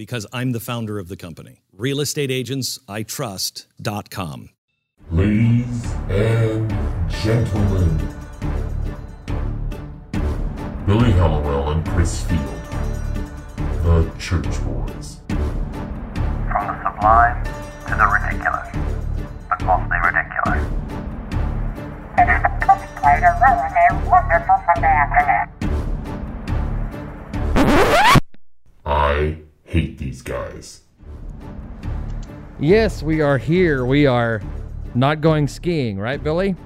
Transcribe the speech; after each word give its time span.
Because 0.00 0.26
I'm 0.32 0.52
the 0.52 0.60
founder 0.60 0.98
of 0.98 1.08
the 1.08 1.16
company. 1.18 1.60
RealestateAgentsITrust.com. 1.76 4.48
Ladies 5.10 5.92
and 6.08 6.74
gentlemen, 7.10 7.98
Billy 10.86 11.10
Hallowell 11.10 11.72
and 11.72 11.86
Chris 11.86 12.24
Field, 12.24 12.62
the 13.84 14.10
Church 14.18 14.64
Boys. 14.64 15.20
From 15.28 16.66
the 16.66 16.82
sublime 16.82 17.44
to 17.44 17.94
the 17.94 18.06
ridiculous, 18.06 18.68
but 19.50 19.62
mostly 19.66 19.98
ridiculous. 20.02 20.64
It 22.16 22.24
is 22.24 22.42
a 22.42 22.48
perfect 22.58 23.04
way 23.04 23.20
to 23.20 23.36
ruin 23.38 23.72
a 23.76 23.92
wonderful 24.08 24.56
Sunday 24.64 24.94
afternoon. 24.96 25.44
I 28.86 29.49
hate 29.70 29.98
these 29.98 30.20
guys. 30.20 30.80
Yes, 32.58 33.04
we 33.04 33.20
are 33.20 33.38
here. 33.38 33.86
We 33.86 34.04
are 34.04 34.42
not 34.96 35.20
going 35.20 35.46
skiing, 35.46 35.98
right, 35.98 36.22
Billy? 36.22 36.56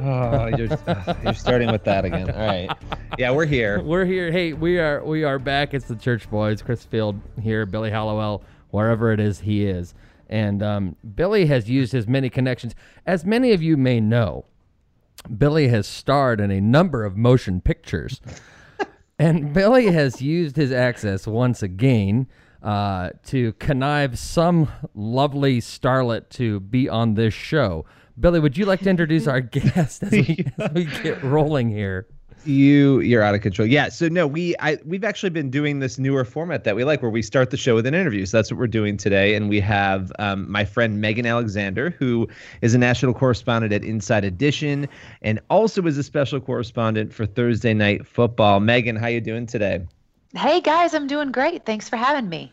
Oh, 0.00 0.46
you're, 0.46 0.72
uh, 0.86 1.14
you're 1.24 1.34
starting 1.34 1.72
with 1.72 1.82
that 1.82 2.04
again. 2.04 2.30
All 2.30 2.46
right. 2.46 2.70
Yeah, 3.18 3.32
we're 3.32 3.46
here. 3.46 3.82
We're 3.82 4.04
here. 4.04 4.30
Hey, 4.30 4.52
we 4.52 4.78
are 4.78 5.02
we 5.04 5.24
are 5.24 5.40
back. 5.40 5.74
It's 5.74 5.86
the 5.86 5.96
Church 5.96 6.30
Boys. 6.30 6.62
Chris 6.62 6.84
Field 6.84 7.20
here, 7.42 7.66
Billy 7.66 7.90
Hallowell, 7.90 8.44
wherever 8.70 9.10
it 9.10 9.18
is 9.18 9.40
he 9.40 9.66
is. 9.66 9.94
And 10.28 10.62
um, 10.62 10.94
Billy 11.16 11.46
has 11.46 11.68
used 11.68 11.90
his 11.90 12.06
many 12.06 12.30
connections. 12.30 12.76
As 13.06 13.24
many 13.24 13.50
of 13.50 13.60
you 13.60 13.76
may 13.76 13.98
know, 13.98 14.44
Billy 15.36 15.66
has 15.66 15.88
starred 15.88 16.40
in 16.40 16.52
a 16.52 16.60
number 16.60 17.04
of 17.04 17.16
motion 17.16 17.60
pictures. 17.60 18.20
And 19.18 19.52
Billy 19.54 19.86
has 19.86 20.22
used 20.22 20.56
his 20.56 20.72
access 20.72 21.26
once 21.26 21.62
again 21.62 22.28
uh, 22.62 23.10
to 23.26 23.52
connive 23.54 24.18
some 24.18 24.68
lovely 24.94 25.60
starlet 25.60 26.28
to 26.30 26.60
be 26.60 26.88
on 26.88 27.14
this 27.14 27.34
show. 27.34 27.84
Billy, 28.18 28.40
would 28.40 28.56
you 28.56 28.64
like 28.64 28.80
to 28.80 28.90
introduce 28.90 29.26
our 29.26 29.40
guest 29.42 30.02
as 30.02 30.10
we, 30.10 30.44
as 30.58 30.72
we 30.72 30.84
get 30.84 31.22
rolling 31.22 31.68
here? 31.70 32.06
You 32.48 33.00
you're 33.00 33.22
out 33.22 33.34
of 33.34 33.42
control. 33.42 33.68
Yeah. 33.68 33.90
So 33.90 34.08
no, 34.08 34.26
we 34.26 34.56
I 34.58 34.78
we've 34.86 35.04
actually 35.04 35.28
been 35.28 35.50
doing 35.50 35.80
this 35.80 35.98
newer 35.98 36.24
format 36.24 36.64
that 36.64 36.74
we 36.74 36.82
like, 36.82 37.02
where 37.02 37.10
we 37.10 37.20
start 37.20 37.50
the 37.50 37.58
show 37.58 37.74
with 37.74 37.86
an 37.86 37.92
interview. 37.92 38.24
So 38.24 38.38
that's 38.38 38.50
what 38.50 38.58
we're 38.58 38.66
doing 38.68 38.96
today, 38.96 39.34
and 39.34 39.50
we 39.50 39.60
have 39.60 40.10
um, 40.18 40.50
my 40.50 40.64
friend 40.64 40.98
Megan 40.98 41.26
Alexander, 41.26 41.90
who 41.90 42.26
is 42.62 42.72
a 42.72 42.78
national 42.78 43.12
correspondent 43.12 43.74
at 43.74 43.84
Inside 43.84 44.24
Edition, 44.24 44.88
and 45.20 45.40
also 45.50 45.82
is 45.82 45.98
a 45.98 46.02
special 46.02 46.40
correspondent 46.40 47.12
for 47.12 47.26
Thursday 47.26 47.74
Night 47.74 48.06
Football. 48.06 48.60
Megan, 48.60 48.96
how 48.96 49.08
you 49.08 49.20
doing 49.20 49.44
today? 49.44 49.86
Hey 50.34 50.62
guys, 50.62 50.94
I'm 50.94 51.06
doing 51.06 51.32
great. 51.32 51.66
Thanks 51.66 51.86
for 51.86 51.96
having 51.96 52.30
me. 52.30 52.50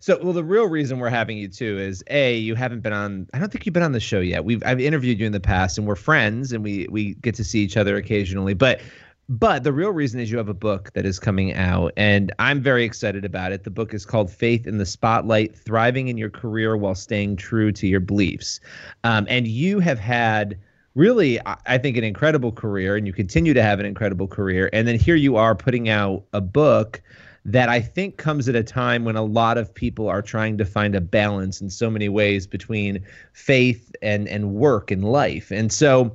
So, 0.00 0.18
well, 0.22 0.32
the 0.32 0.44
real 0.44 0.68
reason 0.68 0.98
we're 0.98 1.08
having 1.08 1.38
you 1.38 1.48
too 1.48 1.78
is 1.78 2.04
a 2.10 2.36
you 2.36 2.54
haven't 2.54 2.80
been 2.80 2.92
on. 2.92 3.28
I 3.32 3.38
don't 3.38 3.50
think 3.50 3.64
you've 3.64 3.72
been 3.72 3.82
on 3.82 3.92
the 3.92 4.00
show 4.00 4.20
yet. 4.20 4.44
We've 4.44 4.62
I've 4.64 4.80
interviewed 4.80 5.20
you 5.20 5.26
in 5.26 5.32
the 5.32 5.40
past, 5.40 5.78
and 5.78 5.86
we're 5.86 5.94
friends, 5.94 6.52
and 6.52 6.62
we 6.62 6.86
we 6.90 7.14
get 7.14 7.34
to 7.36 7.44
see 7.44 7.60
each 7.60 7.76
other 7.76 7.96
occasionally. 7.96 8.54
But 8.54 8.80
but 9.28 9.64
the 9.64 9.72
real 9.72 9.90
reason 9.90 10.20
is 10.20 10.30
you 10.30 10.38
have 10.38 10.48
a 10.48 10.54
book 10.54 10.92
that 10.92 11.04
is 11.04 11.18
coming 11.18 11.52
out, 11.54 11.92
and 11.96 12.32
I'm 12.38 12.60
very 12.60 12.84
excited 12.84 13.24
about 13.24 13.52
it. 13.52 13.64
The 13.64 13.70
book 13.70 13.92
is 13.92 14.06
called 14.06 14.30
Faith 14.30 14.66
in 14.66 14.78
the 14.78 14.86
Spotlight 14.86 15.56
Thriving 15.56 16.08
in 16.08 16.16
Your 16.16 16.30
Career 16.30 16.76
While 16.76 16.94
Staying 16.94 17.36
True 17.36 17.72
to 17.72 17.86
Your 17.86 18.00
Beliefs. 18.00 18.60
Um, 19.04 19.26
and 19.28 19.48
you 19.48 19.80
have 19.80 19.98
had 19.98 20.56
really, 20.94 21.40
I 21.66 21.76
think, 21.76 21.96
an 21.96 22.04
incredible 22.04 22.52
career, 22.52 22.96
and 22.96 23.06
you 23.06 23.12
continue 23.12 23.52
to 23.52 23.62
have 23.62 23.80
an 23.80 23.86
incredible 23.86 24.28
career. 24.28 24.70
And 24.72 24.86
then 24.86 24.98
here 24.98 25.16
you 25.16 25.36
are 25.36 25.54
putting 25.54 25.88
out 25.88 26.24
a 26.32 26.40
book 26.40 27.02
that 27.44 27.68
I 27.68 27.80
think 27.80 28.16
comes 28.16 28.48
at 28.48 28.56
a 28.56 28.62
time 28.64 29.04
when 29.04 29.14
a 29.14 29.22
lot 29.22 29.56
of 29.56 29.72
people 29.72 30.08
are 30.08 30.22
trying 30.22 30.58
to 30.58 30.64
find 30.64 30.96
a 30.96 31.00
balance 31.00 31.60
in 31.60 31.70
so 31.70 31.88
many 31.90 32.08
ways 32.08 32.46
between 32.46 33.04
faith 33.32 33.94
and 34.02 34.26
and 34.28 34.54
work 34.54 34.90
and 34.90 35.04
life. 35.04 35.52
And 35.52 35.72
so 35.72 36.12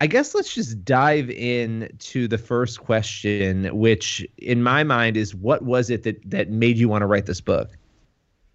I 0.00 0.06
guess 0.06 0.34
let's 0.34 0.54
just 0.54 0.84
dive 0.84 1.30
in 1.30 1.90
to 2.00 2.28
the 2.28 2.36
first 2.36 2.80
question, 2.80 3.64
which 3.76 4.26
in 4.36 4.62
my 4.62 4.84
mind 4.84 5.16
is 5.16 5.34
what 5.34 5.62
was 5.62 5.88
it 5.88 6.02
that 6.02 6.30
that 6.30 6.50
made 6.50 6.76
you 6.76 6.88
want 6.88 7.02
to 7.02 7.06
write 7.06 7.26
this 7.26 7.40
book? 7.40 7.70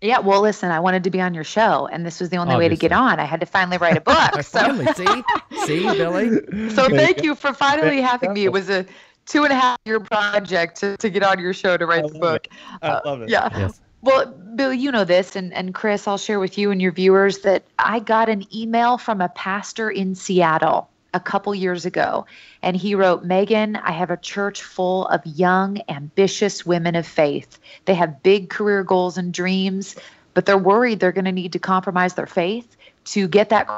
Yeah, 0.02 0.20
well, 0.20 0.42
listen, 0.42 0.72
I 0.72 0.80
wanted 0.80 1.04
to 1.04 1.12
be 1.12 1.22
on 1.22 1.36
your 1.36 1.44
show, 1.44 1.88
and 1.92 2.04
this 2.04 2.20
was 2.20 2.30
the 2.30 2.38
only 2.38 2.56
way 2.56 2.68
to 2.68 2.76
get 2.76 2.92
on. 2.92 3.20
I 3.20 3.26
had 3.26 3.40
to 3.40 3.46
finally 3.46 3.78
write 3.78 3.98
a 3.98 4.02
book. 4.02 4.32
So, 4.44 4.60
Finally, 4.60 4.88
see, 4.94 5.24
see, 5.66 5.84
Billy. 5.84 6.70
so 6.72 6.90
thank 6.90 7.22
you 7.24 7.36
for 7.36 7.54
finally 7.54 8.02
having 8.02 8.34
me. 8.34 8.46
It 8.46 8.52
was 8.52 8.70
a 8.70 8.84
two 9.28 9.44
and 9.44 9.54
a 9.54 9.56
half 9.56 9.78
year 9.86 10.00
project 10.00 10.78
to, 10.80 10.98
to 10.98 11.10
get 11.12 11.22
on 11.22 11.40
your 11.40 11.54
show 11.54 11.78
to 11.78 11.86
write 11.86 12.12
the 12.12 12.18
book. 12.18 12.48
I 12.82 12.88
uh, 12.88 13.02
love 13.06 13.22
it. 13.22 13.30
Yeah. 13.30 13.50
Yes. 13.56 13.80
Well, 14.02 14.26
Bill, 14.26 14.74
you 14.74 14.92
know 14.92 15.04
this, 15.04 15.36
and, 15.36 15.54
and 15.54 15.76
Chris, 15.76 16.08
I'll 16.08 16.18
share 16.18 16.40
with 16.40 16.58
you 16.58 16.72
and 16.72 16.82
your 16.82 16.92
viewers 16.92 17.40
that 17.40 17.64
I 17.78 18.00
got 18.00 18.28
an 18.28 18.44
email 18.56 18.98
from 18.98 19.22
a 19.22 19.30
pastor 19.30 19.92
in 19.92 20.16
Seattle 20.16 20.90
a 21.14 21.20
couple 21.20 21.54
years 21.54 21.86
ago. 21.86 22.26
And 22.62 22.76
he 22.76 22.96
wrote, 22.96 23.24
Megan, 23.24 23.76
I 23.76 23.92
have 23.92 24.12
a 24.12 24.18
church 24.18 24.64
full 24.64 25.08
of 25.08 25.26
young, 25.26 25.82
ambitious 25.90 26.66
women 26.66 26.96
of 26.96 27.06
faith. 27.06 27.60
They 27.86 27.96
have 27.96 28.24
big 28.24 28.50
career 28.50 28.84
goals 28.84 29.18
and 29.18 29.34
dreams, 29.34 29.96
but 30.34 30.46
they're 30.46 30.58
worried 30.58 31.00
they're 31.00 31.12
going 31.12 31.26
to 31.26 31.32
need 31.32 31.54
to 31.54 31.60
compromise 31.60 32.14
their 32.14 32.28
faith 32.28 32.76
to 33.06 33.28
get 33.28 33.50
that 33.50 33.70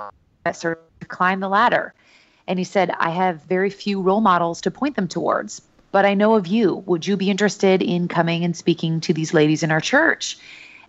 or 0.64 0.80
to 1.00 1.08
climb 1.08 1.40
the 1.40 1.50
ladder. 1.50 1.94
And 2.48 2.60
he 2.60 2.66
said, 2.66 2.92
I 3.00 3.10
have 3.10 3.42
very 3.44 3.70
few 3.70 4.02
role 4.02 4.22
models 4.22 4.62
to 4.62 4.72
point 4.72 4.96
them 4.96 5.08
towards, 5.08 5.62
but 5.92 6.06
I 6.06 6.14
know 6.14 6.36
of 6.36 6.48
you. 6.48 6.84
Would 6.86 7.08
you 7.08 7.16
be 7.18 7.30
interested 7.30 7.82
in 7.82 8.08
coming 8.08 8.44
and 8.44 8.56
speaking 8.56 9.00
to 9.02 9.14
these 9.14 9.34
ladies 9.34 9.64
in 9.64 9.72
our 9.72 9.82
church? 9.82 10.38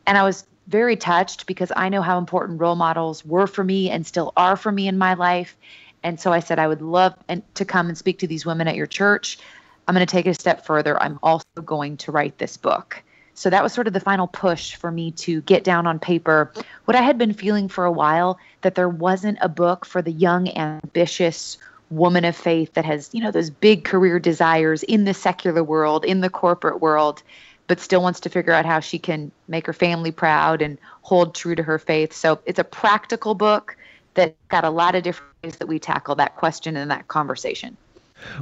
And 0.06 0.18
I 0.18 0.24
was 0.24 0.44
very 0.66 0.96
touched 0.96 1.46
because 1.46 1.70
I 1.76 1.88
know 1.88 2.02
how 2.02 2.18
important 2.18 2.60
role 2.60 2.74
models 2.74 3.24
were 3.24 3.46
for 3.46 3.62
me 3.62 3.90
and 3.90 4.06
still 4.06 4.32
are 4.36 4.56
for 4.56 4.72
me 4.72 4.88
in 4.88 4.98
my 4.98 5.14
life. 5.14 5.56
And 6.04 6.20
so 6.20 6.32
I 6.32 6.40
said, 6.40 6.58
I 6.58 6.68
would 6.68 6.82
love 6.82 7.14
and 7.28 7.42
to 7.54 7.64
come 7.64 7.88
and 7.88 7.98
speak 7.98 8.18
to 8.20 8.26
these 8.26 8.46
women 8.46 8.68
at 8.68 8.76
your 8.76 8.86
church. 8.86 9.38
I'm 9.88 9.94
going 9.94 10.06
to 10.06 10.10
take 10.10 10.26
it 10.26 10.30
a 10.30 10.34
step 10.34 10.64
further. 10.64 11.02
I'm 11.02 11.18
also 11.22 11.46
going 11.64 11.96
to 11.98 12.12
write 12.12 12.38
this 12.38 12.56
book. 12.56 13.02
So 13.32 13.50
that 13.50 13.62
was 13.62 13.72
sort 13.72 13.88
of 13.88 13.92
the 13.92 14.00
final 14.00 14.28
push 14.28 14.76
for 14.76 14.92
me 14.92 15.10
to 15.12 15.40
get 15.42 15.64
down 15.64 15.86
on 15.88 15.98
paper 15.98 16.52
what 16.84 16.94
I 16.96 17.02
had 17.02 17.18
been 17.18 17.32
feeling 17.32 17.68
for 17.68 17.84
a 17.84 17.90
while 17.90 18.38
that 18.60 18.76
there 18.76 18.88
wasn't 18.88 19.38
a 19.40 19.48
book 19.48 19.84
for 19.84 20.02
the 20.02 20.12
young, 20.12 20.48
ambitious 20.56 21.58
woman 21.90 22.24
of 22.24 22.36
faith 22.36 22.74
that 22.74 22.84
has, 22.84 23.10
you 23.12 23.20
know, 23.20 23.30
those 23.30 23.50
big 23.50 23.84
career 23.84 24.20
desires 24.20 24.82
in 24.84 25.04
the 25.04 25.14
secular 25.14 25.64
world, 25.64 26.04
in 26.04 26.20
the 26.20 26.30
corporate 26.30 26.80
world, 26.80 27.22
but 27.66 27.80
still 27.80 28.02
wants 28.02 28.20
to 28.20 28.28
figure 28.28 28.52
out 28.52 28.66
how 28.66 28.78
she 28.78 28.98
can 28.98 29.32
make 29.48 29.66
her 29.66 29.72
family 29.72 30.12
proud 30.12 30.62
and 30.62 30.78
hold 31.02 31.34
true 31.34 31.54
to 31.54 31.62
her 31.62 31.78
faith. 31.78 32.12
So 32.12 32.38
it's 32.46 32.58
a 32.58 32.64
practical 32.64 33.34
book 33.34 33.76
that 34.14 34.36
got 34.48 34.64
a 34.64 34.70
lot 34.70 34.94
of 34.94 35.02
different 35.02 35.32
ways 35.42 35.56
that 35.56 35.66
we 35.66 35.78
tackle 35.78 36.14
that 36.16 36.36
question 36.36 36.76
and 36.76 36.90
that 36.90 37.08
conversation. 37.08 37.76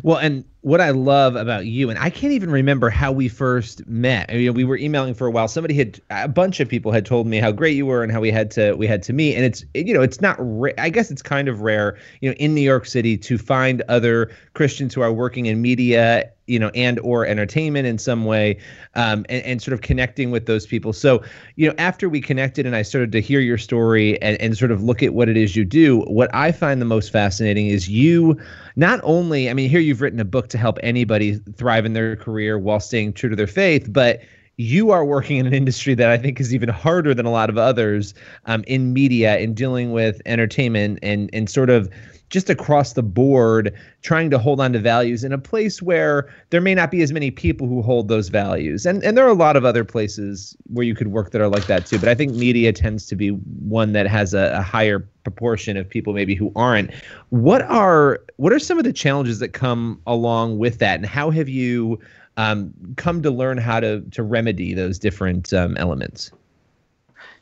Well, 0.02 0.18
and 0.18 0.44
what 0.60 0.80
I 0.80 0.90
love 0.90 1.34
about 1.34 1.66
you, 1.66 1.90
and 1.90 1.98
I 1.98 2.10
can't 2.10 2.32
even 2.32 2.50
remember 2.50 2.90
how 2.90 3.10
we 3.10 3.28
first 3.28 3.86
met. 3.86 4.30
I 4.30 4.34
mean, 4.34 4.54
we 4.54 4.64
were 4.64 4.76
emailing 4.76 5.14
for 5.14 5.26
a 5.26 5.30
while. 5.30 5.48
Somebody 5.48 5.74
had 5.74 6.00
a 6.10 6.28
bunch 6.28 6.60
of 6.60 6.68
people 6.68 6.92
had 6.92 7.04
told 7.04 7.26
me 7.26 7.38
how 7.38 7.52
great 7.52 7.76
you 7.76 7.86
were 7.86 8.02
and 8.02 8.12
how 8.12 8.20
we 8.20 8.30
had 8.30 8.50
to 8.52 8.74
we 8.74 8.86
had 8.86 9.02
to 9.04 9.12
meet. 9.12 9.34
And 9.34 9.44
it's 9.44 9.64
you 9.74 9.94
know 9.94 10.02
it's 10.02 10.20
not 10.20 10.36
ra- 10.38 10.72
I 10.78 10.90
guess 10.90 11.10
it's 11.10 11.22
kind 11.22 11.48
of 11.48 11.60
rare 11.60 11.98
you 12.20 12.30
know 12.30 12.36
in 12.36 12.54
New 12.54 12.60
York 12.60 12.86
City 12.86 13.16
to 13.18 13.38
find 13.38 13.82
other 13.88 14.30
Christians 14.54 14.94
who 14.94 15.00
are 15.00 15.12
working 15.12 15.46
in 15.46 15.62
media 15.62 16.30
you 16.52 16.58
know 16.58 16.70
and 16.74 16.98
or 17.00 17.26
entertainment 17.26 17.86
in 17.86 17.98
some 17.98 18.24
way 18.24 18.58
um, 18.94 19.24
and, 19.28 19.42
and 19.44 19.62
sort 19.62 19.72
of 19.72 19.80
connecting 19.80 20.30
with 20.30 20.46
those 20.46 20.66
people. 20.66 20.92
So 20.92 21.22
you 21.56 21.68
know 21.68 21.74
after 21.78 22.08
we 22.08 22.20
connected 22.20 22.66
and 22.66 22.76
i 22.76 22.82
started 22.82 23.12
to 23.12 23.20
hear 23.20 23.40
your 23.40 23.58
story 23.58 24.20
and, 24.22 24.40
and 24.40 24.56
sort 24.56 24.70
of 24.70 24.82
look 24.82 25.02
at 25.02 25.14
what 25.14 25.28
it 25.28 25.36
is 25.36 25.56
you 25.56 25.64
do 25.64 26.00
what 26.02 26.32
i 26.34 26.52
find 26.52 26.80
the 26.80 26.86
most 26.86 27.10
fascinating 27.10 27.66
is 27.66 27.88
you 27.88 28.38
not 28.76 29.00
only 29.02 29.50
i 29.50 29.54
mean 29.54 29.68
here 29.68 29.80
you've 29.80 30.00
written 30.00 30.20
a 30.20 30.24
book 30.24 30.48
to 30.48 30.58
help 30.58 30.78
anybody 30.82 31.40
thrive 31.56 31.84
in 31.84 31.92
their 31.92 32.16
career 32.16 32.58
while 32.58 32.80
staying 32.80 33.12
true 33.12 33.30
to 33.30 33.36
their 33.36 33.46
faith 33.46 33.92
but 33.92 34.20
you 34.58 34.90
are 34.90 35.04
working 35.04 35.38
in 35.38 35.46
an 35.46 35.54
industry 35.54 35.94
that 35.94 36.10
I 36.10 36.18
think 36.18 36.38
is 36.38 36.54
even 36.54 36.68
harder 36.68 37.14
than 37.14 37.24
a 37.24 37.30
lot 37.30 37.48
of 37.48 37.56
others 37.56 38.12
um, 38.44 38.62
in 38.66 38.92
media 38.92 39.38
in 39.38 39.54
dealing 39.54 39.92
with 39.92 40.20
entertainment 40.26 40.98
and 41.02 41.30
and 41.32 41.48
sort 41.48 41.70
of 41.70 41.88
just 42.32 42.48
across 42.48 42.94
the 42.94 43.02
board 43.02 43.72
trying 44.00 44.30
to 44.30 44.38
hold 44.38 44.58
on 44.58 44.72
to 44.72 44.78
values 44.78 45.22
in 45.22 45.32
a 45.32 45.38
place 45.38 45.82
where 45.82 46.32
there 46.48 46.62
may 46.62 46.74
not 46.74 46.90
be 46.90 47.02
as 47.02 47.12
many 47.12 47.30
people 47.30 47.68
who 47.68 47.82
hold 47.82 48.08
those 48.08 48.30
values. 48.30 48.86
And 48.86 49.04
and 49.04 49.16
there 49.16 49.24
are 49.24 49.30
a 49.30 49.34
lot 49.34 49.54
of 49.54 49.66
other 49.66 49.84
places 49.84 50.56
where 50.68 50.84
you 50.84 50.94
could 50.94 51.08
work 51.08 51.30
that 51.30 51.42
are 51.42 51.48
like 51.48 51.66
that 51.66 51.84
too. 51.86 51.98
But 51.98 52.08
i 52.08 52.14
think 52.14 52.34
media 52.34 52.72
tends 52.72 53.06
to 53.06 53.14
be 53.14 53.28
one 53.28 53.92
that 53.92 54.06
has 54.06 54.32
a, 54.32 54.50
a 54.54 54.62
higher 54.62 55.06
proportion 55.24 55.76
of 55.76 55.88
people 55.88 56.14
maybe 56.14 56.34
who 56.34 56.50
aren't. 56.56 56.90
What 57.28 57.62
are 57.62 58.20
what 58.38 58.52
are 58.52 58.58
some 58.58 58.78
of 58.78 58.84
the 58.84 58.94
challenges 58.94 59.38
that 59.38 59.50
come 59.50 60.00
along 60.06 60.58
with 60.58 60.78
that? 60.78 60.96
And 60.96 61.06
how 61.06 61.30
have 61.30 61.50
you 61.50 62.00
um, 62.38 62.72
come 62.96 63.22
to 63.22 63.30
learn 63.30 63.58
how 63.58 63.78
to 63.78 64.00
to 64.00 64.22
remedy 64.22 64.72
those 64.72 64.98
different 64.98 65.52
um, 65.52 65.76
elements? 65.76 66.32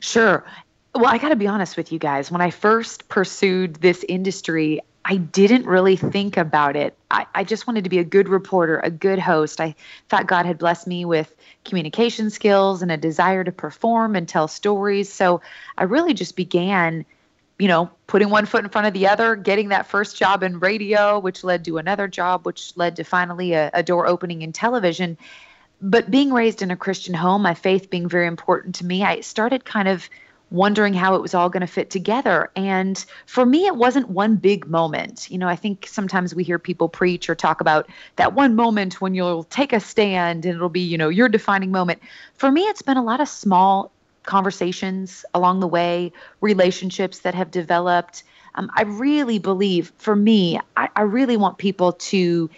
Sure. 0.01 0.43
Well, 0.93 1.07
I 1.07 1.17
got 1.17 1.29
to 1.29 1.35
be 1.37 1.47
honest 1.47 1.77
with 1.77 1.91
you 1.91 1.99
guys. 1.99 2.29
When 2.29 2.41
I 2.41 2.49
first 2.49 3.07
pursued 3.07 3.75
this 3.75 4.03
industry, 4.09 4.81
I 5.05 5.15
didn't 5.15 5.65
really 5.65 5.95
think 5.95 6.35
about 6.35 6.75
it. 6.75 6.95
I, 7.09 7.25
I 7.33 7.43
just 7.43 7.65
wanted 7.65 7.85
to 7.85 7.89
be 7.89 7.99
a 7.99 8.03
good 8.03 8.27
reporter, 8.27 8.79
a 8.79 8.91
good 8.91 9.17
host. 9.17 9.61
I 9.61 9.73
thought 10.09 10.27
God 10.27 10.45
had 10.45 10.57
blessed 10.57 10.87
me 10.87 11.05
with 11.05 11.33
communication 11.63 12.29
skills 12.29 12.81
and 12.81 12.91
a 12.91 12.97
desire 12.97 13.43
to 13.43 13.51
perform 13.51 14.15
and 14.15 14.27
tell 14.27 14.47
stories. 14.47 15.11
So 15.11 15.41
I 15.77 15.83
really 15.83 16.13
just 16.13 16.35
began, 16.35 17.05
you 17.57 17.69
know, 17.69 17.89
putting 18.07 18.29
one 18.29 18.45
foot 18.45 18.63
in 18.63 18.69
front 18.69 18.87
of 18.87 18.93
the 18.93 19.07
other, 19.07 19.35
getting 19.35 19.69
that 19.69 19.87
first 19.87 20.17
job 20.17 20.43
in 20.43 20.59
radio, 20.59 21.19
which 21.19 21.43
led 21.43 21.63
to 21.65 21.77
another 21.77 22.09
job, 22.09 22.45
which 22.45 22.75
led 22.75 22.97
to 22.97 23.05
finally 23.05 23.53
a, 23.53 23.71
a 23.73 23.81
door 23.81 24.07
opening 24.07 24.41
in 24.41 24.51
television. 24.51 25.17
But 25.81 26.11
being 26.11 26.33
raised 26.33 26.61
in 26.61 26.69
a 26.69 26.75
Christian 26.75 27.13
home, 27.13 27.41
my 27.41 27.53
faith 27.53 27.89
being 27.89 28.09
very 28.09 28.27
important 28.27 28.75
to 28.75 28.85
me, 28.85 29.03
I 29.03 29.21
started 29.21 29.65
kind 29.65 29.87
of 29.87 30.07
wondering 30.51 30.93
how 30.93 31.15
it 31.15 31.21
was 31.21 31.33
all 31.33 31.49
going 31.49 31.61
to 31.61 31.67
fit 31.67 31.89
together. 31.89 32.51
And 32.55 33.03
for 33.25 33.45
me, 33.45 33.65
it 33.65 33.75
wasn't 33.77 34.09
one 34.09 34.35
big 34.35 34.67
moment. 34.67 35.31
You 35.31 35.37
know, 35.37 35.47
I 35.47 35.55
think 35.55 35.87
sometimes 35.87 36.35
we 36.35 36.43
hear 36.43 36.59
people 36.59 36.89
preach 36.89 37.29
or 37.29 37.35
talk 37.35 37.61
about 37.61 37.89
that 38.17 38.33
one 38.33 38.55
moment 38.55 38.99
when 38.99 39.15
you'll 39.15 39.45
take 39.45 39.71
a 39.71 39.79
stand 39.79 40.45
and 40.45 40.55
it'll 40.55 40.69
be, 40.69 40.81
you 40.81 40.97
know, 40.97 41.09
your 41.09 41.29
defining 41.29 41.71
moment. 41.71 42.01
For 42.35 42.51
me, 42.51 42.63
it's 42.63 42.81
been 42.81 42.97
a 42.97 43.03
lot 43.03 43.21
of 43.21 43.29
small 43.29 43.91
conversations 44.23 45.25
along 45.33 45.61
the 45.61 45.67
way, 45.67 46.11
relationships 46.41 47.19
that 47.19 47.33
have 47.33 47.49
developed. 47.49 48.23
Um, 48.55 48.69
I 48.75 48.83
really 48.83 49.39
believe, 49.39 49.93
for 49.97 50.15
me, 50.15 50.59
I, 50.75 50.89
I 50.95 51.01
really 51.03 51.37
want 51.37 51.57
people 51.57 51.93
to 51.93 52.49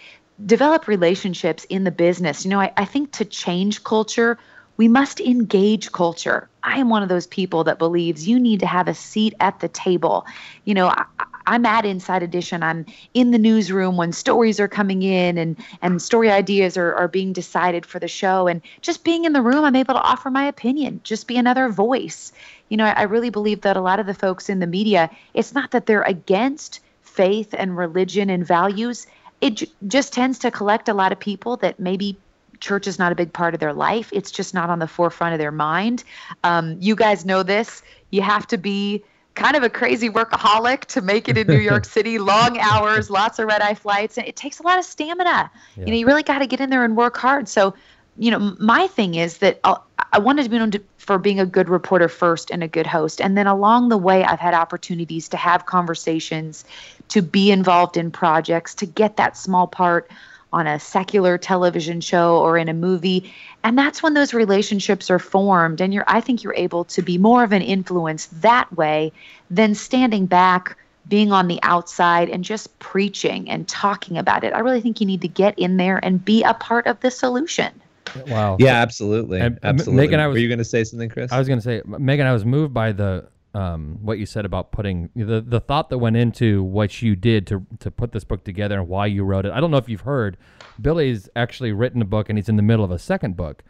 develop 0.43 0.87
relationships 0.87 1.63
in 1.65 1.83
the 1.83 1.91
business. 1.91 2.43
You 2.43 2.49
know, 2.49 2.59
I, 2.59 2.73
I 2.75 2.85
think 2.85 3.11
to 3.13 3.25
change 3.25 3.83
culture, 3.83 4.39
we 4.77 4.87
must 4.87 5.19
engage 5.19 5.91
culture. 5.91 6.49
I 6.63 6.79
am 6.79 6.89
one 6.89 7.03
of 7.03 7.09
those 7.09 7.27
people 7.27 7.63
that 7.65 7.77
believes 7.77 8.27
you 8.27 8.39
need 8.39 8.61
to 8.61 8.65
have 8.65 8.87
a 8.87 8.93
seat 8.93 9.33
at 9.39 9.59
the 9.59 9.67
table. 9.67 10.25
You 10.65 10.73
know, 10.73 10.87
I, 10.87 11.05
I'm 11.45 11.65
at 11.65 11.85
Inside 11.85 12.23
Edition. 12.23 12.63
I'm 12.63 12.85
in 13.13 13.31
the 13.31 13.37
newsroom 13.37 13.97
when 13.97 14.11
stories 14.11 14.59
are 14.59 14.67
coming 14.67 15.03
in 15.03 15.37
and 15.37 15.57
and 15.81 16.01
story 16.01 16.31
ideas 16.31 16.77
are, 16.77 16.93
are 16.95 17.07
being 17.07 17.33
decided 17.33 17.85
for 17.85 17.99
the 17.99 18.07
show. 18.07 18.47
And 18.47 18.61
just 18.81 19.03
being 19.03 19.25
in 19.25 19.33
the 19.33 19.41
room, 19.41 19.65
I'm 19.65 19.75
able 19.75 19.93
to 19.93 20.01
offer 20.01 20.29
my 20.29 20.45
opinion, 20.45 21.01
just 21.03 21.27
be 21.27 21.37
another 21.37 21.69
voice. 21.69 22.31
You 22.69 22.77
know, 22.77 22.85
I, 22.85 22.91
I 22.91 23.01
really 23.03 23.29
believe 23.29 23.61
that 23.61 23.77
a 23.77 23.81
lot 23.81 23.99
of 23.99 24.05
the 24.05 24.13
folks 24.13 24.49
in 24.49 24.59
the 24.59 24.67
media, 24.67 25.09
it's 25.33 25.53
not 25.53 25.71
that 25.71 25.85
they're 25.85 26.03
against 26.03 26.79
faith 27.01 27.53
and 27.57 27.77
religion 27.77 28.29
and 28.29 28.45
values. 28.45 29.05
It 29.41 29.55
j- 29.55 29.71
just 29.87 30.13
tends 30.13 30.39
to 30.39 30.51
collect 30.51 30.87
a 30.87 30.93
lot 30.93 31.11
of 31.11 31.19
people 31.19 31.57
that 31.57 31.79
maybe 31.79 32.17
church 32.63 32.87
is 32.87 32.97
not 32.97 33.11
a 33.11 33.15
big 33.15 33.31
part 33.33 33.53
of 33.53 33.59
their 33.59 33.73
life. 33.73 34.09
It's 34.13 34.31
just 34.31 34.53
not 34.53 34.69
on 34.69 34.79
the 34.79 34.87
forefront 34.87 35.33
of 35.33 35.39
their 35.39 35.51
mind. 35.51 36.03
Um, 36.43 36.77
you 36.79 36.95
guys 36.95 37.25
know 37.25 37.43
this. 37.43 37.83
You 38.09 38.21
have 38.21 38.47
to 38.47 38.57
be 38.57 39.03
kind 39.35 39.55
of 39.55 39.63
a 39.63 39.69
crazy 39.69 40.09
workaholic 40.09 40.85
to 40.85 41.01
make 41.01 41.27
it 41.27 41.37
in 41.37 41.47
New 41.47 41.59
York 41.59 41.85
City. 41.97 42.19
Long 42.19 42.57
hours, 42.57 43.09
lots 43.09 43.37
of 43.37 43.47
red 43.47 43.61
eye 43.61 43.73
flights, 43.73 44.17
and 44.17 44.25
it 44.25 44.37
takes 44.37 44.59
a 44.59 44.63
lot 44.63 44.79
of 44.79 44.85
stamina. 44.85 45.51
You 45.75 45.85
know, 45.87 45.93
you 45.93 46.07
really 46.07 46.23
got 46.23 46.39
to 46.39 46.47
get 46.47 46.61
in 46.61 46.69
there 46.69 46.85
and 46.85 46.95
work 46.95 47.17
hard. 47.17 47.49
So, 47.49 47.73
you 48.17 48.31
know, 48.31 48.55
my 48.59 48.87
thing 48.87 49.15
is 49.15 49.39
that 49.39 49.59
I'll, 49.65 49.85
I 50.13 50.19
wanted 50.19 50.43
to 50.43 50.49
be 50.49 50.57
known 50.57 50.71
to, 50.71 50.81
for 50.97 51.17
being 51.17 51.39
a 51.39 51.45
good 51.45 51.67
reporter 51.67 52.07
first 52.07 52.49
and 52.49 52.63
a 52.63 52.67
good 52.67 52.87
host, 52.87 53.19
and 53.19 53.37
then 53.37 53.47
along 53.47 53.89
the 53.89 53.97
way, 53.97 54.23
I've 54.23 54.39
had 54.39 54.53
opportunities 54.53 55.27
to 55.29 55.37
have 55.37 55.65
conversations, 55.65 56.63
to 57.09 57.21
be 57.21 57.51
involved 57.51 57.97
in 57.97 58.09
projects, 58.11 58.73
to 58.75 58.85
get 58.85 59.17
that 59.17 59.35
small 59.35 59.67
part 59.67 60.09
on 60.53 60.67
a 60.67 60.79
secular 60.79 61.37
television 61.37 61.99
show 61.99 62.37
or 62.37 62.57
in 62.57 62.69
a 62.69 62.73
movie 62.73 63.33
and 63.63 63.77
that's 63.77 64.01
when 64.01 64.13
those 64.13 64.33
relationships 64.33 65.09
are 65.09 65.19
formed 65.19 65.81
and 65.81 65.93
you're 65.93 66.05
i 66.07 66.21
think 66.21 66.43
you're 66.43 66.55
able 66.55 66.85
to 66.85 67.01
be 67.01 67.17
more 67.17 67.43
of 67.43 67.51
an 67.51 67.61
influence 67.61 68.27
that 68.27 68.71
way 68.77 69.11
than 69.49 69.75
standing 69.75 70.25
back 70.25 70.77
being 71.07 71.31
on 71.31 71.47
the 71.47 71.59
outside 71.63 72.29
and 72.29 72.43
just 72.43 72.77
preaching 72.79 73.49
and 73.49 73.67
talking 73.67 74.17
about 74.17 74.43
it. 74.43 74.53
I 74.53 74.59
really 74.59 74.81
think 74.81 75.01
you 75.01 75.07
need 75.07 75.21
to 75.21 75.27
get 75.27 75.57
in 75.59 75.77
there 75.77 75.99
and 76.03 76.23
be 76.23 76.43
a 76.43 76.53
part 76.53 76.87
of 76.87 76.99
the 77.01 77.11
solution. 77.11 77.81
Wow. 78.27 78.57
yeah 78.59 78.75
absolutely. 78.75 79.39
And, 79.39 79.57
absolutely. 79.63 80.05
Megan, 80.05 80.19
I 80.19 80.27
was- 80.27 80.35
were 80.35 80.39
you 80.39 80.47
going 80.47 80.59
to 80.59 80.65
say 80.65 80.83
something 80.83 81.09
chris? 81.09 81.31
I 81.31 81.39
was 81.39 81.47
going 81.47 81.59
to 81.59 81.63
say, 81.63 81.81
Megan, 81.85 82.27
I 82.27 82.33
was 82.33 82.45
moved 82.45 82.73
by 82.73 82.91
the 82.91 83.27
um, 83.53 83.97
what 84.01 84.17
you 84.19 84.25
said 84.25 84.45
about 84.45 84.71
putting 84.71 85.09
the 85.15 85.41
the 85.41 85.59
thought 85.59 85.89
that 85.89 85.97
went 85.99 86.15
into 86.17 86.63
what 86.63 87.01
you 87.01 87.15
did 87.15 87.45
to 87.47 87.65
to 87.79 87.91
put 87.91 88.11
this 88.11 88.23
book 88.23 88.43
together 88.43 88.79
and 88.79 88.87
why 88.87 89.05
you 89.05 89.23
wrote 89.23 89.45
it. 89.45 89.51
I 89.51 89.59
don't 89.59 89.69
know 89.71 89.77
if 89.77 89.87
you've 89.89 90.01
heard, 90.01 90.37
Billy's 90.81 91.29
actually 91.35 91.71
written 91.71 92.01
a 92.01 92.05
book 92.05 92.29
and 92.29 92.37
he's 92.37 92.49
in 92.49 92.55
the 92.55 92.63
middle 92.63 92.83
of 92.85 92.91
a 92.91 92.97
second 92.99 93.35
book, 93.37 93.63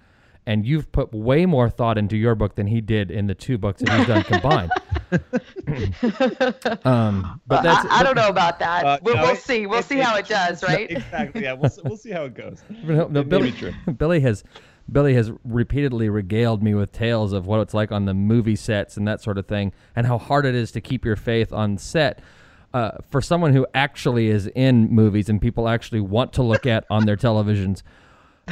and 0.45 0.65
you've 0.65 0.91
put 0.91 1.13
way 1.13 1.45
more 1.45 1.69
thought 1.69 1.97
into 1.97 2.15
your 2.15 2.35
book 2.35 2.55
than 2.55 2.67
he 2.67 2.79
did 2.81 3.11
in 3.11 3.27
the 3.27 3.35
two 3.35 3.57
books 3.57 3.81
that 3.81 3.97
he's 3.97 4.07
done 4.07 4.23
combined. 4.23 4.71
um, 6.85 7.41
but 7.47 7.61
that's 7.61 7.85
I, 7.85 7.99
I 7.99 8.03
don't 8.03 8.15
know 8.15 8.29
about 8.29 8.59
that 8.59 8.85
Uh, 8.85 8.99
we'll, 9.01 9.15
no, 9.15 9.21
we'll 9.23 9.31
it- 9.33 9.39
see 9.41 9.65
we'll 9.67 9.79
it- 9.79 9.85
see 9.85 9.99
how 9.99 10.15
it 10.15 10.21
it- 10.21 10.27
does 10.29 10.63
right 10.63 10.89
exactly 10.91 11.43
yeah 11.43 11.53
we'll, 11.53 11.71
we'll 11.83 11.97
see 11.97 12.11
how 12.11 12.23
it 12.23 12.33
goes 12.33 12.61
No, 12.83 13.07
no, 13.07 13.23
Billy. 13.23 13.53
Billy 13.97 14.19
has 14.21 14.43
Billy 14.91 15.13
has 15.15 15.31
repeatedly 15.43 16.09
regaled 16.09 16.61
me 16.61 16.73
with 16.73 16.91
tales 16.91 17.33
of 17.33 17.47
what 17.47 17.59
it's 17.61 17.73
like 17.73 17.91
on 17.91 18.05
the 18.05 18.13
movie 18.13 18.55
sets 18.55 18.97
and 18.97 19.07
that 19.07 19.21
sort 19.21 19.37
of 19.37 19.47
thing, 19.47 19.73
and 19.95 20.07
how 20.07 20.17
hard 20.17 20.45
it 20.45 20.55
is 20.55 20.71
to 20.71 20.81
keep 20.81 21.05
your 21.05 21.15
faith 21.15 21.53
on 21.53 21.77
set. 21.77 22.19
Uh, 22.73 22.91
for 23.09 23.21
someone 23.21 23.53
who 23.53 23.67
actually 23.75 24.29
is 24.29 24.47
in 24.55 24.89
movies 24.89 25.29
and 25.29 25.39
people 25.39 25.69
actually 25.69 26.01
want 26.01 26.33
to 26.33 26.41
look 26.41 26.65
at 26.65 26.85
on 26.89 27.05
their 27.05 27.15
televisions, 27.15 27.83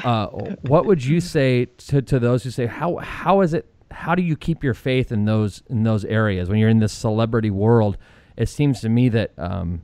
uh, 0.03 0.27
what 0.27 0.85
would 0.85 1.03
you 1.03 1.19
say 1.19 1.65
to, 1.65 2.01
to 2.01 2.19
those 2.19 2.43
who 2.43 2.51
say 2.51 2.65
how 2.65 2.97
how 2.97 3.41
is 3.41 3.53
it 3.53 3.65
how 3.89 4.15
do 4.15 4.21
you 4.21 4.37
keep 4.37 4.63
your 4.63 4.73
faith 4.73 5.11
in 5.11 5.25
those 5.25 5.63
in 5.69 5.83
those 5.83 6.05
areas 6.05 6.49
when 6.49 6.59
you're 6.59 6.69
in 6.69 6.79
this 6.79 6.93
celebrity 6.93 7.49
world? 7.49 7.97
It 8.37 8.47
seems 8.47 8.79
to 8.81 8.89
me 8.89 9.09
that 9.09 9.33
um, 9.37 9.81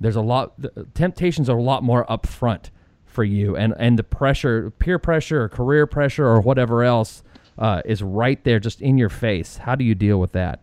there's 0.00 0.16
a 0.16 0.20
lot 0.20 0.60
the 0.60 0.86
temptations 0.94 1.48
are 1.48 1.56
a 1.56 1.62
lot 1.62 1.82
more 1.82 2.04
upfront 2.06 2.70
for 3.12 3.24
you 3.24 3.56
and 3.56 3.74
and 3.78 3.98
the 3.98 4.02
pressure 4.02 4.70
peer 4.78 4.98
pressure 4.98 5.42
or 5.42 5.48
career 5.48 5.86
pressure 5.86 6.26
or 6.26 6.40
whatever 6.40 6.82
else 6.82 7.22
uh, 7.58 7.82
is 7.84 8.02
right 8.02 8.42
there 8.44 8.58
just 8.58 8.80
in 8.80 8.96
your 8.98 9.08
face 9.08 9.58
how 9.58 9.74
do 9.74 9.84
you 9.84 9.94
deal 9.94 10.18
with 10.18 10.32
that 10.32 10.60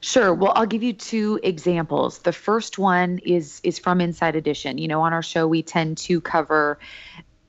Sure. 0.00 0.32
Well, 0.32 0.52
I'll 0.54 0.66
give 0.66 0.82
you 0.82 0.92
two 0.92 1.40
examples. 1.42 2.18
The 2.18 2.32
first 2.32 2.78
one 2.78 3.18
is 3.24 3.60
is 3.64 3.78
from 3.78 4.00
Inside 4.00 4.36
Edition. 4.36 4.78
You 4.78 4.86
know, 4.86 5.00
on 5.00 5.12
our 5.12 5.22
show 5.22 5.48
we 5.48 5.62
tend 5.62 5.98
to 5.98 6.20
cover 6.20 6.78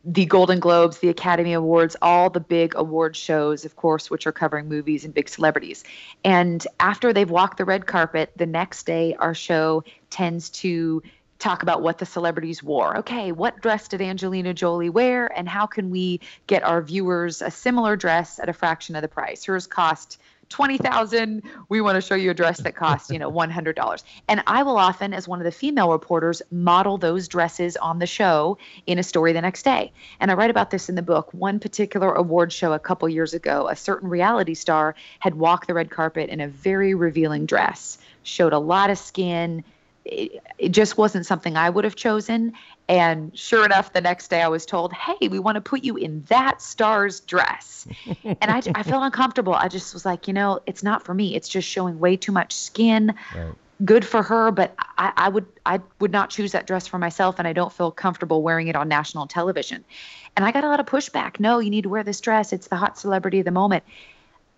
the 0.06 0.26
Golden 0.26 0.60
Globes, 0.60 1.00
the 1.00 1.10
Academy 1.10 1.54
Awards, 1.54 1.96
all 2.02 2.30
the 2.30 2.40
big 2.40 2.74
award 2.76 3.16
shows, 3.16 3.66
of 3.66 3.76
course, 3.76 4.10
which 4.10 4.26
are 4.26 4.32
covering 4.32 4.68
movies 4.68 5.04
and 5.04 5.14
big 5.14 5.28
celebrities. 5.28 5.84
And 6.24 6.66
after 6.80 7.12
they've 7.12 7.30
walked 7.30 7.58
the 7.58 7.66
red 7.66 7.86
carpet, 7.86 8.32
the 8.36 8.46
next 8.46 8.86
day 8.86 9.16
our 9.20 9.36
show 9.36 9.84
tends 10.10 10.50
to 10.50 11.04
talk 11.40 11.64
about 11.64 11.82
what 11.82 11.98
the 11.98 12.06
celebrities 12.06 12.62
wore. 12.62 12.98
Okay, 12.98 13.32
what 13.32 13.62
dress 13.62 13.88
did 13.88 14.02
Angelina 14.02 14.54
Jolie 14.54 14.90
wear 14.90 15.28
and 15.36 15.48
how 15.48 15.66
can 15.66 15.90
we 15.90 16.20
get 16.48 16.64
our 16.64 16.82
viewers 16.82 17.42
a 17.42 17.50
similar 17.50 17.96
dress 17.96 18.40
at 18.40 18.50
a 18.50 18.54
fraction 18.54 18.96
of 18.96 19.02
the 19.02 19.08
price? 19.08 19.46
Hers 19.46 19.66
cost 19.66 20.20
20,000. 20.50 21.44
We 21.70 21.80
want 21.80 21.96
to 21.96 22.02
show 22.02 22.16
you 22.16 22.32
a 22.32 22.34
dress 22.34 22.60
that 22.62 22.76
costs, 22.76 23.12
you 23.12 23.20
know, 23.20 23.32
$100. 23.32 24.04
And 24.28 24.44
I 24.48 24.64
will 24.64 24.78
often 24.78 25.14
as 25.14 25.28
one 25.28 25.40
of 25.40 25.46
the 25.46 25.52
female 25.52 25.92
reporters 25.92 26.42
model 26.52 26.98
those 26.98 27.28
dresses 27.28 27.78
on 27.78 28.00
the 28.00 28.08
show 28.08 28.58
in 28.86 29.00
a 29.00 29.04
story 29.04 29.32
the 29.32 29.42
next 29.42 29.64
day. 29.64 29.92
And 30.20 30.32
I 30.32 30.34
write 30.34 30.50
about 30.50 30.72
this 30.72 30.90
in 30.90 30.96
the 30.96 31.02
book. 31.02 31.34
One 31.34 31.60
particular 31.60 32.12
award 32.14 32.52
show 32.52 32.74
a 32.74 32.80
couple 32.80 33.08
years 33.08 33.34
ago, 33.34 33.68
a 33.70 33.76
certain 33.76 34.10
reality 34.10 34.56
star 34.56 34.96
had 35.20 35.36
walked 35.36 35.68
the 35.68 35.74
red 35.74 35.92
carpet 35.92 36.30
in 36.30 36.42
a 36.42 36.48
very 36.48 36.96
revealing 36.96 37.46
dress, 37.46 38.00
showed 38.24 38.54
a 38.54 38.60
lot 38.60 38.90
of 38.90 38.98
skin, 38.98 39.64
it, 40.06 40.44
it 40.58 40.70
just 40.70 40.98
wasn't 40.98 41.26
something 41.26 41.58
I 41.58 41.70
would 41.70 41.84
have 41.84 41.96
chosen. 41.96 42.54
And 42.88 43.38
sure 43.38 43.66
enough, 43.66 43.94
the 43.94 44.02
next 44.02 44.30
day 44.30 44.42
I 44.42 44.48
was 44.48 44.66
told, 44.66 44.94
hey, 44.94 45.28
we 45.28 45.40
want 45.40 45.56
to 45.56 45.62
put 45.62 45.84
you 45.84 45.96
in 45.96 46.24
that 46.24 46.62
star's 46.62 47.20
dress. 47.20 47.88
and 48.24 48.38
I, 48.42 48.62
I 48.76 48.84
felt 48.84 49.04
uncomfortable. 49.04 49.54
I 49.54 49.68
just 49.68 49.94
was 49.94 50.06
like, 50.06 50.28
you 50.28 50.34
know, 50.34 50.60
it's 50.66 50.84
not 50.84 51.04
for 51.04 51.14
me. 51.14 51.36
It's 51.36 51.48
just 51.48 51.68
showing 51.68 52.00
way 52.00 52.18
too 52.18 52.32
much 52.32 52.54
skin. 52.54 53.14
Right. 53.36 53.54
good 53.86 54.06
for 54.06 54.24
her, 54.24 54.52
but 54.52 54.76
I, 54.98 55.14
I 55.16 55.30
would 55.30 55.46
I 55.66 55.80
would 56.00 56.12
not 56.12 56.30
choose 56.30 56.52
that 56.52 56.68
dress 56.68 56.88
for 56.88 56.98
myself, 56.98 57.40
and 57.40 57.48
I 57.48 57.54
don't 57.54 57.72
feel 57.72 57.92
comfortable 57.92 58.42
wearing 58.42 58.68
it 58.68 58.76
on 58.76 58.88
national 58.88 59.28
television. 59.28 59.86
And 60.36 60.46
I 60.46 60.52
got 60.52 60.64
a 60.64 60.68
lot 60.68 60.80
of 60.80 60.86
pushback. 60.86 61.40
No, 61.40 61.60
you 61.60 61.70
need 61.70 61.84
to 61.84 61.90
wear 61.90 62.04
this 62.04 62.20
dress. 62.22 62.54
It's 62.54 62.68
the 62.68 62.76
hot 62.76 62.98
celebrity 62.98 63.40
of 63.40 63.46
the 63.46 63.52
moment. 63.52 63.84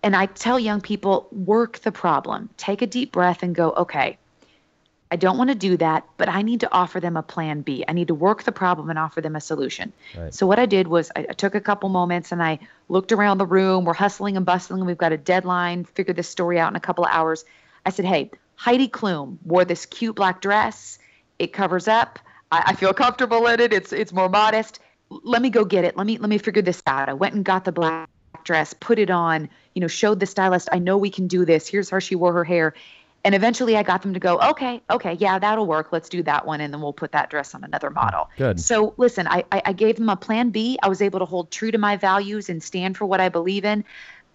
And 0.03 0.15
I 0.15 0.25
tell 0.25 0.60
young 0.60 0.81
people, 0.81 1.27
work 1.31 1.79
the 1.79 1.91
problem. 1.91 2.50
Take 2.57 2.81
a 2.81 2.88
deep 2.88 3.12
breath 3.12 3.43
and 3.43 3.53
go, 3.53 3.71
okay, 3.71 4.17
I 5.12 5.18
don't 5.18 5.38
want 5.38 5.50
to 5.50 5.56
do 5.56 5.75
that, 5.77 6.06
but 6.15 6.30
I 6.30 6.41
need 6.41 6.62
to 6.62 6.72
offer 6.72 7.01
them 7.01 7.18
a 7.18 7.22
plan 7.22 7.62
B. 7.62 7.84
I 7.86 7.91
need 7.91 8.08
to 8.08 8.15
work 8.15 8.44
the 8.44 8.53
problem 8.53 8.89
and 8.89 8.98
offer 8.98 9.20
them 9.20 9.36
a 9.36 9.41
solution. 9.41 9.91
Right. 10.18 10.34
So 10.34 10.48
what 10.48 10.58
I 10.58 10.65
did 10.65 10.88
was 10.88 11.12
I, 11.15 11.25
I 11.30 11.34
took 11.34 11.53
a 11.53 11.60
couple 11.60 11.89
moments 11.89 12.32
and 12.32 12.41
I 12.41 12.60
looked 12.88 13.12
around 13.12 13.38
the 13.38 13.46
room. 13.46 13.84
We're 13.84 13.94
hustling 13.94 14.38
and 14.38 14.46
bustling. 14.46 14.86
We've 14.86 14.98
got 14.98 15.12
a 15.12 15.18
deadline. 15.18 15.84
Figure 15.84 16.13
this 16.13 16.30
story 16.30 16.60
out 16.60 16.72
in 16.72 16.77
a 16.77 16.80
couple 16.80 17.03
of 17.03 17.12
hours. 17.12 17.44
I 17.86 17.89
said, 17.89 18.06
hey, 18.06 18.32
Heidi 18.56 18.88
Klum 18.88 19.38
wore 19.44 19.65
this 19.65 19.86
cute 19.86 20.15
black 20.15 20.39
dress. 20.39 20.98
It 21.39 21.51
covers 21.51 21.89
up. 21.89 22.20
I, 22.51 22.63
I 22.68 22.75
feel 22.75 22.94
comfortable 22.94 23.48
in 23.48 23.60
it. 23.60 23.74
It's 23.74 23.91
it's 23.91 24.13
more 24.13 24.30
modest. 24.30 24.80
Let 25.10 25.41
me 25.41 25.50
go 25.50 25.65
get 25.65 25.84
it. 25.84 25.98
Let 25.98 26.08
me 26.08 26.20
let 26.20 26.30
me 26.30 26.38
figure 26.38 26.62
this 26.62 26.82
out. 26.88 27.10
I 27.10 27.13
went 27.13 27.34
and 27.34 27.44
got 27.44 27.65
the 27.65 27.72
black 27.72 28.08
dress, 28.44 28.74
put 28.74 29.00
it 29.00 29.10
on. 29.10 29.50
You 29.74 29.82
know, 29.82 29.88
showed 29.88 30.20
the 30.20 30.25
stylist. 30.25 30.70
I 30.72 30.80
know 30.80 30.98
we 30.98 31.10
can 31.10 31.27
do 31.27 31.44
this. 31.44 31.68
Here's 31.68 31.89
how 31.89 32.00
she 32.00 32.15
wore 32.15 32.34
her 32.34 32.44
hair. 32.44 32.75
And 33.23 33.35
eventually 33.35 33.77
I 33.77 33.83
got 33.83 34.01
them 34.01 34.13
to 34.13 34.19
go, 34.19 34.39
okay, 34.39 34.81
okay, 34.89 35.13
yeah, 35.13 35.37
that'll 35.37 35.67
work. 35.67 35.91
Let's 35.91 36.09
do 36.09 36.23
that 36.23 36.45
one. 36.45 36.61
And 36.61 36.73
then 36.73 36.81
we'll 36.81 36.93
put 36.93 37.11
that 37.11 37.29
dress 37.29 37.53
on 37.53 37.63
another 37.63 37.89
model. 37.89 38.29
Good. 38.37 38.59
So 38.59 38.93
listen, 38.97 39.27
I, 39.27 39.43
I, 39.51 39.61
I 39.65 39.73
gave 39.73 39.97
them 39.97 40.09
a 40.09 40.15
plan 40.15 40.49
B. 40.49 40.79
I 40.81 40.89
was 40.89 41.01
able 41.01 41.19
to 41.19 41.25
hold 41.25 41.51
true 41.51 41.71
to 41.71 41.77
my 41.77 41.97
values 41.97 42.49
and 42.49 42.61
stand 42.63 42.97
for 42.97 43.05
what 43.05 43.21
I 43.21 43.29
believe 43.29 43.63
in. 43.63 43.83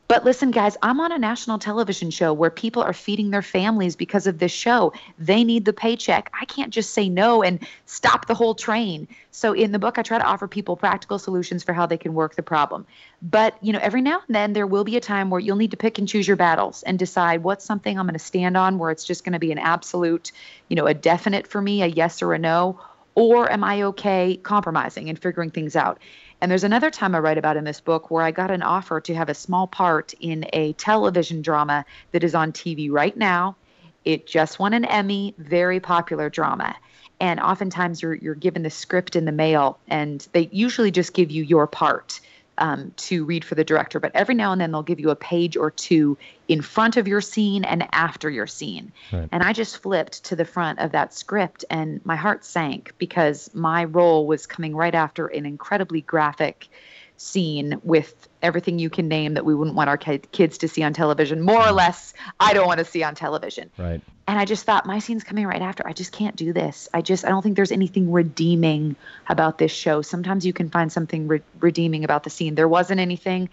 But 0.09 0.25
listen, 0.25 0.53
guys, 0.53 0.77
I'm 0.83 1.01
on 1.01 1.11
a 1.11 1.19
national 1.19 1.59
television 1.59 2.11
show 2.11 2.33
where 2.33 2.51
people 2.51 2.81
are 2.81 2.93
feeding 2.93 3.31
their 3.31 3.43
families 3.43 3.97
because 3.97 4.29
of 4.29 4.39
this 4.39 4.53
show. 4.53 4.93
They 5.19 5.43
need 5.43 5.65
the 5.65 5.73
paycheck. 5.73 6.31
I 6.41 6.45
can't 6.45 6.73
just 6.73 6.95
say 6.95 7.09
no 7.09 7.43
and 7.43 7.59
stop 7.87 8.27
the 8.27 8.35
whole 8.35 8.55
train. 8.55 9.09
So 9.33 9.53
in 9.53 9.73
the 9.73 9.81
book, 9.81 9.99
I 9.99 10.03
try 10.03 10.19
to 10.19 10.25
offer 10.25 10.47
people 10.47 10.77
practical 10.77 11.19
solutions 11.19 11.65
for 11.65 11.73
how 11.73 11.87
they 11.87 11.99
can 11.99 12.15
work 12.15 12.37
the 12.37 12.43
problem. 12.43 12.87
But, 13.21 13.57
you 13.63 13.73
know, 13.73 13.81
every 13.83 14.01
now 14.01 14.21
and 14.27 14.35
then 14.35 14.53
there 14.53 14.67
will 14.67 14.85
be 14.85 14.97
a 14.97 15.01
time 15.01 15.29
where 15.29 15.41
you'll 15.41 15.57
need 15.57 15.73
to 15.73 15.77
pick 15.77 15.99
and 15.99 16.09
choose 16.09 16.29
your 16.29 16.37
battles 16.37 16.85
and 16.85 16.99
decide 16.99 17.43
what's 17.43 17.65
something 17.65 17.99
I'm 17.99 18.07
going 18.07 18.13
to 18.13 18.21
stand 18.21 18.57
on 18.57 18.79
where 18.79 18.93
it's 18.93 19.05
just 19.05 19.25
going 19.25 19.33
to 19.33 19.41
be 19.41 19.51
an 19.51 19.59
absolute, 19.59 20.31
you 20.69 20.77
know, 20.77 20.87
a 20.87 20.95
definite 20.95 21.49
for 21.49 21.61
me, 21.61 21.83
a 21.83 21.87
yes 21.87 22.23
or 22.23 22.33
a 22.33 22.39
no, 22.39 22.81
or 23.17 23.51
am 23.51 23.65
I 23.65 23.83
okay 23.83 24.37
compromising 24.37 25.09
and 25.09 25.19
figuring 25.19 25.51
things 25.51 25.75
out? 25.75 25.99
And 26.41 26.51
there's 26.51 26.65
another 26.65 26.91
time 26.91 27.15
I 27.15 27.19
write 27.19 27.39
about 27.39 27.57
in 27.57 27.65
this 27.65 27.81
book 27.81 28.11
where 28.11 28.23
I 28.23 28.31
got 28.31 28.51
an 28.51 28.63
offer 28.63 29.01
to 29.01 29.15
have 29.15 29.29
a 29.29 29.35
small 29.35 29.67
part 29.67 30.13
in 30.21 30.47
a 30.53 30.75
television 30.75 31.43
drama 31.43 31.85
that 32.13 32.23
is 32.23 32.35
on 32.35 32.53
TV 32.53 32.91
right 32.91 33.17
now. 33.17 33.57
It 34.05 34.27
just 34.27 34.59
won 34.59 34.73
an 34.73 34.85
Emmy, 34.85 35.35
very 35.39 35.81
popular 35.81 36.29
drama. 36.29 36.77
And 37.19 37.41
oftentimes 37.41 38.03
you're 38.03 38.15
you're 38.15 38.35
given 38.35 38.63
the 38.63 38.71
script 38.71 39.17
in 39.17 39.25
the 39.25 39.33
mail, 39.33 39.79
and 39.89 40.27
they 40.33 40.51
usually 40.53 40.91
just 40.91 41.15
give 41.15 41.31
you 41.31 41.43
your 41.43 41.67
part 41.67 42.21
um, 42.59 42.93
to 42.97 43.25
read 43.25 43.45
for 43.45 43.55
the 43.55 43.65
director. 43.65 44.01
But 44.01 44.13
every 44.15 44.35
now 44.35 44.53
and 44.53 44.61
then 44.61 44.73
they'll 44.73 44.83
give 44.83 45.01
you 45.01 45.11
a 45.11 45.17
page 45.17 45.57
or 45.57 45.71
two 45.71 46.17
in 46.49 46.63
front 46.63 46.97
of 46.97 47.09
your 47.09 47.21
scene 47.21 47.65
and 47.65 47.87
after 47.93 48.31
your 48.31 48.47
scene. 48.47 48.93
Right. 49.13 49.29
And 49.33 49.43
I 49.43 49.53
just 49.53 49.79
flipped 49.79 50.25
to 50.25 50.37
the 50.37 50.45
front 50.45 50.79
of 50.79 50.93
that 50.93 51.15
script, 51.15 51.65
and 51.71 52.05
my 52.05 52.17
heart 52.17 52.45
sank 52.45 52.95
because 52.99 53.51
my 53.55 53.85
role 53.85 54.27
was 54.27 54.47
coming 54.47 54.75
right 54.75 54.95
after 54.95 55.27
an 55.27 55.47
incredibly 55.47 56.01
graphic 56.01 56.69
scene 57.17 57.81
with 57.83 58.29
everything 58.43 58.79
you 58.79 58.91
can 58.91 59.09
name 59.09 59.35
that 59.35 59.45
we 59.45 59.55
wouldn't 59.55 59.77
want 59.77 59.89
our 59.89 59.97
ki- 59.97 60.21
kids 60.33 60.59
to 60.59 60.69
see 60.69 60.83
on 60.83 60.93
television. 60.93 61.43
More 61.43 61.67
or 61.67 61.73
less, 61.73 62.15
I 62.39 62.53
don't 62.53 62.67
want 62.67 62.79
to 62.79 62.85
see 62.85 63.03
on 63.03 63.15
television. 63.15 63.71
Right. 63.79 64.01
And 64.29 64.39
I 64.39 64.45
just 64.45 64.65
thought 64.65 64.87
my 64.87 64.99
scene's 64.99 65.25
coming 65.25 65.47
right 65.47 65.63
after. 65.63 65.87
I 65.87 65.93
just 65.93 66.13
can't 66.13 66.37
do 66.37 66.53
this. 66.53 66.89
I 66.93 67.01
just 67.01 67.25
I 67.25 67.29
don't 67.29 67.43
think 67.43 67.57
there's 67.57 67.73
anything 67.73 68.13
redeeming 68.13 68.97
about 69.29 69.59
this 69.59 69.73
show. 69.73 70.03
Sometimes 70.03 70.45
you 70.45 70.53
can 70.53 70.69
find 70.69 70.93
something 70.93 71.29
re- 71.29 71.43
redeeming 71.61 72.05
about 72.05 72.25
the 72.25 72.31
scene. 72.31 72.55
There 72.55 72.69
wasn't 72.69 73.01
anything. 73.01 73.49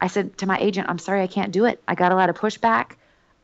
I 0.00 0.08
said 0.08 0.36
to 0.38 0.46
my 0.46 0.58
agent, 0.58 0.88
"I'm 0.90 0.98
sorry, 0.98 1.22
I 1.22 1.26
can't 1.26 1.52
do 1.52 1.64
it." 1.64 1.82
I 1.88 1.94
got 1.94 2.12
a 2.12 2.16
lot 2.16 2.28
of 2.28 2.36
pushback, 2.36 2.92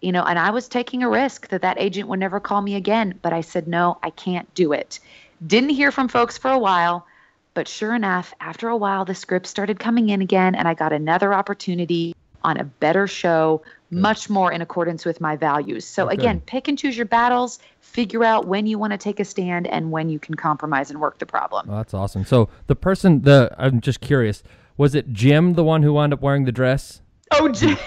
you 0.01 0.13
know, 0.13 0.25
and 0.25 0.39
I 0.39 0.51
was 0.51 0.69
taking 0.69 1.03
a 1.03 1.09
risk 1.09 1.49
that 1.49 1.63
that 1.63 1.81
agent 1.81 2.09
would 2.09 2.21
never 2.21 2.41
call 2.41 2.61
me 2.61 2.75
again, 2.75 3.19
but 3.23 3.33
I 3.33 3.41
said, 3.41 3.69
"No, 3.69 3.99
I 4.03 4.11
can't 4.11 4.53
do 4.55 4.73
it." 4.73 4.99
Didn't 5.47 5.71
hear 5.71 5.93
from 5.93 6.09
folks 6.09 6.37
for 6.37 6.51
a 6.51 6.59
while, 6.59 7.07
but 7.55 7.69
sure 7.69 7.95
enough, 7.95 8.33
after 8.41 8.69
a 8.69 8.77
while 8.77 9.05
the 9.05 9.15
scripts 9.15 9.51
started 9.51 9.79
coming 9.79 10.09
in 10.09 10.23
again 10.23 10.55
and 10.55 10.67
I 10.67 10.75
got 10.75 10.93
another 10.93 11.35
opportunity 11.35 12.15
on 12.45 12.57
a 12.57 12.65
better 12.65 13.07
show, 13.07 13.63
much 13.91 14.29
more 14.29 14.51
in 14.51 14.61
accordance 14.63 15.05
with 15.05 15.21
my 15.21 15.37
values. 15.37 15.85
So 15.85 16.07
Okay. 16.07 16.15
again, 16.15 16.41
pick 16.41 16.67
and 16.67 16.77
choose 16.79 16.97
your 16.97 17.07
battles, 17.07 17.61
figure 17.81 18.25
out 18.25 18.47
when 18.49 18.67
you 18.67 18.79
want 18.79 18.93
to 18.93 18.99
take 18.99 19.21
a 19.21 19.25
stand 19.25 19.67
and 19.69 19.93
when 19.93 20.09
you 20.09 20.19
can 20.19 20.35
compromise 20.35 20.91
and 20.91 21.01
work 21.01 21.19
the 21.19 21.27
problem. 21.27 21.69
Well, 21.69 21.77
that's 21.77 21.95
awesome. 21.95 22.25
So 22.25 22.49
the 22.67 22.75
person, 22.75 23.23
the 23.23 23.55
I'm 23.59 23.81
just 23.81 24.01
curious, 24.01 24.43
was 24.77 24.95
it 24.95 25.13
Jim 25.13 25.55
the 25.55 25.63
one 25.63 25.83
who 25.85 25.93
wound 25.93 26.13
up 26.13 26.21
wearing 26.21 26.45
the 26.47 26.53
dress? 26.53 27.01
Oh, 27.31 27.49
Jim. 27.49 27.77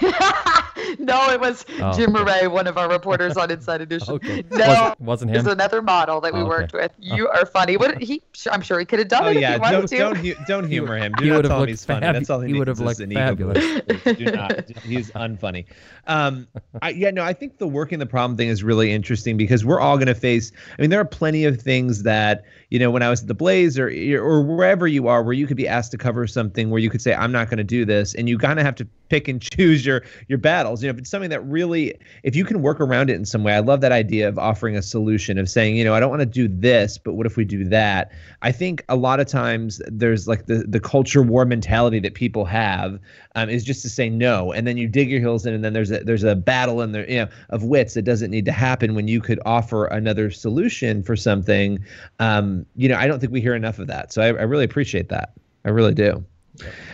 no, 1.12 1.30
it 1.30 1.40
was 1.40 1.64
Oh, 1.80 1.92
Jim 1.92 2.14
okay. 2.16 2.24
Moret, 2.24 2.50
one 2.52 2.66
of 2.66 2.76
our 2.78 2.88
reporters 2.90 3.36
on 3.36 3.50
Inside 3.50 3.80
Edition. 3.86 4.14
Okay. 4.14 4.44
No, 4.50 4.58
Wasn't- 4.66 5.00
wasn't 5.00 5.30
It 5.32 5.36
was 5.38 5.46
another 5.46 5.82
model 5.82 6.20
that 6.20 6.32
we 6.34 6.40
Oh, 6.40 6.42
okay. 6.42 6.48
worked 6.48 6.72
with. 6.72 6.92
You 7.00 7.28
are 7.28 7.46
funny. 7.46 7.76
What 7.76 8.02
he? 8.02 8.22
I'm 8.50 8.60
sure 8.62 8.78
he 8.78 8.84
could 8.84 8.98
have 8.98 9.08
done 9.08 9.24
Oh 9.24 9.28
it 9.28 9.40
yeah, 9.40 9.50
if 9.50 9.54
he 9.56 9.60
wanted 9.60 9.76
don't 9.88 9.88
to. 10.16 10.34
don't 10.34 10.46
don't 10.46 10.68
humor 10.70 10.96
him. 10.98 11.12
Do 11.12 11.24
he 11.24 11.30
not 11.30 11.36
would've 11.36 11.48
tell 11.50 11.56
him 11.58 11.60
looked 11.60 11.70
he's 11.70 11.84
funny. 11.84 12.06
fabu- 12.06 12.12
That's 12.12 12.30
all 12.30 12.40
he, 12.40 12.46
he 12.48 12.52
needs 12.52 12.58
would've 12.60 12.80
is 12.80 12.98
looked 13.00 13.12
fabulous. 13.12 13.80
Do 14.18 14.24
not. 14.26 14.70
He's 14.84 15.10
unfunny. 15.12 15.64
Um, 16.06 16.46
I, 16.82 16.90
yeah, 16.90 17.10
no, 17.10 17.22
I 17.24 17.32
think 17.32 17.58
the 17.58 17.66
working 17.66 17.98
the 17.98 18.06
problem 18.06 18.36
thing 18.36 18.48
is 18.48 18.62
really 18.62 18.92
interesting 18.92 19.36
because 19.36 19.64
we're 19.64 19.80
all 19.80 19.96
going 19.96 20.06
to 20.06 20.14
face. 20.14 20.52
I 20.78 20.80
mean, 20.82 20.90
there 20.90 21.00
are 21.00 21.04
plenty 21.04 21.44
of 21.44 21.60
things 21.60 22.02
that 22.04 22.44
you 22.70 22.78
know 22.78 22.90
when 22.90 23.02
I 23.02 23.10
was 23.10 23.22
at 23.22 23.28
the 23.28 23.34
Blaze 23.34 23.78
or 23.78 23.88
or 24.20 24.42
wherever 24.42 24.86
you 24.86 25.08
are, 25.08 25.22
where 25.22 25.32
you 25.32 25.46
could 25.46 25.56
be 25.56 25.66
asked 25.68 25.90
to 25.92 25.98
cover 25.98 26.26
something 26.26 26.70
where 26.70 26.80
you 26.80 26.90
could 26.90 27.02
say, 27.02 27.14
"I'm 27.14 27.32
not 27.32 27.48
going 27.48 27.58
to 27.58 27.64
do 27.64 27.84
this," 27.84 28.14
and 28.14 28.28
you 28.28 28.38
kind 28.38 28.58
of 28.58 28.66
have 28.66 28.74
to 28.76 28.86
pick 29.08 29.28
and 29.28 29.40
choose 29.40 29.84
your 29.84 30.02
your 30.28 30.38
battles. 30.38 30.82
You 30.82 30.88
know, 30.88 30.94
if 30.94 30.98
it's 30.98 31.10
something 31.10 31.30
that 31.30 31.44
really, 31.44 31.94
if 32.22 32.36
you 32.36 32.44
can 32.44 32.62
work 32.62 32.80
around 32.80 33.10
it 33.10 33.14
in 33.14 33.24
some 33.24 33.44
way, 33.44 33.54
I 33.54 33.60
love 33.60 33.80
that 33.80 33.92
idea 33.92 34.28
of 34.28 34.38
offering 34.38 34.76
a 34.76 34.82
solution 34.82 35.38
of 35.38 35.48
saying, 35.48 35.76
you 35.76 35.84
know, 35.84 35.94
I 35.94 36.00
don't 36.00 36.10
want 36.10 36.20
to 36.20 36.26
do 36.26 36.48
this, 36.48 36.98
but 36.98 37.14
what 37.14 37.26
if 37.26 37.36
we 37.36 37.44
do 37.44 37.64
that? 37.64 38.12
I 38.42 38.52
think 38.52 38.84
a 38.88 38.96
lot 38.96 39.20
of 39.20 39.26
times 39.26 39.80
there's 39.86 40.28
like 40.28 40.46
the 40.46 40.64
the 40.68 40.80
culture 40.80 41.22
war 41.22 41.44
mentality 41.44 42.00
that 42.00 42.14
people 42.14 42.44
have 42.44 42.98
um, 43.34 43.48
is 43.48 43.64
just 43.64 43.82
to 43.82 43.88
say 43.88 44.08
no, 44.08 44.52
and 44.52 44.66
then 44.66 44.76
you 44.76 44.88
dig 44.88 45.10
your 45.10 45.20
heels 45.20 45.46
in, 45.46 45.54
and 45.54 45.64
then 45.64 45.72
there's 45.72 45.90
a 45.90 46.00
there's 46.00 46.24
a 46.24 46.34
battle 46.34 46.82
in 46.82 46.92
there, 46.92 47.08
you 47.08 47.18
know, 47.18 47.28
of 47.50 47.64
wits 47.64 47.94
that 47.94 48.02
doesn't 48.02 48.30
need 48.30 48.44
to 48.44 48.52
happen 48.52 48.94
when 48.94 49.08
you 49.08 49.20
could 49.20 49.40
offer 49.46 49.86
another 49.86 50.30
solution 50.30 51.02
for 51.02 51.16
something. 51.16 51.78
Um, 52.18 52.66
you 52.76 52.88
know, 52.88 52.96
I 52.96 53.06
don't 53.06 53.20
think 53.20 53.32
we 53.32 53.40
hear 53.40 53.54
enough 53.54 53.78
of 53.78 53.86
that, 53.88 54.12
so 54.12 54.22
I, 54.22 54.26
I 54.26 54.42
really 54.42 54.64
appreciate 54.64 55.08
that. 55.10 55.32
I 55.64 55.70
really 55.70 55.94
do. 55.94 56.24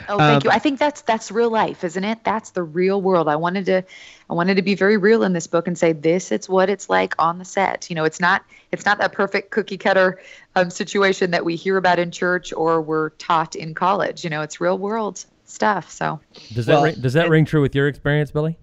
Oh, 0.09 0.19
thank 0.19 0.21
Um, 0.21 0.41
you. 0.45 0.51
I 0.51 0.59
think 0.59 0.79
that's 0.79 1.03
that's 1.03 1.31
real 1.31 1.51
life, 1.51 1.85
isn't 1.85 2.03
it? 2.05 2.19
That's 2.25 2.51
the 2.51 2.63
real 2.63 3.01
world. 3.01 3.29
I 3.29 3.37
wanted 3.37 3.67
to 3.67 3.83
I 4.31 4.35
wanted 4.35 4.57
to 4.57 4.63
be 4.63 4.75
very 4.75 4.97
real 4.97 5.23
in 5.23 5.33
this 5.33 5.47
book 5.47 5.67
and 5.69 5.77
say 5.79 5.93
this 5.93 6.33
it's 6.33 6.49
what 6.49 6.69
it's 6.71 6.89
like 6.91 7.15
on 7.19 7.39
the 7.39 7.45
set. 7.45 7.89
You 7.89 7.97
know, 7.97 8.05
it's 8.05 8.21
not 8.21 8.45
it's 8.73 8.85
not 8.85 8.99
that 8.99 9.13
perfect 9.13 9.51
cookie 9.51 9.79
cutter 9.79 10.21
um, 10.57 10.71
situation 10.71 11.31
that 11.31 11.45
we 11.45 11.57
hear 11.57 11.77
about 11.77 11.99
in 11.99 12.11
church 12.11 12.53
or 12.53 12.81
we're 12.83 13.11
taught 13.11 13.55
in 13.55 13.75
college. 13.75 14.25
You 14.25 14.31
know, 14.31 14.43
it's 14.43 14.61
real 14.61 14.79
world 14.79 15.25
stuff. 15.45 15.91
So 15.91 16.21
Does 16.55 16.67
that 16.67 16.73
Well, 16.75 16.85
ring, 16.85 16.95
does 17.01 17.13
that 17.13 17.29
ring 17.31 17.45
true 17.45 17.61
with 17.63 17.75
your 17.75 17.89
experience, 17.89 18.31
Billy? 18.31 18.59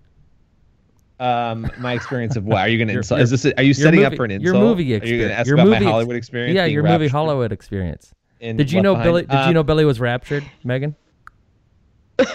Um, 1.19 1.69
my 1.79 1.93
experience 1.93 2.35
of 2.35 2.45
what? 2.45 2.59
Are 2.59 2.69
you 2.69 2.77
going 2.77 2.87
to 2.87 2.95
insult? 2.95 3.17
your- 3.19 3.23
Is 3.25 3.29
this? 3.31 3.45
Are 3.45 3.61
you 3.61 3.67
your 3.67 3.73
setting 3.73 4.05
up 4.05 4.15
for 4.15 4.25
an 4.25 4.31
insult? 4.31 4.55
Your 4.55 4.63
movie 4.63 4.93
Are 4.93 4.97
experience. 4.97 5.11
you 5.11 5.17
going 5.19 5.29
to 5.29 5.37
ask 5.39 5.47
your 5.47 5.55
about 5.55 5.65
movie 5.65 5.79
my 5.79 5.85
ex- 5.85 5.91
Hollywood 5.91 6.15
experience? 6.15 6.55
Yeah, 6.55 6.65
your 6.65 6.83
movie 6.83 7.07
Hollywood 7.07 7.51
experience. 7.51 8.13
In 8.39 8.57
Did 8.57 8.71
you 8.71 8.81
know 8.81 8.93
Behind? 8.93 9.07
Billy? 9.07 9.21
Did 9.23 9.31
Uh, 9.31 9.45
you 9.47 9.53
know 9.53 9.63
Billy 9.63 9.85
was 9.85 9.99
raptured, 9.99 10.43
Megan? 10.63 10.95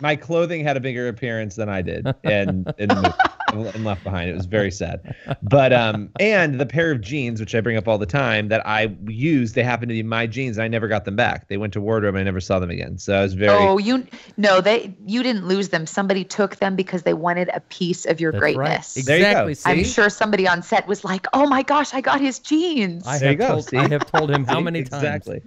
my 0.00 0.16
clothing 0.16 0.62
had 0.62 0.76
a 0.76 0.80
bigger 0.80 1.08
appearance 1.08 1.56
than 1.56 1.68
I 1.68 1.82
did, 1.82 2.06
and 2.24 2.72
in, 2.78 2.88
the 2.88 3.14
movie, 3.54 3.70
and 3.74 3.84
Left 3.84 4.04
Behind, 4.04 4.28
it 4.30 4.34
was 4.34 4.46
very 4.46 4.70
sad. 4.70 5.14
But 5.42 5.72
um, 5.72 6.10
and 6.20 6.60
the 6.60 6.66
pair 6.66 6.90
of 6.90 7.00
jeans, 7.00 7.40
which 7.40 7.54
I 7.54 7.60
bring 7.60 7.76
up 7.76 7.88
all 7.88 7.98
the 7.98 8.06
time, 8.06 8.48
that 8.48 8.66
I 8.66 8.94
used, 9.06 9.54
they 9.54 9.62
happened 9.62 9.88
to 9.90 9.94
be 9.94 10.02
my 10.02 10.26
jeans. 10.26 10.58
And 10.58 10.64
I 10.64 10.68
never 10.68 10.88
got 10.88 11.04
them 11.04 11.16
back. 11.16 11.48
They 11.48 11.56
went 11.56 11.72
to 11.74 11.80
wardrobe, 11.80 12.14
and 12.14 12.20
I 12.20 12.24
never 12.24 12.40
saw 12.40 12.58
them 12.58 12.70
again. 12.70 12.98
So 12.98 13.14
I 13.16 13.22
was 13.22 13.34
very. 13.34 13.56
Oh, 13.56 13.78
you 13.78 14.06
no, 14.36 14.60
they 14.60 14.94
you 15.06 15.22
didn't 15.22 15.46
lose 15.46 15.70
them. 15.70 15.86
Somebody 15.86 16.24
took 16.24 16.56
them 16.56 16.76
because 16.76 17.02
they 17.02 17.14
wanted 17.14 17.50
a 17.54 17.60
piece 17.60 18.04
of 18.04 18.20
your 18.20 18.32
That's 18.32 18.40
greatness. 18.40 18.96
right. 18.96 19.06
There 19.06 19.16
you 19.18 19.22
go. 19.24 19.46
Exactly. 19.46 19.72
I'm 19.72 19.84
sure 19.84 20.10
somebody 20.10 20.46
on 20.48 20.62
set 20.62 20.86
was 20.86 21.04
like, 21.04 21.26
"Oh 21.32 21.46
my 21.46 21.62
gosh, 21.62 21.94
I 21.94 22.00
got 22.00 22.20
his 22.20 22.38
jeans." 22.38 23.06
I 23.06 23.18
There 23.18 23.28
have 23.28 23.32
you 23.32 23.38
go, 23.38 23.48
told 23.48 23.64
see? 23.64 23.76
I 23.78 23.88
have 23.88 24.10
told 24.10 24.30
him 24.30 24.44
how 24.44 24.58
See? 24.58 24.62
many 24.64 24.82
times. 24.84 25.02
exactly. 25.02 25.42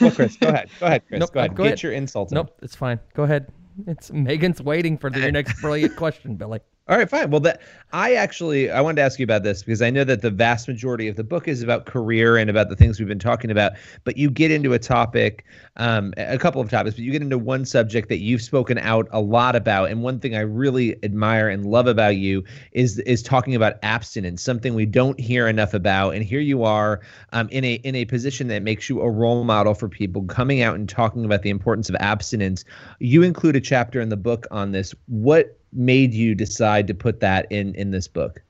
Well, 0.00 0.10
Chris, 0.10 0.36
go 0.36 0.48
ahead. 0.48 0.68
Go 0.80 0.86
ahead, 0.86 1.02
Chris. 1.06 1.20
Nope, 1.20 1.32
go 1.32 1.40
ahead. 1.40 1.54
go 1.54 1.62
Get 1.64 1.66
ahead. 1.68 1.82
your 1.82 1.92
insult. 1.92 2.30
in. 2.32 2.36
Nope, 2.36 2.58
it's 2.62 2.76
fine. 2.76 2.98
Go 3.14 3.24
ahead. 3.24 3.52
It's 3.86 4.12
Megan's 4.12 4.62
waiting 4.62 4.96
for 4.98 5.10
your 5.16 5.32
next 5.38 5.60
brilliant 5.60 5.96
question, 5.96 6.36
Billy. 6.36 6.60
All 6.86 6.98
right, 6.98 7.08
fine. 7.08 7.30
Well, 7.30 7.40
that 7.40 7.62
I 7.94 8.12
actually 8.12 8.70
I 8.70 8.82
wanted 8.82 8.96
to 8.96 9.02
ask 9.02 9.18
you 9.18 9.24
about 9.24 9.42
this 9.42 9.62
because 9.62 9.80
I 9.80 9.88
know 9.88 10.04
that 10.04 10.20
the 10.20 10.30
vast 10.30 10.68
majority 10.68 11.08
of 11.08 11.16
the 11.16 11.24
book 11.24 11.48
is 11.48 11.62
about 11.62 11.86
career 11.86 12.36
and 12.36 12.50
about 12.50 12.68
the 12.68 12.76
things 12.76 12.98
we've 12.98 13.08
been 13.08 13.18
talking 13.18 13.50
about. 13.50 13.72
But 14.04 14.18
you 14.18 14.28
get 14.30 14.50
into 14.50 14.74
a 14.74 14.78
topic, 14.78 15.46
um, 15.76 16.12
a 16.18 16.36
couple 16.36 16.60
of 16.60 16.68
topics, 16.68 16.96
but 16.96 17.02
you 17.02 17.10
get 17.10 17.22
into 17.22 17.38
one 17.38 17.64
subject 17.64 18.10
that 18.10 18.18
you've 18.18 18.42
spoken 18.42 18.76
out 18.76 19.08
a 19.12 19.20
lot 19.22 19.56
about. 19.56 19.90
And 19.90 20.02
one 20.02 20.20
thing 20.20 20.36
I 20.36 20.40
really 20.40 21.02
admire 21.02 21.48
and 21.48 21.64
love 21.64 21.86
about 21.86 22.16
you 22.16 22.44
is 22.72 22.98
is 22.98 23.22
talking 23.22 23.54
about 23.54 23.76
abstinence, 23.82 24.42
something 24.42 24.74
we 24.74 24.84
don't 24.84 25.18
hear 25.18 25.48
enough 25.48 25.72
about. 25.72 26.10
And 26.10 26.22
here 26.22 26.40
you 26.40 26.64
are 26.64 27.00
um, 27.32 27.48
in 27.48 27.64
a 27.64 27.74
in 27.76 27.94
a 27.94 28.04
position 28.04 28.48
that 28.48 28.62
makes 28.62 28.90
you 28.90 29.00
a 29.00 29.10
role 29.10 29.44
model 29.44 29.72
for 29.72 29.88
people, 29.88 30.24
coming 30.24 30.60
out 30.60 30.74
and 30.74 30.86
talking 30.86 31.24
about 31.24 31.40
the 31.40 31.50
importance 31.50 31.88
of 31.88 31.94
abstinence. 31.94 32.62
You 32.98 33.22
include 33.22 33.56
a 33.56 33.60
chapter 33.62 34.02
in 34.02 34.10
the 34.10 34.18
book 34.18 34.46
on 34.50 34.72
this. 34.72 34.94
What 35.06 35.58
made 35.74 36.14
you 36.14 36.34
decide 36.34 36.86
to 36.86 36.94
put 36.94 37.20
that 37.20 37.46
in 37.50 37.74
in 37.74 37.90
this 37.90 38.08
book? 38.08 38.42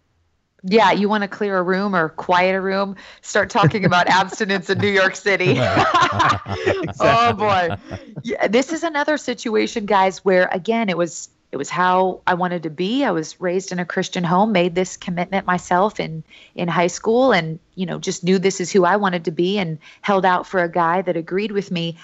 Yeah, 0.67 0.93
you 0.93 1.11
want 1.11 1.23
to 1.23 1.29
clear 1.29 1.59
a 1.59 1.63
room 1.63 1.95
or 1.95 2.09
quiet 2.09 2.55
a 2.55 2.61
room, 2.61 2.97
start 3.21 3.51
talking 3.51 3.85
about 3.85 4.07
abstinence 4.09 4.71
in 4.71 4.79
New 4.79 4.89
York 4.89 5.17
City. 5.17 5.61
Oh 7.01 7.33
boy. 7.33 7.77
Yeah, 8.23 8.47
this 8.49 8.73
is 8.73 8.83
another 8.83 9.17
situation 9.17 9.87
guys 9.87 10.25
where 10.25 10.49
again 10.53 10.89
it 10.89 10.97
was 10.97 11.29
it 11.53 11.57
was 11.57 11.69
how 11.69 12.21
I 12.27 12.35
wanted 12.35 12.63
to 12.65 12.71
be. 12.71 13.05
I 13.05 13.11
was 13.11 13.41
raised 13.41 13.73
in 13.73 13.79
a 13.79 13.85
Christian 13.85 14.25
home, 14.25 14.53
made 14.53 14.75
this 14.75 14.97
commitment 14.97 15.47
myself 15.47 16.01
in 16.01 16.25
in 16.55 16.69
high 16.69 16.87
school 16.87 17.33
and 17.33 17.59
you 17.75 17.87
know 17.87 17.99
just 17.99 18.25
knew 18.25 18.39
this 18.39 18.61
is 18.61 18.73
who 18.73 18.85
I 18.85 18.97
wanted 18.97 19.25
to 19.27 19.31
be 19.31 19.59
and 19.59 19.79
held 20.01 20.25
out 20.25 20.47
for 20.47 20.63
a 20.63 20.69
guy 20.69 21.03
that 21.03 21.17
agreed 21.17 21.53
with 21.53 21.71
me. 21.71 21.99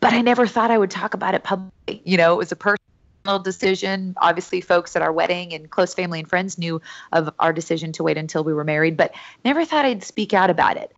But 0.00 0.12
I 0.12 0.20
never 0.20 0.46
thought 0.46 0.70
I 0.70 0.78
would 0.78 0.90
talk 0.90 1.14
about 1.14 1.34
it 1.34 1.42
publicly. 1.42 2.02
You 2.04 2.16
know, 2.16 2.34
it 2.34 2.38
was 2.38 2.52
a 2.52 2.56
person 2.56 2.84
decision. 3.24 4.14
Obviously, 4.18 4.60
folks 4.60 4.94
at 4.96 5.02
our 5.02 5.12
wedding 5.12 5.54
and 5.54 5.70
close 5.70 5.94
family 5.94 6.18
and 6.20 6.28
friends 6.28 6.58
knew 6.58 6.80
of 7.12 7.30
our 7.38 7.52
decision 7.52 7.92
to 7.92 8.02
wait 8.02 8.18
until 8.18 8.44
we 8.44 8.52
were 8.52 8.64
married, 8.64 8.96
but 8.96 9.14
never 9.44 9.64
thought 9.64 9.84
I'd 9.84 10.04
speak 10.04 10.34
out 10.34 10.50
about 10.50 10.76
it. 10.76 10.94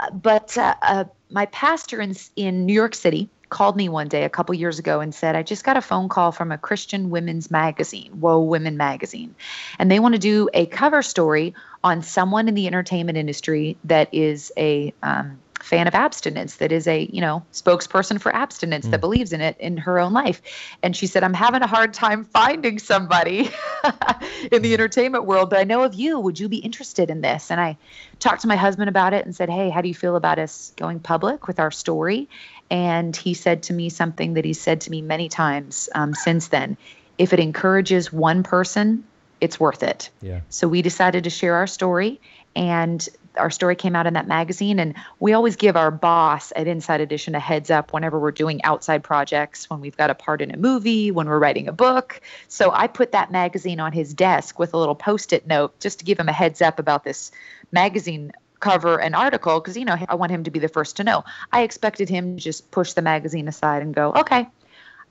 Uh, 0.00 0.10
but 0.10 0.58
uh, 0.58 0.74
uh, 0.82 1.04
my 1.30 1.46
pastor 1.46 2.00
in, 2.00 2.14
in 2.34 2.66
New 2.66 2.72
York 2.72 2.94
City 2.94 3.28
called 3.50 3.76
me 3.76 3.88
one 3.88 4.08
day 4.08 4.24
a 4.24 4.28
couple 4.28 4.54
years 4.54 4.78
ago 4.78 5.00
and 5.00 5.14
said, 5.14 5.36
I 5.36 5.42
just 5.42 5.64
got 5.64 5.76
a 5.76 5.80
phone 5.80 6.08
call 6.08 6.32
from 6.32 6.52
a 6.52 6.58
Christian 6.58 7.10
women's 7.10 7.50
magazine, 7.50 8.12
Whoa 8.12 8.40
Women 8.40 8.76
Magazine, 8.76 9.34
and 9.78 9.90
they 9.90 10.00
want 10.00 10.14
to 10.14 10.20
do 10.20 10.48
a 10.54 10.66
cover 10.66 11.02
story 11.02 11.54
on 11.82 12.02
someone 12.02 12.48
in 12.48 12.54
the 12.54 12.66
entertainment 12.66 13.18
industry 13.18 13.76
that 13.84 14.12
is 14.12 14.52
a 14.56 14.92
um, 15.02 15.38
fan 15.62 15.86
of 15.86 15.94
abstinence 15.94 16.56
that 16.56 16.72
is 16.72 16.86
a 16.86 17.08
you 17.12 17.20
know 17.20 17.44
spokesperson 17.52 18.20
for 18.20 18.34
abstinence 18.34 18.86
mm. 18.86 18.90
that 18.90 19.00
believes 19.00 19.32
in 19.32 19.40
it 19.40 19.56
in 19.58 19.76
her 19.76 19.98
own 19.98 20.12
life. 20.12 20.40
And 20.82 20.96
she 20.96 21.06
said 21.06 21.22
i'm 21.22 21.34
having 21.34 21.62
a 21.62 21.66
hard 21.66 21.94
time 21.94 22.24
finding 22.24 22.78
somebody 22.78 23.50
in 24.52 24.62
the 24.62 24.74
entertainment 24.74 25.26
world 25.26 25.50
but 25.50 25.58
i 25.58 25.64
know 25.64 25.82
of 25.82 25.94
you. 25.94 26.18
Would 26.18 26.38
you 26.38 26.48
be 26.48 26.58
interested 26.58 27.10
in 27.10 27.20
this? 27.20 27.50
And 27.50 27.60
i 27.60 27.76
talked 28.18 28.42
to 28.42 28.48
my 28.48 28.56
husband 28.56 28.88
about 28.88 29.12
it 29.12 29.24
and 29.24 29.34
said 29.34 29.50
hey 29.50 29.70
how 29.70 29.80
do 29.80 29.88
you 29.88 29.94
feel 29.94 30.16
about 30.16 30.38
us 30.38 30.72
going 30.76 31.00
public 31.00 31.46
with 31.46 31.60
our 31.60 31.70
story? 31.70 32.28
And 32.70 33.16
he 33.16 33.34
said 33.34 33.64
to 33.64 33.72
me 33.72 33.88
something 33.88 34.34
that 34.34 34.44
he 34.44 34.52
said 34.52 34.82
to 34.82 34.90
me 34.90 35.02
many 35.02 35.28
times 35.28 35.88
um, 35.94 36.14
since 36.14 36.48
then. 36.48 36.76
If 37.18 37.32
it 37.32 37.40
encourages 37.40 38.12
one 38.12 38.44
person 38.44 39.04
it's 39.40 39.58
worth 39.58 39.82
it. 39.82 40.10
Yeah. 40.22 40.40
So 40.48 40.68
we 40.68 40.82
decided 40.82 41.24
to 41.24 41.30
share 41.30 41.54
our 41.54 41.66
story 41.66 42.20
and 42.54 43.08
our 43.36 43.50
story 43.50 43.76
came 43.76 43.94
out 43.94 44.06
in 44.06 44.14
that 44.14 44.26
magazine 44.26 44.78
and 44.78 44.94
we 45.20 45.32
always 45.32 45.56
give 45.56 45.76
our 45.76 45.90
boss 45.90 46.52
at 46.56 46.66
inside 46.66 47.00
edition 47.00 47.34
a 47.34 47.40
heads 47.40 47.70
up 47.70 47.92
whenever 47.92 48.18
we're 48.18 48.32
doing 48.32 48.62
outside 48.64 49.02
projects 49.04 49.70
when 49.70 49.80
we've 49.80 49.96
got 49.96 50.10
a 50.10 50.14
part 50.14 50.42
in 50.42 50.52
a 50.52 50.56
movie 50.56 51.10
when 51.10 51.28
we're 51.28 51.38
writing 51.38 51.68
a 51.68 51.72
book. 51.72 52.20
So 52.48 52.70
i 52.72 52.86
put 52.86 53.12
that 53.12 53.30
magazine 53.30 53.80
on 53.80 53.92
his 53.92 54.12
desk 54.12 54.58
with 54.58 54.74
a 54.74 54.76
little 54.76 54.94
post-it 54.94 55.46
note 55.46 55.78
just 55.80 56.00
to 56.00 56.04
give 56.04 56.18
him 56.18 56.28
a 56.28 56.32
heads 56.32 56.60
up 56.60 56.78
about 56.78 57.04
this 57.04 57.30
magazine 57.72 58.32
cover 58.58 59.00
and 59.00 59.14
article 59.14 59.58
because 59.58 59.74
you 59.74 59.86
know 59.86 59.96
i 60.10 60.14
want 60.14 60.30
him 60.30 60.44
to 60.44 60.50
be 60.50 60.58
the 60.58 60.68
first 60.68 60.96
to 60.96 61.04
know. 61.04 61.24
I 61.52 61.62
expected 61.62 62.08
him 62.08 62.36
to 62.36 62.42
just 62.42 62.70
push 62.70 62.92
the 62.92 63.02
magazine 63.02 63.48
aside 63.48 63.82
and 63.82 63.94
go 63.94 64.12
okay 64.16 64.48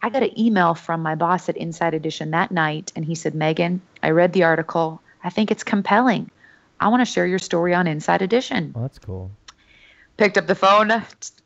i 0.02 0.10
got 0.10 0.24
an 0.24 0.40
email 0.40 0.74
from 0.74 1.02
my 1.02 1.16
boss 1.16 1.50
at 1.50 1.58
inside 1.58 1.94
edition 1.94 2.32
that 2.32 2.52
night 2.52 2.92
and 2.96 3.06
he 3.06 3.16
said 3.16 3.36
megan 3.36 3.82
i 4.04 4.10
read 4.10 4.34
the 4.34 4.44
article 4.44 5.02
i 5.24 5.30
think 5.30 5.52
it's 5.52 5.64
compelling 5.64 6.30
I 6.80 6.88
want 6.88 7.02
to 7.02 7.06
share 7.06 7.28
your 7.28 7.40
story 7.40 7.74
on 7.74 7.88
Inside 7.88 8.22
Edition. 8.22 8.74
Oh, 8.76 8.82
that's 8.82 9.00
cool. 9.00 9.32
Picked 10.20 10.38
up 10.38 10.48
the 10.48 10.56
phone, 10.56 10.92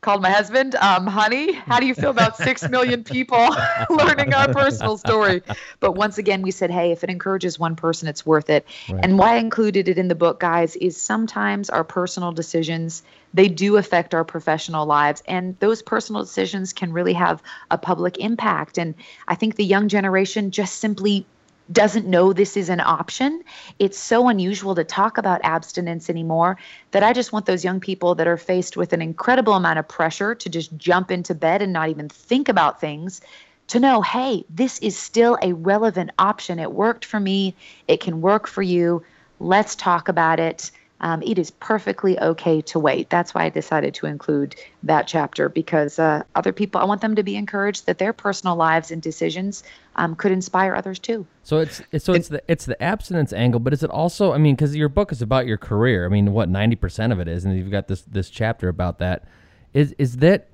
called 0.02 0.24
my 0.24 0.32
husband. 0.32 0.74
Um, 0.74 1.06
honey, 1.06 1.54
how 1.54 1.80
do 1.80 1.86
you 1.86 1.94
feel 1.94 2.10
about 2.10 2.36
six 2.36 2.68
million 2.70 3.04
people 3.04 3.38
learning 3.92 4.34
our 4.34 4.52
personal 4.52 4.98
story? 4.98 5.44
But 5.80 5.92
once 5.92 6.18
again, 6.18 6.42
we 6.42 6.50
said, 6.50 6.72
hey, 6.72 6.92
if 6.92 7.04
it 7.04 7.12
encourages 7.12 7.60
one 7.60 7.76
person, 7.76 8.08
it's 8.08 8.26
worth 8.26 8.50
it. 8.50 8.66
Right. 8.90 9.00
And 9.04 9.20
why 9.20 9.36
I 9.36 9.38
included 9.38 9.90
it 9.90 10.00
in 10.00 10.08
the 10.08 10.16
book, 10.16 10.40
guys, 10.40 10.76
is 10.78 11.00
sometimes 11.00 11.70
our 11.70 11.84
personal 11.84 12.32
decisions 12.32 13.04
they 13.36 13.48
do 13.48 13.78
affect 13.78 14.14
our 14.14 14.24
professional 14.24 14.86
lives 14.86 15.24
and 15.28 15.58
those 15.60 15.82
personal 15.82 16.24
decisions 16.24 16.72
can 16.72 16.94
really 16.94 17.14
have 17.14 17.42
a 17.72 17.78
public 17.80 18.20
impact 18.20 18.78
and 18.78 18.94
i 19.28 19.34
think 19.34 19.56
the 19.56 19.66
young 19.66 19.88
generation 19.88 20.52
just 20.52 20.78
simply 20.78 21.26
doesn't 21.72 22.08
know 22.08 22.34
this 22.34 22.58
is 22.58 22.70
an 22.70 22.80
option. 22.80 23.44
It's 23.80 23.98
so 23.98 24.28
unusual 24.28 24.76
to 24.76 24.84
talk 24.84 25.18
about 25.18 25.42
abstinence 25.44 26.10
anymore 26.10 26.58
that 26.92 27.04
I 27.04 27.14
just 27.14 27.32
want 27.32 27.46
those 27.46 27.64
young 27.64 27.80
people 27.80 28.16
that 28.16 28.28
are 28.28 28.38
faced 28.38 28.76
with 28.76 28.94
an 28.94 29.02
incredible 29.02 29.54
amount 29.54 29.80
of 29.80 29.88
pressure 29.88 30.36
to 30.36 30.50
just 30.50 30.76
jump 30.78 31.12
into 31.12 31.34
bed 31.34 31.62
and 31.62 31.72
not 31.72 31.90
even 31.90 32.10
think 32.10 32.50
about 32.50 32.82
things 32.82 33.22
to 33.68 33.80
know 33.80 34.02
hey, 34.02 34.46
this 34.50 34.80
is 34.80 34.98
still 34.98 35.38
a 35.42 35.54
relevant 35.54 36.12
option. 36.20 36.60
It 36.60 36.74
worked 36.74 37.06
for 37.06 37.20
me, 37.20 37.56
it 37.88 38.02
can 38.02 38.22
work 38.22 38.48
for 38.48 38.62
you. 38.62 39.04
Let's 39.40 39.76
talk 39.76 40.10
about 40.10 40.40
it 40.40 40.72
um, 41.04 41.22
it 41.22 41.38
is 41.38 41.52
perfectly 41.52 42.18
okay 42.20 42.62
to 42.62 42.80
wait. 42.80 43.10
That's 43.10 43.36
why 43.36 43.44
I 43.44 43.50
decided 43.50 43.94
to 43.96 44.06
include 44.06 44.56
that 44.84 45.06
chapter 45.06 45.50
because 45.50 46.00
uh, 46.00 46.24
other 46.34 46.54
people, 46.54 46.80
I 46.80 46.86
want 46.86 47.02
them 47.02 47.14
to 47.16 47.24
be 47.24 47.36
encouraged 47.36 47.86
that 47.88 47.98
their 47.98 48.14
personal 48.14 48.56
lives 48.56 48.90
and 48.90 49.02
decisions 49.02 49.64
um, 49.98 50.16
could 50.16 50.32
inspire 50.32 50.74
others 50.74 51.00
too. 51.00 51.28
So 51.44 51.60
it's 51.60 51.82
it's 51.92 52.06
so 52.06 52.14
it's 52.14 52.30
the 52.30 52.42
it's 52.48 52.66
the 52.66 52.82
abstinence 52.82 53.34
angle, 53.34 53.60
but 53.60 53.74
is 53.74 53.84
it 53.84 53.90
also? 53.90 54.32
I 54.32 54.38
mean, 54.38 54.56
because 54.56 54.78
your 54.78 54.88
book 54.88 55.12
is 55.12 55.22
about 55.22 55.46
your 55.46 55.58
career. 55.58 56.06
I 56.06 56.08
mean, 56.08 56.32
what 56.32 56.48
ninety 56.48 56.78
percent 56.78 57.12
of 57.12 57.20
it 57.20 57.28
is, 57.28 57.44
and 57.44 57.56
you've 57.58 57.70
got 57.70 57.90
this 57.90 58.04
this 58.04 58.30
chapter 58.30 58.70
about 58.70 59.00
that. 59.00 59.26
Is 59.74 59.94
is 59.98 60.18
that? 60.18 60.48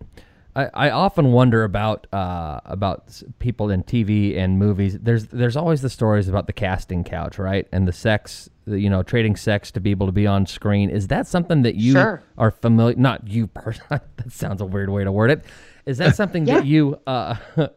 I, 0.60 0.88
I 0.88 0.90
often 0.92 1.32
wonder 1.32 1.64
about 1.64 2.08
uh, 2.12 2.60
about 2.66 3.22
people 3.40 3.70
in 3.70 3.84
TV 3.84 4.38
and 4.38 4.60
movies. 4.60 4.98
There's 5.00 5.28
there's 5.28 5.56
always 5.56 5.82
the 5.82 5.90
stories 5.90 6.28
about 6.28 6.48
the 6.48 6.54
casting 6.54 7.04
couch, 7.04 7.40
right, 7.40 7.68
and 7.72 7.88
the 7.88 7.94
sex, 7.94 8.50
you 8.66 8.90
know, 8.90 9.02
trading 9.02 9.38
sex 9.38 9.72
to 9.72 9.80
be 9.80 9.92
able 9.92 10.08
to 10.08 10.12
be 10.12 10.28
on 10.28 10.46
screen. 10.46 10.90
Is 10.90 11.08
that 11.08 11.28
something 11.28 11.62
that 11.62 11.76
you 11.76 11.94
sure. 11.94 12.24
are 12.38 12.52
familiar? 12.52 12.96
Not 12.98 13.28
you 13.28 13.48
personally. 13.48 14.02
that 14.18 14.32
sounds 14.32 14.60
a 14.60 14.66
weird 14.66 14.90
way 14.90 15.06
to 15.06 15.12
word 15.12 15.32
it. 15.32 15.46
Is 15.86 15.98
that 16.00 16.16
something 16.16 16.46
yeah. 16.48 16.56
that 16.56 16.66
you 16.66 17.00
uh, 17.08 17.36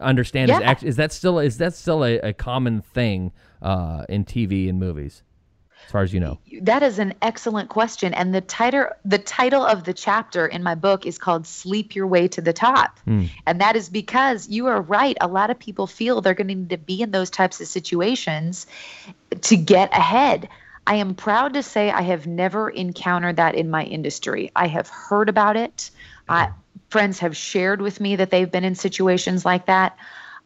understand? 0.00 0.50
Yeah. 0.50 0.58
Is, 0.58 0.62
act, 0.62 0.82
is 0.82 0.96
that 0.96 1.12
still 1.12 1.38
is 1.38 1.56
that 1.56 1.74
still 1.74 2.04
a, 2.04 2.18
a 2.18 2.32
common 2.34 2.82
thing 2.82 3.32
uh, 3.62 4.04
in 4.10 4.26
TV 4.26 4.68
and 4.68 4.78
movies? 4.78 5.22
As 5.90 5.92
far 5.92 6.02
as 6.02 6.14
you 6.14 6.20
know? 6.20 6.38
That 6.62 6.84
is 6.84 7.00
an 7.00 7.14
excellent 7.20 7.68
question. 7.68 8.14
And 8.14 8.32
the 8.32 8.42
title 8.42 8.90
the 9.04 9.18
title 9.18 9.64
of 9.64 9.82
the 9.82 9.92
chapter 9.92 10.46
in 10.46 10.62
my 10.62 10.76
book 10.76 11.04
is 11.04 11.18
called 11.18 11.48
Sleep 11.48 11.96
Your 11.96 12.06
Way 12.06 12.28
to 12.28 12.40
the 12.40 12.52
Top. 12.52 13.00
Mm. 13.08 13.28
And 13.44 13.60
that 13.60 13.74
is 13.74 13.88
because 13.88 14.48
you 14.48 14.68
are 14.68 14.80
right. 14.80 15.16
A 15.20 15.26
lot 15.26 15.50
of 15.50 15.58
people 15.58 15.88
feel 15.88 16.20
they're 16.20 16.34
going 16.34 16.46
to 16.46 16.54
need 16.54 16.70
to 16.70 16.78
be 16.78 17.02
in 17.02 17.10
those 17.10 17.28
types 17.28 17.60
of 17.60 17.66
situations 17.66 18.68
to 19.40 19.56
get 19.56 19.92
ahead. 19.92 20.48
I 20.86 20.94
am 20.94 21.16
proud 21.16 21.54
to 21.54 21.62
say 21.64 21.90
I 21.90 22.02
have 22.02 22.24
never 22.24 22.70
encountered 22.70 23.36
that 23.36 23.56
in 23.56 23.68
my 23.68 23.82
industry. 23.82 24.52
I 24.54 24.68
have 24.68 24.88
heard 24.88 25.28
about 25.28 25.56
it. 25.56 25.90
I, 26.28 26.50
friends 26.90 27.18
have 27.18 27.36
shared 27.36 27.82
with 27.82 27.98
me 27.98 28.14
that 28.14 28.30
they've 28.30 28.50
been 28.50 28.64
in 28.64 28.76
situations 28.76 29.44
like 29.44 29.66
that. 29.66 29.96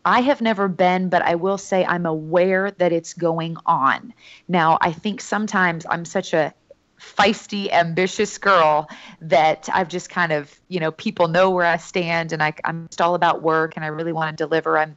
I 0.05 0.21
have 0.21 0.41
never 0.41 0.69
been, 0.69 1.09
but 1.09 1.23
I 1.23 1.35
will 1.35 1.59
say 1.59 1.85
I'm 1.85 2.07
aware 2.07 2.71
that 2.73 2.93
it's 2.93 3.15
going 3.15 3.57
on. 3.67 4.13
Now, 4.49 4.79
I 4.81 4.93
think 4.93 5.21
sometimes 5.21 5.87
I'm 5.89 6.05
such 6.05 6.35
a 6.35 6.53
feisty, 7.01 7.71
ambitious 7.73 8.39
girl 8.39 8.89
that 9.21 9.69
I've 9.73 9.89
just 9.89 10.11
kind 10.11 10.33
of, 10.33 10.55
you 10.69 10.81
know, 10.81 10.91
people 10.91 11.29
know 11.29 11.51
where 11.51 11.67
I 11.67 11.77
stand 11.77 12.33
and 12.33 12.43
I, 12.43 12.55
I'm 12.65 12.87
just 12.89 13.01
all 13.01 13.15
about 13.15 13.43
work 13.43 13.77
and 13.77 13.85
I 13.85 13.89
really 13.89 14.13
want 14.13 14.37
to 14.37 14.45
deliver. 14.45 14.79
I'm, 14.79 14.97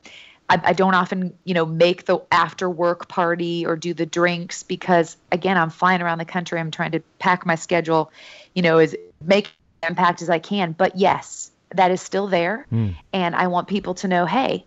I, 0.49 0.59
I 0.63 0.73
don't 0.73 0.93
often, 0.93 1.37
you 1.43 1.53
know, 1.53 1.65
make 1.65 2.05
the 2.05 2.19
after 2.31 2.69
work 2.69 3.07
party 3.07 3.65
or 3.65 3.75
do 3.75 3.93
the 3.93 4.05
drinks 4.05 4.63
because, 4.63 5.17
again, 5.31 5.57
I'm 5.57 5.69
flying 5.69 6.01
around 6.01 6.19
the 6.19 6.25
country. 6.25 6.59
I'm 6.59 6.71
trying 6.71 6.91
to 6.91 6.99
pack 7.19 7.45
my 7.45 7.55
schedule, 7.55 8.11
you 8.53 8.61
know, 8.61 8.77
as 8.77 8.95
make 9.21 9.49
impact 9.87 10.21
as 10.21 10.29
I 10.29 10.39
can. 10.39 10.71
But 10.71 10.95
yes, 10.97 11.51
that 11.75 11.91
is 11.91 12.01
still 12.01 12.27
there. 12.27 12.65
Mm. 12.71 12.95
And 13.11 13.35
I 13.35 13.47
want 13.47 13.67
people 13.67 13.93
to 13.95 14.07
know, 14.07 14.25
hey, 14.25 14.65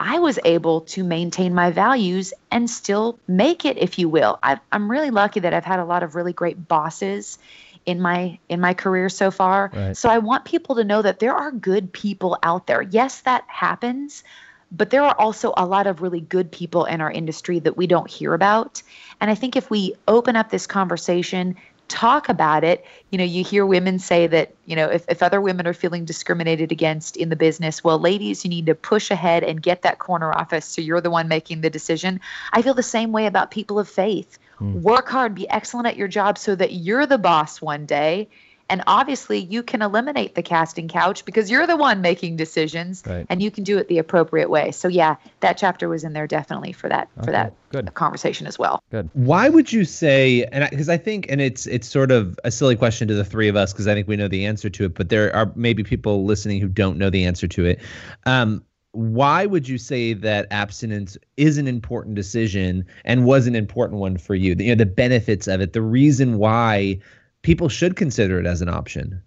I 0.00 0.20
was 0.20 0.38
able 0.44 0.82
to 0.82 1.02
maintain 1.02 1.54
my 1.54 1.70
values 1.70 2.32
and 2.50 2.70
still 2.70 3.18
make 3.26 3.64
it, 3.64 3.78
if 3.78 3.98
you 3.98 4.08
will. 4.08 4.38
i 4.42 4.58
am 4.70 4.90
really 4.90 5.10
lucky 5.10 5.40
that 5.40 5.52
I've 5.52 5.64
had 5.64 5.80
a 5.80 5.84
lot 5.84 6.02
of 6.02 6.14
really 6.14 6.32
great 6.32 6.68
bosses 6.68 7.38
in 7.84 8.00
my 8.00 8.38
in 8.48 8.60
my 8.60 8.74
career 8.74 9.08
so 9.08 9.30
far. 9.30 9.70
Right. 9.74 9.96
So 9.96 10.08
I 10.08 10.18
want 10.18 10.44
people 10.44 10.76
to 10.76 10.84
know 10.84 11.02
that 11.02 11.18
there 11.18 11.34
are 11.34 11.50
good 11.50 11.92
people 11.92 12.38
out 12.42 12.66
there. 12.66 12.82
Yes, 12.82 13.22
that 13.22 13.44
happens, 13.48 14.22
but 14.70 14.90
there 14.90 15.02
are 15.02 15.16
also 15.18 15.52
a 15.56 15.66
lot 15.66 15.86
of 15.86 16.02
really 16.02 16.20
good 16.20 16.52
people 16.52 16.84
in 16.84 17.00
our 17.00 17.10
industry 17.10 17.58
that 17.60 17.76
we 17.76 17.86
don't 17.86 18.08
hear 18.08 18.34
about. 18.34 18.82
And 19.20 19.30
I 19.30 19.34
think 19.34 19.56
if 19.56 19.70
we 19.70 19.94
open 20.06 20.36
up 20.36 20.50
this 20.50 20.66
conversation, 20.66 21.56
talk 21.88 22.28
about 22.28 22.64
it, 22.64 22.84
you 23.10 23.18
know, 23.18 23.24
you 23.24 23.42
hear 23.42 23.66
women 23.66 23.98
say 23.98 24.26
that, 24.26 24.54
you 24.66 24.76
know, 24.76 24.88
if, 24.88 25.04
if 25.08 25.22
other 25.22 25.40
women 25.40 25.66
are 25.66 25.72
feeling 25.72 26.04
discriminated 26.04 26.70
against 26.70 27.16
in 27.16 27.30
the 27.30 27.36
business, 27.36 27.82
well, 27.82 27.98
ladies, 27.98 28.44
you 28.44 28.50
need 28.50 28.66
to 28.66 28.74
push 28.74 29.10
ahead 29.10 29.42
and 29.42 29.62
get 29.62 29.82
that 29.82 29.98
corner 29.98 30.32
office 30.32 30.66
so 30.66 30.80
you're 30.80 31.00
the 31.00 31.10
one 31.10 31.28
making 31.28 31.62
the 31.62 31.70
decision. 31.70 32.20
I 32.52 32.62
feel 32.62 32.74
the 32.74 32.82
same 32.82 33.12
way 33.12 33.26
about 33.26 33.50
people 33.50 33.78
of 33.78 33.88
faith. 33.88 34.38
Hmm. 34.58 34.80
Work 34.82 35.08
hard, 35.08 35.34
be 35.34 35.48
excellent 35.48 35.86
at 35.86 35.96
your 35.96 36.08
job 36.08 36.38
so 36.38 36.54
that 36.54 36.74
you're 36.74 37.06
the 37.06 37.18
boss 37.18 37.62
one 37.62 37.86
day 37.86 38.28
and 38.70 38.82
obviously, 38.86 39.38
you 39.38 39.62
can 39.62 39.82
eliminate 39.82 40.34
the 40.34 40.42
casting 40.42 40.88
couch 40.88 41.24
because 41.24 41.50
you're 41.50 41.66
the 41.66 41.76
one 41.76 42.00
making 42.00 42.36
decisions, 42.36 43.02
Right. 43.06 43.26
and 43.28 43.42
you 43.42 43.50
can 43.50 43.64
do 43.64 43.78
it 43.78 43.88
the 43.88 43.98
appropriate 43.98 44.50
way. 44.50 44.70
So 44.72 44.88
yeah, 44.88 45.16
that 45.40 45.56
chapter 45.58 45.88
was 45.88 46.04
in 46.04 46.12
there 46.12 46.26
definitely 46.26 46.72
for 46.72 46.88
that 46.88 47.08
for 47.24 47.30
that 47.30 47.54
good. 47.70 47.94
conversation 47.94 48.46
as 48.46 48.58
well. 48.58 48.82
Good. 48.90 49.08
Why 49.14 49.48
would 49.48 49.72
you 49.72 49.84
say? 49.84 50.44
And 50.52 50.68
because 50.70 50.88
I, 50.88 50.96
think, 50.96 51.26
and 51.30 51.40
it's 51.40 51.66
it's 51.66 51.88
sort 51.88 52.10
of 52.10 52.38
a 52.44 52.50
silly 52.50 52.76
question 52.76 53.08
to 53.08 53.14
the 53.14 53.24
three 53.24 53.48
of 53.48 53.56
us 53.56 53.72
because 53.72 53.86
I 53.86 53.94
think 53.94 54.08
we 54.08 54.16
know 54.16 54.28
the 54.28 54.44
answer 54.46 54.68
to 54.70 54.84
it, 54.84 54.94
but 54.94 55.08
there 55.08 55.34
are 55.34 55.50
maybe 55.54 55.82
people 55.82 56.24
listening 56.24 56.60
who 56.60 56.68
don't 56.68 56.98
know 56.98 57.10
the 57.10 57.24
answer 57.24 57.48
to 57.48 57.64
it. 57.64 57.80
Um, 58.26 58.62
why 58.92 59.46
would 59.46 59.68
you 59.68 59.78
say 59.78 60.12
that 60.14 60.46
abstinence 60.50 61.16
is 61.36 61.58
an 61.58 61.68
important 61.68 62.14
decision 62.16 62.84
and 63.04 63.24
was 63.24 63.46
an 63.46 63.54
important 63.54 64.00
one 64.00 64.16
for 64.16 64.34
you? 64.34 64.54
The, 64.54 64.64
you 64.64 64.70
know, 64.70 64.78
the 64.78 64.86
benefits 64.86 65.46
of 65.46 65.60
it, 65.60 65.72
the 65.74 65.82
reason 65.82 66.38
why 66.38 66.98
people 67.42 67.68
should 67.68 67.96
consider 67.96 68.38
it 68.38 68.46
as 68.46 68.62
an 68.62 68.68
option. 68.68 69.22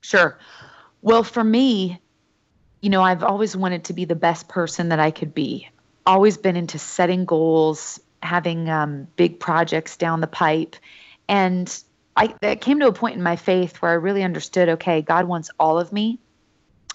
Sure. 0.00 0.38
Well, 1.02 1.24
for 1.24 1.42
me, 1.42 2.00
you 2.80 2.90
know, 2.90 3.02
I've 3.02 3.24
always 3.24 3.56
wanted 3.56 3.84
to 3.84 3.92
be 3.92 4.04
the 4.04 4.14
best 4.14 4.48
person 4.48 4.90
that 4.90 5.00
I 5.00 5.10
could 5.10 5.34
be. 5.34 5.68
Always 6.06 6.36
been 6.36 6.56
into 6.56 6.78
setting 6.78 7.24
goals, 7.24 8.00
having 8.22 8.68
um, 8.68 9.08
big 9.16 9.40
projects 9.40 9.96
down 9.96 10.20
the 10.20 10.26
pipe, 10.26 10.76
and 11.28 11.82
I 12.16 12.34
it 12.40 12.60
came 12.60 12.80
to 12.80 12.88
a 12.88 12.92
point 12.92 13.16
in 13.16 13.22
my 13.22 13.36
faith 13.36 13.76
where 13.76 13.90
I 13.90 13.94
really 13.94 14.22
understood. 14.22 14.68
Okay, 14.70 15.02
God 15.02 15.28
wants 15.28 15.50
all 15.58 15.78
of 15.78 15.92
me. 15.92 16.18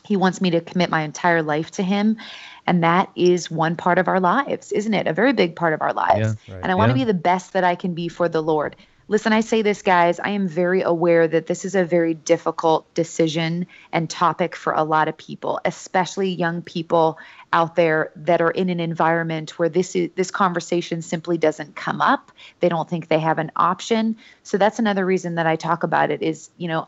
He 0.03 0.17
wants 0.17 0.41
me 0.41 0.49
to 0.49 0.62
commit 0.62 0.89
my 0.89 1.03
entire 1.03 1.43
life 1.43 1.71
to 1.71 1.83
Him, 1.83 2.17
and 2.65 2.83
that 2.83 3.09
is 3.15 3.51
one 3.51 3.75
part 3.75 3.99
of 3.99 4.07
our 4.07 4.19
lives, 4.19 4.71
isn't 4.71 4.93
it? 4.93 5.07
A 5.07 5.13
very 5.13 5.31
big 5.31 5.55
part 5.55 5.73
of 5.73 5.81
our 5.81 5.93
lives. 5.93 6.36
Yeah, 6.47 6.55
and 6.62 6.71
I 6.71 6.75
want 6.75 6.91
to 6.91 6.97
Yeah. 6.97 7.05
be 7.05 7.12
the 7.12 7.17
best 7.19 7.53
that 7.53 7.63
I 7.63 7.75
can 7.75 7.93
be 7.93 8.07
for 8.07 8.27
the 8.27 8.41
Lord. 8.41 8.75
Listen, 9.09 9.33
I 9.33 9.41
say 9.41 9.61
this, 9.61 9.81
guys. 9.81 10.19
I 10.19 10.29
am 10.29 10.47
very 10.47 10.81
aware 10.81 11.27
that 11.27 11.47
this 11.47 11.65
is 11.65 11.75
a 11.75 11.83
very 11.83 12.13
difficult 12.13 12.91
decision 12.93 13.67
and 13.91 14.09
topic 14.09 14.55
for 14.55 14.71
a 14.73 14.83
lot 14.83 15.09
of 15.09 15.17
people, 15.17 15.59
especially 15.65 16.29
young 16.29 16.61
people 16.61 17.17
out 17.51 17.75
there 17.75 18.11
that 18.15 18.41
are 18.41 18.51
in 18.51 18.69
an 18.69 18.79
environment 18.79 19.59
where 19.59 19.67
this 19.67 19.95
is 19.95 20.09
this 20.15 20.31
conversation 20.31 21.01
simply 21.01 21.37
doesn't 21.37 21.75
come 21.75 21.99
up. 21.99 22.31
They 22.61 22.69
don't 22.69 22.89
think 22.89 23.09
they 23.09 23.19
have 23.19 23.39
an 23.39 23.51
option. 23.57 24.15
So 24.43 24.57
that's 24.57 24.79
another 24.79 25.05
reason 25.05 25.35
that 25.35 25.47
I 25.47 25.57
talk 25.57 25.83
about 25.83 26.09
it 26.09 26.21
is, 26.21 26.49
you 26.57 26.69
know, 26.69 26.87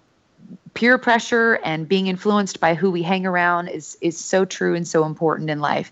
peer 0.74 0.98
pressure 0.98 1.60
and 1.66 1.88
being 1.88 2.08
influenced 2.08 2.62
by 2.62 2.76
who 2.76 2.92
we 2.92 3.04
hang 3.04 3.26
around 3.26 3.68
is 3.68 3.98
is 4.00 4.18
so 4.18 4.46
true 4.46 4.74
and 4.74 4.88
so 4.88 5.04
important 5.04 5.50
in 5.50 5.60
life. 5.60 5.92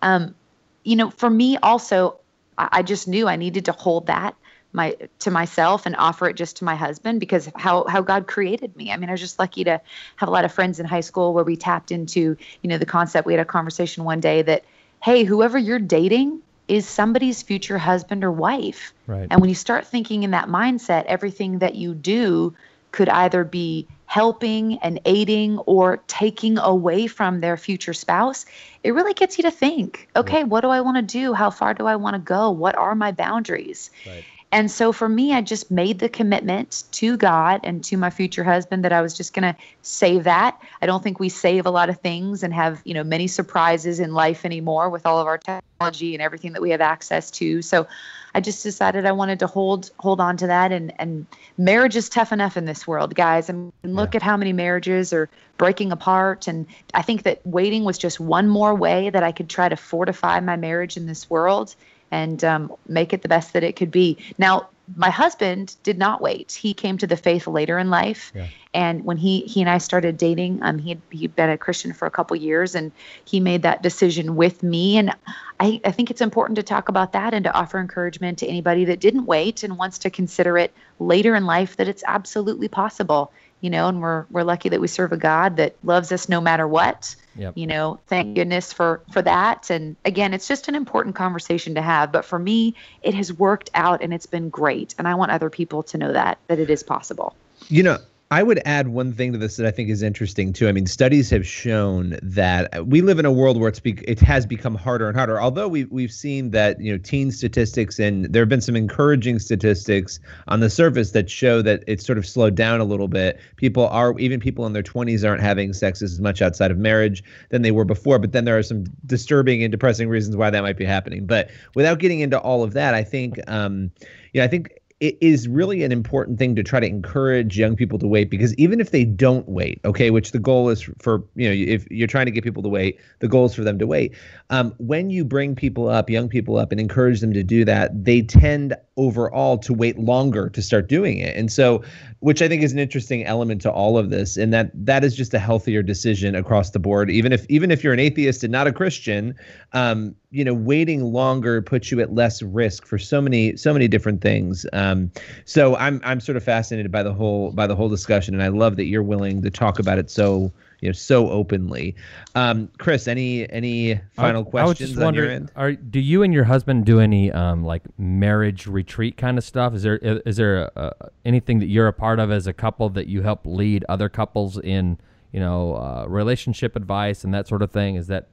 Um, 0.00 0.34
you 0.82 0.96
know, 0.96 1.10
for 1.10 1.28
me 1.28 1.58
also, 1.58 2.18
I, 2.56 2.68
I 2.72 2.82
just 2.82 3.06
knew 3.06 3.28
I 3.28 3.36
needed 3.36 3.66
to 3.66 3.72
hold 3.72 4.06
that 4.06 4.34
my 4.72 4.96
to 5.20 5.30
myself 5.30 5.86
and 5.86 5.96
offer 5.96 6.28
it 6.28 6.36
just 6.36 6.56
to 6.58 6.64
my 6.64 6.76
husband 6.76 7.20
because 7.20 7.48
how 7.56 7.86
how 7.88 8.02
God 8.02 8.26
created 8.26 8.76
me. 8.76 8.92
I 8.92 8.96
mean, 8.96 9.08
I 9.08 9.12
was 9.12 9.20
just 9.20 9.38
lucky 9.38 9.64
to 9.64 9.80
have 10.16 10.28
a 10.28 10.32
lot 10.32 10.44
of 10.44 10.52
friends 10.52 10.78
in 10.78 10.86
high 10.86 11.00
school 11.00 11.32
where 11.32 11.44
we 11.44 11.56
tapped 11.56 11.90
into, 11.90 12.36
you 12.62 12.68
know, 12.68 12.78
the 12.78 12.86
concept. 12.86 13.26
We 13.26 13.32
had 13.32 13.40
a 13.40 13.44
conversation 13.44 14.04
one 14.04 14.20
day 14.20 14.42
that, 14.42 14.64
hey, 15.02 15.24
whoever 15.24 15.58
you're 15.58 15.78
dating 15.78 16.42
is 16.68 16.86
somebody's 16.86 17.42
future 17.42 17.78
husband 17.78 18.22
or 18.22 18.30
wife. 18.30 18.92
Right. 19.06 19.26
And 19.30 19.40
when 19.40 19.48
you 19.48 19.54
start 19.54 19.86
thinking 19.86 20.22
in 20.22 20.32
that 20.32 20.48
mindset, 20.48 21.06
everything 21.06 21.60
that 21.60 21.74
you 21.74 21.94
do 21.94 22.54
could 22.92 23.08
either 23.08 23.44
be 23.44 23.88
helping 24.06 24.78
and 24.78 24.98
aiding 25.04 25.58
or 25.60 25.98
taking 26.08 26.58
away 26.58 27.06
from 27.06 27.40
their 27.40 27.56
future 27.56 27.92
spouse, 27.92 28.46
it 28.82 28.92
really 28.92 29.12
gets 29.14 29.38
you 29.38 29.42
to 29.42 29.50
think 29.50 30.08
okay, 30.16 30.44
what 30.44 30.62
do 30.62 30.68
I 30.68 30.80
want 30.80 30.96
to 30.96 31.02
do? 31.02 31.34
How 31.34 31.50
far 31.50 31.74
do 31.74 31.86
I 31.86 31.96
want 31.96 32.14
to 32.14 32.18
go? 32.18 32.50
What 32.50 32.74
are 32.76 32.94
my 32.94 33.12
boundaries? 33.12 33.90
Right. 34.06 34.24
And 34.50 34.70
so 34.70 34.92
for 34.92 35.08
me, 35.08 35.34
I 35.34 35.42
just 35.42 35.70
made 35.70 35.98
the 35.98 36.08
commitment 36.08 36.84
to 36.92 37.18
God 37.18 37.60
and 37.64 37.84
to 37.84 37.98
my 37.98 38.08
future 38.08 38.44
husband 38.44 38.82
that 38.84 38.94
I 38.94 39.02
was 39.02 39.14
just 39.14 39.34
going 39.34 39.54
to 39.54 39.60
save 39.82 40.24
that. 40.24 40.58
I 40.80 40.86
don't 40.86 41.02
think 41.02 41.20
we 41.20 41.28
save 41.28 41.66
a 41.66 41.70
lot 41.70 41.90
of 41.90 42.00
things 42.00 42.42
and 42.42 42.54
have, 42.54 42.80
you 42.84 42.94
know, 42.94 43.04
many 43.04 43.26
surprises 43.26 44.00
in 44.00 44.14
life 44.14 44.46
anymore 44.46 44.88
with 44.88 45.04
all 45.04 45.20
of 45.20 45.26
our 45.26 45.36
technology 45.36 46.14
and 46.14 46.22
everything 46.22 46.54
that 46.54 46.62
we 46.62 46.70
have 46.70 46.80
access 46.80 47.30
to. 47.32 47.60
So 47.60 47.86
I 48.34 48.40
just 48.40 48.62
decided 48.62 49.04
I 49.04 49.12
wanted 49.12 49.38
to 49.40 49.46
hold 49.46 49.90
hold 49.98 50.20
on 50.20 50.36
to 50.38 50.46
that 50.46 50.72
and 50.72 50.92
and 50.98 51.26
marriage 51.56 51.96
is 51.96 52.08
tough 52.08 52.32
enough 52.32 52.56
in 52.56 52.64
this 52.64 52.86
world, 52.86 53.14
guys. 53.14 53.48
And 53.50 53.72
look 53.82 54.14
at 54.14 54.22
how 54.22 54.36
many 54.36 54.52
marriages 54.52 55.12
are 55.12 55.28
breaking 55.58 55.92
apart 55.92 56.46
and 56.46 56.66
I 56.94 57.02
think 57.02 57.24
that 57.24 57.46
waiting 57.46 57.84
was 57.84 57.98
just 57.98 58.18
one 58.18 58.48
more 58.48 58.74
way 58.74 59.10
that 59.10 59.22
I 59.22 59.32
could 59.32 59.50
try 59.50 59.68
to 59.68 59.76
fortify 59.76 60.40
my 60.40 60.56
marriage 60.56 60.96
in 60.96 61.06
this 61.06 61.28
world 61.28 61.74
and 62.10 62.42
um, 62.44 62.72
make 62.88 63.12
it 63.12 63.22
the 63.22 63.28
best 63.28 63.52
that 63.52 63.62
it 63.62 63.76
could 63.76 63.90
be. 63.90 64.16
Now, 64.38 64.68
my 64.96 65.10
husband 65.10 65.76
did 65.82 65.98
not 65.98 66.22
wait. 66.22 66.52
He 66.52 66.72
came 66.72 66.96
to 66.98 67.06
the 67.06 67.16
faith 67.16 67.46
later 67.46 67.78
in 67.78 67.90
life, 67.90 68.32
Yeah. 68.34 68.46
and 68.72 69.04
when 69.04 69.18
he 69.18 69.40
he 69.42 69.60
and 69.60 69.68
I 69.68 69.76
started 69.78 70.16
dating, 70.16 70.62
um, 70.62 70.78
he 70.78 70.88
had 70.88 71.00
he'd 71.10 71.36
been 71.36 71.50
a 71.50 71.58
Christian 71.58 71.92
for 71.92 72.06
a 72.06 72.10
couple 72.10 72.34
years, 72.36 72.74
and 72.74 72.90
he 73.26 73.38
made 73.38 73.62
that 73.62 73.82
decision 73.82 74.34
with 74.34 74.62
me. 74.62 74.96
And 74.96 75.14
I 75.60 75.78
I 75.84 75.90
think 75.90 76.10
it's 76.10 76.22
important 76.22 76.56
to 76.56 76.62
talk 76.62 76.88
about 76.88 77.12
that 77.12 77.34
and 77.34 77.44
to 77.44 77.52
offer 77.52 77.78
encouragement 77.78 78.38
to 78.38 78.46
anybody 78.46 78.86
that 78.86 78.98
didn't 79.00 79.26
wait 79.26 79.62
and 79.62 79.76
wants 79.76 79.98
to 79.98 80.10
consider 80.10 80.56
it 80.56 80.72
later 80.98 81.34
in 81.34 81.44
life 81.44 81.76
that 81.76 81.86
it's 81.88 82.04
absolutely 82.06 82.68
possible. 82.68 83.30
You 83.60 83.68
know, 83.68 83.88
and 83.88 84.00
we're 84.00 84.24
we're 84.30 84.44
lucky 84.44 84.70
that 84.70 84.80
we 84.80 84.88
serve 84.88 85.12
a 85.12 85.18
God 85.18 85.56
that 85.56 85.74
loves 85.84 86.12
us 86.12 86.30
no 86.30 86.40
matter 86.40 86.66
what 86.66 87.14
Yep. 87.38 87.56
you 87.56 87.66
know 87.68 88.00
thank 88.08 88.34
goodness 88.34 88.72
for 88.72 89.00
for 89.12 89.22
that. 89.22 89.70
And 89.70 89.96
again 90.04 90.34
it's 90.34 90.48
just 90.48 90.68
an 90.68 90.74
important 90.74 91.14
conversation 91.14 91.76
to 91.76 91.82
have 91.82 92.10
but 92.10 92.24
for 92.24 92.38
me 92.38 92.74
it 93.02 93.14
has 93.14 93.32
worked 93.32 93.70
out 93.74 94.02
and 94.02 94.12
it's 94.12 94.26
been 94.26 94.50
great. 94.50 94.94
And 94.98 95.06
i 95.06 95.14
want 95.14 95.30
other 95.30 95.48
people 95.48 95.84
to 95.84 95.98
know 95.98 96.12
that 96.12 96.38
that 96.48 96.58
it 96.58 96.68
is 96.68 96.82
possible. 96.82 97.34
You 97.68 97.82
know, 97.82 97.98
I 98.30 98.42
would 98.42 98.60
add 98.66 98.88
one 98.88 99.14
thing 99.14 99.32
to 99.32 99.38
this 99.38 99.56
that 99.56 99.66
I 99.66 99.70
think 99.70 99.88
is 99.88 100.02
interesting 100.02 100.52
too. 100.52 100.68
I 100.68 100.72
mean, 100.72 100.86
studies 100.86 101.30
have 101.30 101.46
shown 101.46 102.18
that 102.22 102.86
we 102.86 103.00
live 103.00 103.18
in 103.18 103.24
a 103.24 103.32
world 103.32 103.58
where 103.58 103.70
it's 103.70 103.80
be, 103.80 103.92
it 104.06 104.20
has 104.20 104.44
become 104.44 104.74
harder 104.74 105.08
and 105.08 105.16
harder. 105.16 105.40
Although 105.40 105.68
we 105.68 105.84
we've 105.84 106.12
seen 106.12 106.50
that 106.50 106.78
you 106.78 106.92
know 106.92 106.98
teen 106.98 107.30
statistics 107.30 107.98
and 107.98 108.26
there 108.26 108.42
have 108.42 108.48
been 108.50 108.60
some 108.60 108.76
encouraging 108.76 109.38
statistics 109.38 110.20
on 110.46 110.60
the 110.60 110.68
surface 110.68 111.12
that 111.12 111.30
show 111.30 111.62
that 111.62 111.82
it's 111.86 112.04
sort 112.04 112.18
of 112.18 112.26
slowed 112.26 112.54
down 112.54 112.80
a 112.80 112.84
little 112.84 113.08
bit. 113.08 113.40
People 113.56 113.88
are 113.88 114.18
even 114.18 114.40
people 114.40 114.66
in 114.66 114.74
their 114.74 114.82
20s 114.82 115.26
aren't 115.26 115.42
having 115.42 115.72
sex 115.72 116.02
as 116.02 116.20
much 116.20 116.42
outside 116.42 116.70
of 116.70 116.76
marriage 116.76 117.24
than 117.48 117.62
they 117.62 117.70
were 117.70 117.86
before. 117.86 118.18
But 118.18 118.32
then 118.32 118.44
there 118.44 118.58
are 118.58 118.62
some 118.62 118.84
disturbing 119.06 119.62
and 119.62 119.72
depressing 119.72 120.08
reasons 120.10 120.36
why 120.36 120.50
that 120.50 120.60
might 120.60 120.76
be 120.76 120.84
happening. 120.84 121.24
But 121.24 121.48
without 121.74 121.98
getting 121.98 122.20
into 122.20 122.38
all 122.38 122.62
of 122.62 122.74
that, 122.74 122.92
I 122.92 123.04
think 123.04 123.40
um, 123.48 123.90
yeah, 124.34 124.44
I 124.44 124.48
think 124.48 124.77
it 125.00 125.16
is 125.20 125.46
really 125.46 125.84
an 125.84 125.92
important 125.92 126.38
thing 126.38 126.56
to 126.56 126.62
try 126.64 126.80
to 126.80 126.86
encourage 126.86 127.56
young 127.56 127.76
people 127.76 128.00
to 128.00 128.06
wait 128.08 128.30
because 128.30 128.52
even 128.56 128.80
if 128.80 128.90
they 128.90 129.04
don't 129.04 129.48
wait, 129.48 129.80
okay, 129.84 130.10
which 130.10 130.32
the 130.32 130.40
goal 130.40 130.68
is 130.70 130.82
for, 130.98 131.22
you 131.36 131.48
know, 131.48 131.54
if 131.54 131.88
you're 131.88 132.08
trying 132.08 132.26
to 132.26 132.32
get 132.32 132.42
people 132.42 132.64
to 132.64 132.68
wait, 132.68 132.98
the 133.20 133.28
goal 133.28 133.46
is 133.46 133.54
for 133.54 133.62
them 133.62 133.78
to 133.78 133.86
wait. 133.86 134.12
Um, 134.50 134.74
when 134.78 135.10
you 135.10 135.24
bring 135.24 135.54
people 135.54 135.88
up, 135.88 136.10
young 136.10 136.28
people 136.28 136.56
up, 136.56 136.72
and 136.72 136.80
encourage 136.80 137.20
them 137.20 137.32
to 137.32 137.44
do 137.44 137.64
that, 137.64 138.04
they 138.04 138.22
tend 138.22 138.74
overall 138.96 139.56
to 139.58 139.72
wait 139.72 139.98
longer 139.98 140.50
to 140.50 140.60
start 140.60 140.88
doing 140.88 141.18
it. 141.18 141.36
And 141.36 141.52
so, 141.52 141.84
which 142.18 142.42
I 142.42 142.48
think 142.48 142.64
is 142.64 142.72
an 142.72 142.80
interesting 142.80 143.24
element 143.24 143.62
to 143.62 143.70
all 143.70 143.96
of 143.96 144.10
this, 144.10 144.36
and 144.36 144.52
that 144.52 144.72
that 144.74 145.04
is 145.04 145.14
just 145.14 145.32
a 145.32 145.38
healthier 145.38 145.82
decision 145.82 146.34
across 146.34 146.70
the 146.70 146.80
board. 146.80 147.08
Even 147.10 147.32
if 147.32 147.46
even 147.48 147.70
if 147.70 147.84
you're 147.84 147.92
an 147.92 148.00
atheist 148.00 148.42
and 148.42 148.50
not 148.50 148.66
a 148.66 148.72
Christian, 148.72 149.36
um, 149.72 150.16
you 150.30 150.44
know, 150.44 150.52
waiting 150.52 151.12
longer 151.12 151.62
puts 151.62 151.90
you 151.90 152.00
at 152.00 152.14
less 152.14 152.42
risk 152.42 152.86
for 152.86 152.98
so 152.98 153.20
many 153.20 153.56
so 153.56 153.72
many 153.72 153.88
different 153.88 154.20
things. 154.20 154.66
Um, 154.74 155.10
so 155.46 155.74
I'm 155.76 156.00
I'm 156.04 156.20
sort 156.20 156.36
of 156.36 156.44
fascinated 156.44 156.92
by 156.92 157.02
the 157.02 157.14
whole 157.14 157.50
by 157.52 157.66
the 157.66 157.74
whole 157.74 157.88
discussion, 157.88 158.34
and 158.34 158.42
I 158.42 158.48
love 158.48 158.76
that 158.76 158.84
you're 158.84 159.02
willing 159.02 159.40
to 159.42 159.50
talk 159.50 159.78
about 159.78 159.98
it 159.98 160.10
so 160.10 160.52
you 160.80 160.88
know 160.88 160.92
so 160.92 161.30
openly. 161.30 161.96
Um, 162.34 162.68
Chris, 162.78 163.08
any 163.08 163.50
any 163.50 163.98
final 164.12 164.42
I, 164.52 164.60
I 164.60 164.64
was 164.64 164.76
questions 164.76 164.90
just 164.90 165.00
on 165.00 165.14
your 165.14 165.24
wondering, 165.24 165.36
end? 165.36 165.52
Are 165.56 165.72
do 165.72 165.98
you 165.98 166.22
and 166.22 166.34
your 166.34 166.44
husband 166.44 166.84
do 166.84 167.00
any 167.00 167.32
um 167.32 167.64
like 167.64 167.84
marriage 167.98 168.66
retreat 168.66 169.16
kind 169.16 169.38
of 169.38 169.44
stuff? 169.44 169.74
Is 169.74 169.82
there 169.82 169.96
is 169.96 170.36
there 170.36 170.70
uh, 170.78 170.90
anything 171.24 171.58
that 171.60 171.68
you're 171.68 171.88
a 171.88 171.92
part 171.94 172.20
of 172.20 172.30
as 172.30 172.46
a 172.46 172.52
couple 172.52 172.90
that 172.90 173.06
you 173.06 173.22
help 173.22 173.46
lead 173.46 173.82
other 173.88 174.10
couples 174.10 174.58
in 174.58 174.98
you 175.32 175.40
know 175.40 175.74
uh, 175.76 176.04
relationship 176.06 176.76
advice 176.76 177.24
and 177.24 177.32
that 177.32 177.48
sort 177.48 177.62
of 177.62 177.70
thing? 177.70 177.94
Is 177.94 178.08
that 178.08 178.28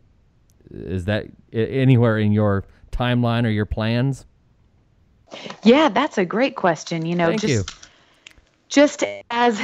is 0.72 1.06
that 1.06 1.28
anywhere 1.54 2.18
in 2.18 2.32
your 2.32 2.66
timeline 2.92 3.46
or 3.46 3.50
your 3.50 3.66
plans? 3.66 4.26
yeah 5.64 5.90
that's 5.90 6.18
a 6.18 6.24
great 6.24 6.56
question 6.56 7.06
you 7.06 7.16
know 7.16 7.30
Thank 7.30 7.42
just 7.42 7.52
you. 7.52 7.64
just 8.70 9.04
as 9.32 9.60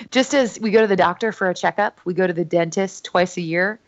just 0.10 0.34
as 0.34 0.58
we 0.60 0.70
go 0.70 0.80
to 0.80 0.86
the 0.86 0.96
doctor 0.96 1.32
for 1.32 1.50
a 1.50 1.54
checkup 1.54 2.00
we 2.04 2.14
go 2.14 2.26
to 2.26 2.32
the 2.32 2.44
dentist 2.44 3.04
twice 3.04 3.36
a 3.36 3.40
year 3.42 3.78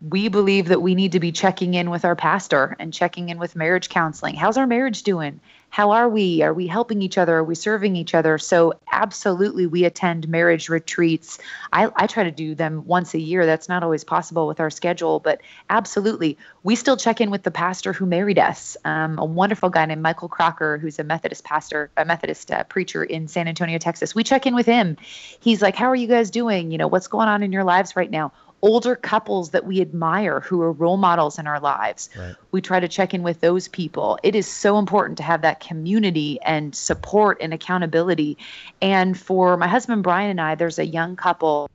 we 0.00 0.28
believe 0.28 0.68
that 0.68 0.82
we 0.82 0.94
need 0.94 1.12
to 1.12 1.20
be 1.20 1.32
checking 1.32 1.74
in 1.74 1.90
with 1.90 2.04
our 2.04 2.14
pastor 2.14 2.76
and 2.78 2.92
checking 2.92 3.30
in 3.30 3.38
with 3.38 3.56
marriage 3.56 3.88
counseling. 3.88 4.34
How's 4.34 4.56
our 4.56 4.66
marriage 4.66 5.02
doing? 5.02 5.40
How 5.70 5.90
are 5.90 6.08
we? 6.08 6.42
Are 6.42 6.54
we 6.54 6.66
helping 6.66 7.02
each 7.02 7.18
other? 7.18 7.36
Are 7.36 7.44
we 7.44 7.54
serving 7.54 7.94
each 7.94 8.14
other? 8.14 8.38
So, 8.38 8.74
absolutely, 8.90 9.66
we 9.66 9.84
attend 9.84 10.28
marriage 10.28 10.68
retreats. 10.68 11.38
I, 11.72 11.90
I 11.94 12.06
try 12.06 12.24
to 12.24 12.30
do 12.30 12.54
them 12.54 12.84
once 12.86 13.14
a 13.14 13.20
year. 13.20 13.46
That's 13.46 13.68
not 13.68 13.82
always 13.82 14.02
possible 14.02 14.46
with 14.46 14.60
our 14.60 14.70
schedule, 14.70 15.20
but 15.20 15.40
absolutely, 15.70 16.38
we 16.62 16.74
still 16.74 16.96
check 16.96 17.20
in 17.20 17.30
with 17.30 17.42
the 17.42 17.50
pastor 17.50 17.92
who 17.92 18.06
married 18.06 18.38
us, 18.38 18.76
um, 18.84 19.18
a 19.18 19.24
wonderful 19.24 19.70
guy 19.70 19.84
named 19.86 20.02
Michael 20.02 20.28
Crocker, 20.28 20.78
who's 20.78 20.98
a 20.98 21.04
Methodist 21.04 21.44
pastor, 21.44 21.90
a 21.96 22.04
Methodist 22.04 22.50
uh, 22.50 22.64
preacher 22.64 23.04
in 23.04 23.28
San 23.28 23.46
Antonio, 23.46 23.78
Texas. 23.78 24.14
We 24.14 24.24
check 24.24 24.46
in 24.46 24.54
with 24.54 24.66
him. 24.66 24.96
He's 25.40 25.62
like, 25.62 25.76
How 25.76 25.86
are 25.86 25.96
you 25.96 26.08
guys 26.08 26.30
doing? 26.30 26.70
You 26.72 26.78
know, 26.78 26.88
what's 26.88 27.08
going 27.08 27.28
on 27.28 27.42
in 27.42 27.52
your 27.52 27.64
lives 27.64 27.94
right 27.94 28.10
now? 28.10 28.32
Older 28.62 28.96
couples 28.96 29.50
that 29.50 29.64
we 29.64 29.80
admire 29.80 30.40
who 30.40 30.60
are 30.62 30.72
role 30.72 30.96
models 30.96 31.38
in 31.38 31.46
our 31.46 31.60
lives. 31.60 32.08
Right. 32.18 32.34
We 32.50 32.60
try 32.60 32.80
to 32.80 32.88
check 32.88 33.14
in 33.14 33.22
with 33.22 33.40
those 33.40 33.68
people. 33.68 34.18
It 34.22 34.34
is 34.34 34.46
so 34.46 34.78
important 34.78 35.16
to 35.18 35.22
have 35.22 35.42
that 35.42 35.60
community 35.60 36.40
and 36.42 36.74
support 36.74 37.38
and 37.40 37.54
accountability. 37.54 38.36
And 38.82 39.18
for 39.18 39.56
my 39.56 39.68
husband 39.68 40.02
Brian 40.02 40.30
and 40.30 40.40
I, 40.40 40.54
there's 40.54 40.78
a 40.78 40.86
young 40.86 41.16
couple 41.16 41.70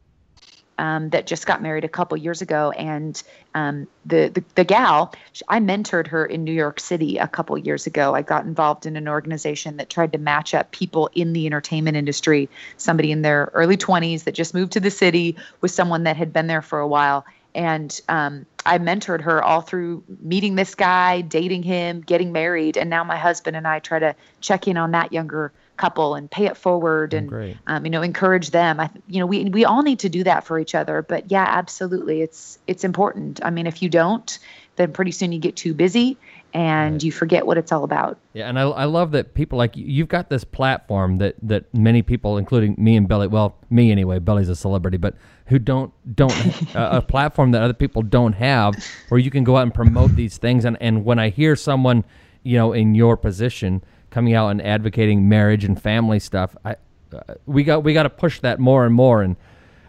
um, 0.83 1.11
that 1.11 1.25
just 1.25 1.45
got 1.45 1.61
married 1.61 1.85
a 1.85 1.87
couple 1.87 2.17
years 2.17 2.41
ago, 2.41 2.71
and 2.71 3.23
um, 3.55 3.87
the, 4.05 4.27
the 4.27 4.43
the 4.55 4.65
gal 4.65 5.13
I 5.47 5.61
mentored 5.61 6.07
her 6.07 6.25
in 6.25 6.43
New 6.43 6.51
York 6.51 6.81
City 6.81 7.17
a 7.17 7.27
couple 7.27 7.57
years 7.57 7.87
ago. 7.87 8.13
I 8.15 8.21
got 8.21 8.43
involved 8.43 8.85
in 8.85 8.97
an 8.97 9.07
organization 9.07 9.77
that 9.77 9.89
tried 9.89 10.11
to 10.11 10.17
match 10.17 10.53
up 10.53 10.71
people 10.71 11.09
in 11.15 11.31
the 11.31 11.45
entertainment 11.45 11.95
industry, 11.95 12.49
somebody 12.75 13.13
in 13.13 13.21
their 13.21 13.49
early 13.53 13.77
20s 13.77 14.25
that 14.25 14.33
just 14.33 14.53
moved 14.53 14.73
to 14.73 14.81
the 14.81 14.91
city 14.91 15.37
with 15.61 15.71
someone 15.71 16.03
that 16.03 16.17
had 16.17 16.33
been 16.33 16.47
there 16.47 16.61
for 16.61 16.81
a 16.81 16.87
while, 16.87 17.23
and 17.55 18.01
um, 18.09 18.45
I 18.65 18.77
mentored 18.77 19.21
her 19.21 19.41
all 19.41 19.61
through 19.61 20.03
meeting 20.21 20.55
this 20.55 20.75
guy, 20.75 21.21
dating 21.21 21.63
him, 21.63 22.01
getting 22.01 22.33
married, 22.33 22.75
and 22.75 22.89
now 22.89 23.05
my 23.05 23.17
husband 23.17 23.55
and 23.55 23.65
I 23.65 23.79
try 23.79 23.99
to 23.99 24.13
check 24.41 24.67
in 24.67 24.75
on 24.75 24.91
that 24.91 25.13
younger 25.13 25.53
couple 25.77 26.15
and 26.15 26.29
pay 26.29 26.45
it 26.45 26.55
forward 26.55 27.13
and 27.13 27.57
um, 27.67 27.85
you 27.85 27.91
know 27.91 28.01
encourage 28.01 28.51
them. 28.51 28.79
I 28.79 28.89
you 29.07 29.19
know 29.19 29.25
we 29.25 29.45
we 29.45 29.65
all 29.65 29.81
need 29.81 29.99
to 29.99 30.09
do 30.09 30.23
that 30.23 30.45
for 30.45 30.59
each 30.59 30.75
other 30.75 31.01
but 31.01 31.31
yeah 31.31 31.45
absolutely. 31.47 32.21
It's 32.21 32.59
it's 32.67 32.83
important. 32.83 33.39
I 33.43 33.49
mean 33.49 33.67
if 33.67 33.81
you 33.81 33.89
don't 33.89 34.37
then 34.75 34.91
pretty 34.91 35.11
soon 35.11 35.31
you 35.31 35.39
get 35.39 35.55
too 35.55 35.73
busy 35.73 36.17
and 36.53 36.93
right. 36.93 37.03
you 37.03 37.11
forget 37.11 37.45
what 37.45 37.57
it's 37.57 37.71
all 37.71 37.83
about. 37.83 38.17
Yeah 38.33 38.49
and 38.49 38.59
I, 38.59 38.63
I 38.63 38.85
love 38.85 39.11
that 39.11 39.33
people 39.33 39.57
like 39.57 39.75
you've 39.75 40.09
got 40.09 40.29
this 40.29 40.43
platform 40.43 41.17
that 41.17 41.35
that 41.41 41.73
many 41.73 42.01
people 42.01 42.37
including 42.37 42.75
me 42.77 42.95
and 42.95 43.07
Billy 43.07 43.27
well 43.27 43.57
me 43.69 43.91
anyway 43.91 44.19
Billy's 44.19 44.49
a 44.49 44.55
celebrity 44.55 44.97
but 44.97 45.15
who 45.47 45.57
don't 45.57 45.91
don't 46.15 46.33
a 46.75 47.01
platform 47.01 47.51
that 47.51 47.63
other 47.63 47.73
people 47.73 48.03
don't 48.03 48.33
have 48.33 48.75
where 49.09 49.19
you 49.19 49.31
can 49.31 49.43
go 49.43 49.57
out 49.57 49.63
and 49.63 49.73
promote 49.73 50.15
these 50.15 50.37
things. 50.37 50.65
And 50.65 50.77
and 50.79 51.03
when 51.03 51.17
i 51.17 51.29
hear 51.29 51.55
someone 51.55 52.05
you 52.43 52.57
know 52.57 52.73
in 52.73 52.93
your 52.93 53.17
position 53.17 53.83
coming 54.13 54.35
out 54.35 54.49
and 54.49 54.61
advocating 54.61 55.27
marriage 55.27 55.65
and 55.65 55.81
family 55.81 56.19
stuff. 56.19 56.55
I 56.63 56.75
uh, 57.13 57.33
we 57.45 57.63
got 57.63 57.83
we 57.83 57.93
got 57.93 58.03
to 58.03 58.09
push 58.09 58.39
that 58.41 58.59
more 58.59 58.85
and 58.85 58.93
more. 58.93 59.21
And 59.23 59.35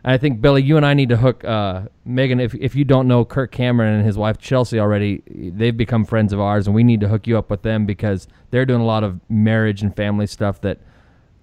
I 0.04 0.18
think 0.18 0.40
Billy, 0.40 0.62
you 0.62 0.76
and 0.76 0.84
I 0.84 0.94
need 0.94 1.10
to 1.10 1.16
hook 1.16 1.44
uh, 1.44 1.82
Megan. 2.04 2.40
If 2.40 2.54
if 2.54 2.74
you 2.74 2.84
don't 2.84 3.06
know 3.06 3.24
Kirk 3.24 3.52
Cameron 3.52 3.94
and 3.94 4.06
his 4.06 4.16
wife 4.16 4.38
Chelsea 4.38 4.80
already, 4.80 5.22
they've 5.26 5.76
become 5.76 6.04
friends 6.04 6.32
of 6.32 6.40
ours, 6.40 6.66
and 6.66 6.74
we 6.74 6.84
need 6.84 7.00
to 7.00 7.08
hook 7.08 7.26
you 7.26 7.36
up 7.38 7.50
with 7.50 7.62
them 7.62 7.86
because 7.86 8.26
they're 8.50 8.66
doing 8.66 8.80
a 8.80 8.86
lot 8.86 9.04
of 9.04 9.20
marriage 9.28 9.82
and 9.82 9.94
family 9.94 10.26
stuff 10.26 10.60
that 10.62 10.78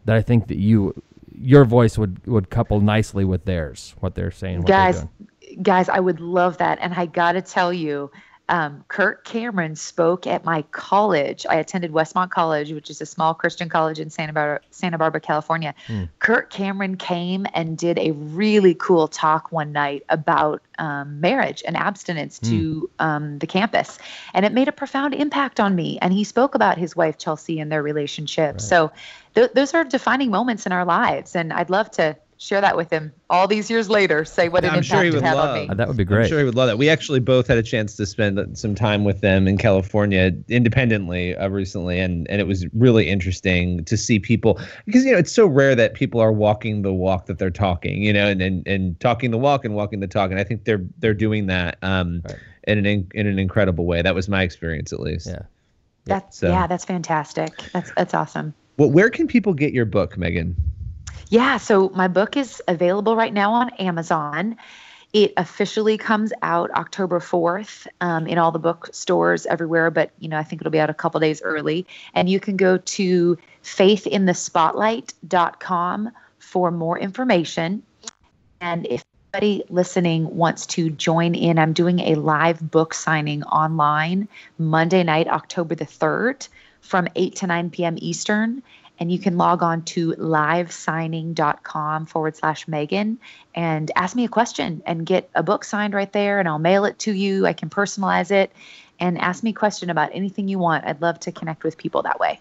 that 0.06 0.16
I 0.16 0.22
think 0.22 0.48
that 0.48 0.58
you 0.58 1.02
your 1.34 1.66
voice 1.66 1.98
would 1.98 2.26
would 2.26 2.50
couple 2.50 2.82
nicely 2.82 3.26
with 3.26 3.46
theirs. 3.46 3.96
What 4.00 4.16
they're 4.16 4.32
saying, 4.32 4.60
what 4.60 4.68
guys. 4.68 5.06
Guys, 5.62 5.90
I 5.90 6.00
would 6.00 6.22
love 6.22 6.60
that, 6.60 6.78
and 6.80 6.94
I 6.94 7.08
got 7.08 7.34
to 7.34 7.42
tell 7.42 7.74
you, 7.74 8.10
um, 8.52 8.84
Kirk 8.90 9.24
Cameron 9.24 9.78
spoke 9.78 10.28
at 10.28 10.44
my 10.44 10.64
college. 10.72 11.46
I 11.50 11.56
attended 11.56 11.94
Westmont 11.94 12.32
College, 12.32 12.74
which 12.74 12.90
is 12.90 13.00
a 13.00 13.06
small 13.06 13.34
Christian 13.34 13.70
college 13.70 13.98
in 13.98 14.10
Santa 14.10 14.34
Barbara, 14.34 14.60
Santa 14.72 14.98
Barbara, 14.98 15.22
California. 15.22 15.74
Mm. 15.88 16.10
Kirk 16.20 16.50
Cameron 16.50 16.98
came 16.98 17.48
and 17.54 17.78
did 17.78 17.98
a 17.98 18.12
really 18.12 18.74
cool 18.76 19.08
talk 19.08 19.54
one 19.54 19.72
night 19.72 20.04
about 20.10 20.62
um, 20.80 21.22
marriage 21.22 21.64
and 21.66 21.78
abstinence 21.78 22.40
mm. 22.40 22.50
to 22.50 22.90
um, 23.00 23.40
the 23.40 23.48
campus, 23.48 23.98
and 24.34 24.46
it 24.46 24.52
made 24.52 24.68
a 24.68 24.74
profound 24.74 25.16
impact 25.16 25.62
on 25.62 25.74
me. 25.74 25.98
And 26.02 26.12
he 26.12 26.26
spoke 26.26 26.54
about 26.54 26.78
his 26.78 26.94
wife 26.94 27.18
Chelsea 27.18 27.58
and 27.62 27.72
their 27.72 27.82
relationship. 27.82 28.56
Right. 28.56 28.62
So 28.62 28.92
th- 29.34 29.52
those 29.54 29.74
are 29.74 29.86
defining 29.86 30.30
moments 30.30 30.66
in 30.66 30.74
our 30.74 30.84
lives, 30.84 31.38
and 31.38 31.54
I'd 31.54 31.70
love 31.70 31.90
to 31.92 32.18
share 32.42 32.60
that 32.60 32.76
with 32.76 32.90
him 32.90 33.14
all 33.30 33.48
these 33.48 33.70
years 33.70 33.88
later. 33.88 34.26
Say 34.26 34.50
what 34.50 34.64
an 34.64 34.72
I'm 34.72 34.78
impact 34.78 34.88
sure 34.88 35.04
he 35.04 35.12
would 35.12 35.22
love. 35.22 35.50
on 35.50 35.54
me. 35.54 35.70
Uh, 35.70 35.76
that 35.76 35.88
would 35.88 35.96
be 35.96 36.04
great. 36.04 36.24
I'm 36.24 36.28
sure 36.28 36.40
he 36.40 36.46
would 36.46 36.56
love 36.56 36.68
that. 36.68 36.78
We 36.80 36.90
actually 36.90 37.20
both 37.20 37.46
had 37.46 37.60
a 37.60 37.64
chance 37.64 37.96
to 37.98 38.06
spend 38.08 38.58
some 38.58 38.74
time 38.74 39.04
with 39.04 39.22
them 39.22 39.48
in 39.48 39.58
California 39.58 40.32
independently 40.48 41.36
uh, 41.36 41.50
recently, 41.50 42.00
and 42.00 42.28
and 42.32 42.42
it 42.42 42.48
was 42.48 42.66
really 42.74 43.08
interesting 43.08 43.86
to 43.86 43.96
see 43.96 44.18
people 44.18 44.60
because 44.86 45.06
you 45.06 45.12
know 45.12 45.20
it's 45.20 45.32
so 45.32 45.46
rare 45.46 45.76
that 45.76 45.94
people 45.94 46.20
are 46.20 46.32
walking 46.32 46.82
the 46.82 46.92
walk 46.92 47.28
that 47.28 47.38
they're 47.38 47.52
talking, 47.52 48.02
you 48.02 48.12
know, 48.12 48.28
and 48.28 48.42
and, 48.42 48.68
and 48.68 49.00
talking 49.00 49.30
the 49.30 49.38
walk 49.38 49.64
and 49.64 49.76
walking 49.76 50.00
the 50.00 50.08
talk, 50.08 50.32
and 50.32 50.40
I 50.40 50.44
think 50.44 50.66
they're 50.66 50.84
they're 50.98 51.14
doing 51.14 51.46
that 51.46 51.78
um, 51.84 52.24
right. 52.26 52.38
in 52.64 52.84
an 52.84 53.08
in 53.14 53.28
an 53.28 53.38
incredible 53.38 53.86
way. 53.86 54.02
That 54.02 54.16
was 54.16 54.28
my 54.28 54.42
experience, 54.42 54.92
at 54.92 55.00
least. 55.00 55.28
Yeah. 55.28 55.44
That's 56.06 56.40
so. 56.40 56.50
yeah, 56.50 56.66
that's 56.66 56.86
fantastic. 56.86 57.56
That's 57.72 57.92
that's 57.96 58.16
awesome. 58.16 58.56
Well, 58.78 58.90
where 58.90 59.12
can 59.12 59.28
people 59.28 59.54
get 59.54 59.74
your 59.74 59.86
book, 59.86 60.18
Megan? 60.18 60.56
Yeah, 61.32 61.58
so 61.58 61.90
my 61.96 62.08
book 62.10 62.36
is 62.36 62.62
available 62.68 63.16
right 63.16 63.34
now 63.34 63.54
on 63.54 63.70
Amazon. 63.76 64.58
It 65.14 65.32
officially 65.38 65.98
comes 65.98 66.34
out 66.42 66.70
October 66.72 67.22
4th 67.22 67.88
um, 68.02 68.28
in 68.28 68.38
all 68.38 68.52
the 68.52 68.60
bookstores 68.60 69.46
everywhere, 69.46 69.90
but 69.92 70.12
you 70.20 70.28
know 70.28 70.38
I 70.38 70.44
think 70.44 70.62
it'll 70.62 70.72
be 70.72 70.82
out 70.82 70.90
a 70.90 70.94
couple 70.94 71.22
days 71.22 71.42
early. 71.42 71.88
And 72.14 72.30
you 72.30 72.42
can 72.42 72.58
go 72.58 72.80
to 72.80 73.38
faithinthespotlight.com 73.64 76.12
for 76.40 76.70
more 76.70 77.00
information. 77.00 77.82
And 78.60 78.86
if 78.88 79.06
anybody 79.34 79.64
listening 79.70 80.36
wants 80.36 80.66
to 80.68 80.90
join 80.90 81.34
in, 81.34 81.58
I'm 81.58 81.72
doing 81.72 82.02
a 82.02 82.16
live 82.16 82.72
book 82.72 82.94
signing 82.94 83.44
online 83.44 84.28
Monday 84.58 85.04
night, 85.04 85.30
October 85.30 85.76
the 85.76 85.86
3rd 85.86 86.50
from 86.82 87.08
8 87.16 87.38
to 87.38 87.48
9 87.48 87.70
p.m. 87.70 87.96
Eastern 88.02 88.62
and 89.02 89.12
you 89.12 89.18
can 89.18 89.36
log 89.36 89.64
on 89.64 89.82
to 89.82 90.12
livesigning.com 90.12 92.06
forward 92.06 92.38
slash 92.38 92.68
Megan 92.68 93.18
and 93.56 93.90
ask 93.96 94.16
me 94.16 94.26
a 94.26 94.30
question 94.30 94.84
and 94.86 95.08
get 95.08 95.28
a 95.34 95.42
book 95.42 95.64
signed 95.64 95.96
right 95.96 96.14
there, 96.14 96.38
and 96.38 96.48
I'll 96.48 96.60
mail 96.60 96.86
it 96.86 97.00
to 97.00 97.12
you. 97.12 97.48
I 97.48 97.54
can 97.54 97.72
personalize 97.72 98.30
it 98.30 98.52
and 99.00 99.18
ask 99.18 99.42
me 99.42 99.50
a 99.50 99.54
question 99.54 99.90
about 99.90 100.12
anything 100.14 100.48
you 100.48 100.60
want. 100.60 100.86
I'd 100.86 101.02
love 101.02 101.20
to 101.22 101.32
connect 101.32 101.64
with 101.64 101.80
people 101.80 102.04
that 102.04 102.20
way. 102.20 102.40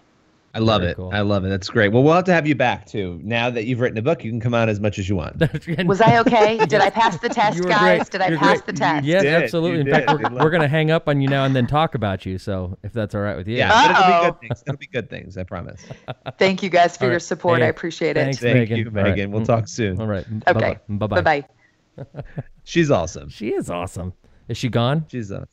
I 0.53 0.59
love 0.59 0.81
Very 0.81 0.91
it. 0.91 0.95
Cool. 0.97 1.11
I 1.13 1.21
love 1.21 1.45
it. 1.45 1.49
That's 1.49 1.69
great. 1.69 1.93
Well, 1.93 2.03
we'll 2.03 2.13
have 2.13 2.25
to 2.25 2.33
have 2.33 2.45
you 2.45 2.55
back 2.55 2.85
too. 2.85 3.19
Now 3.23 3.49
that 3.49 3.65
you've 3.65 3.79
written 3.79 3.97
a 3.97 4.01
book, 4.01 4.23
you 4.23 4.31
can 4.31 4.41
come 4.41 4.53
on 4.53 4.67
as 4.67 4.79
much 4.81 4.99
as 4.99 5.07
you 5.07 5.15
want. 5.15 5.39
Was 5.85 6.01
I 6.01 6.19
okay? 6.19 6.57
Did 6.65 6.81
I 6.81 6.89
pass 6.89 7.17
the 7.19 7.29
test, 7.29 7.63
guys? 7.63 7.79
Great. 7.79 8.09
Did 8.11 8.21
I 8.21 8.27
You're 8.29 8.37
pass 8.37 8.57
great. 8.61 8.65
the 8.65 8.73
test? 8.73 9.05
Yes, 9.05 9.23
absolutely. 9.23 9.75
You 9.75 9.79
In 9.81 9.85
did. 9.85 10.05
fact, 10.05 10.11
we're, 10.11 10.43
we're 10.43 10.49
going 10.49 10.61
to 10.61 10.67
hang 10.67 10.91
up 10.91 11.07
on 11.07 11.21
you 11.21 11.29
now 11.29 11.45
and 11.45 11.55
then 11.55 11.67
talk 11.67 11.95
about 11.95 12.25
you. 12.25 12.37
So 12.37 12.77
if 12.83 12.91
that's 12.91 13.15
all 13.15 13.21
right 13.21 13.37
with 13.37 13.47
you. 13.47 13.57
Yeah, 13.57 13.91
it'll 13.91 14.33
be 14.33 14.39
good 14.39 14.39
things. 14.41 14.63
It'll 14.67 14.77
be 14.77 14.87
good 14.87 15.09
things. 15.09 15.37
I 15.37 15.43
promise. 15.43 15.81
Thank 16.37 16.61
you 16.63 16.69
guys 16.69 16.97
for 16.97 17.09
your 17.09 17.19
support. 17.19 17.59
Hey, 17.59 17.65
I 17.67 17.69
appreciate 17.69 18.17
it. 18.17 18.23
Thanks, 18.23 18.39
Thank 18.39 18.55
Megan. 18.55 18.77
you, 18.77 18.91
Megan. 18.91 19.13
Right. 19.13 19.29
We'll 19.29 19.45
talk 19.45 19.67
soon. 19.67 20.01
All 20.01 20.07
right. 20.07 20.25
Okay. 20.47 20.77
Bye 20.89 21.07
bye. 21.07 21.21
Bye 21.21 21.45
bye. 21.97 22.23
She's 22.63 22.91
awesome. 22.91 23.29
She 23.29 23.49
is 23.53 23.69
awesome. 23.69 24.13
Is 24.49 24.57
she 24.57 24.69
gone? 24.69 25.05
She's 25.09 25.31
uh, 25.31 25.45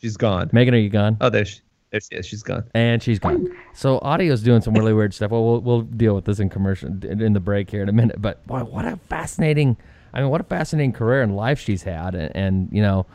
she's 0.00 0.16
gone. 0.16 0.50
Megan, 0.52 0.74
are 0.74 0.78
you 0.78 0.90
gone? 0.90 1.16
Oh, 1.20 1.30
there 1.30 1.44
she. 1.44 1.60
There 1.94 2.00
she 2.00 2.16
is. 2.16 2.26
She's 2.26 2.42
gone. 2.42 2.64
And 2.74 3.00
she's 3.00 3.20
gone. 3.20 3.56
So 3.72 4.00
audio's 4.00 4.42
doing 4.42 4.62
some 4.62 4.74
really 4.74 4.92
weird 4.92 5.14
stuff. 5.14 5.30
Well, 5.30 5.44
we'll 5.44 5.60
we'll 5.60 5.82
deal 5.82 6.16
with 6.16 6.24
this 6.24 6.40
in 6.40 6.48
commercial 6.48 6.88
in 6.88 7.34
the 7.34 7.38
break 7.38 7.70
here 7.70 7.84
in 7.84 7.88
a 7.88 7.92
minute. 7.92 8.20
But 8.20 8.44
boy, 8.48 8.64
what 8.64 8.84
a 8.84 8.96
fascinating! 9.08 9.76
I 10.12 10.20
mean, 10.20 10.28
what 10.28 10.40
a 10.40 10.44
fascinating 10.44 10.92
career 10.92 11.22
and 11.22 11.36
life 11.36 11.60
she's 11.60 11.84
had. 11.84 12.16
And, 12.16 12.34
and 12.34 12.68
you 12.72 12.82
know, 12.82 13.06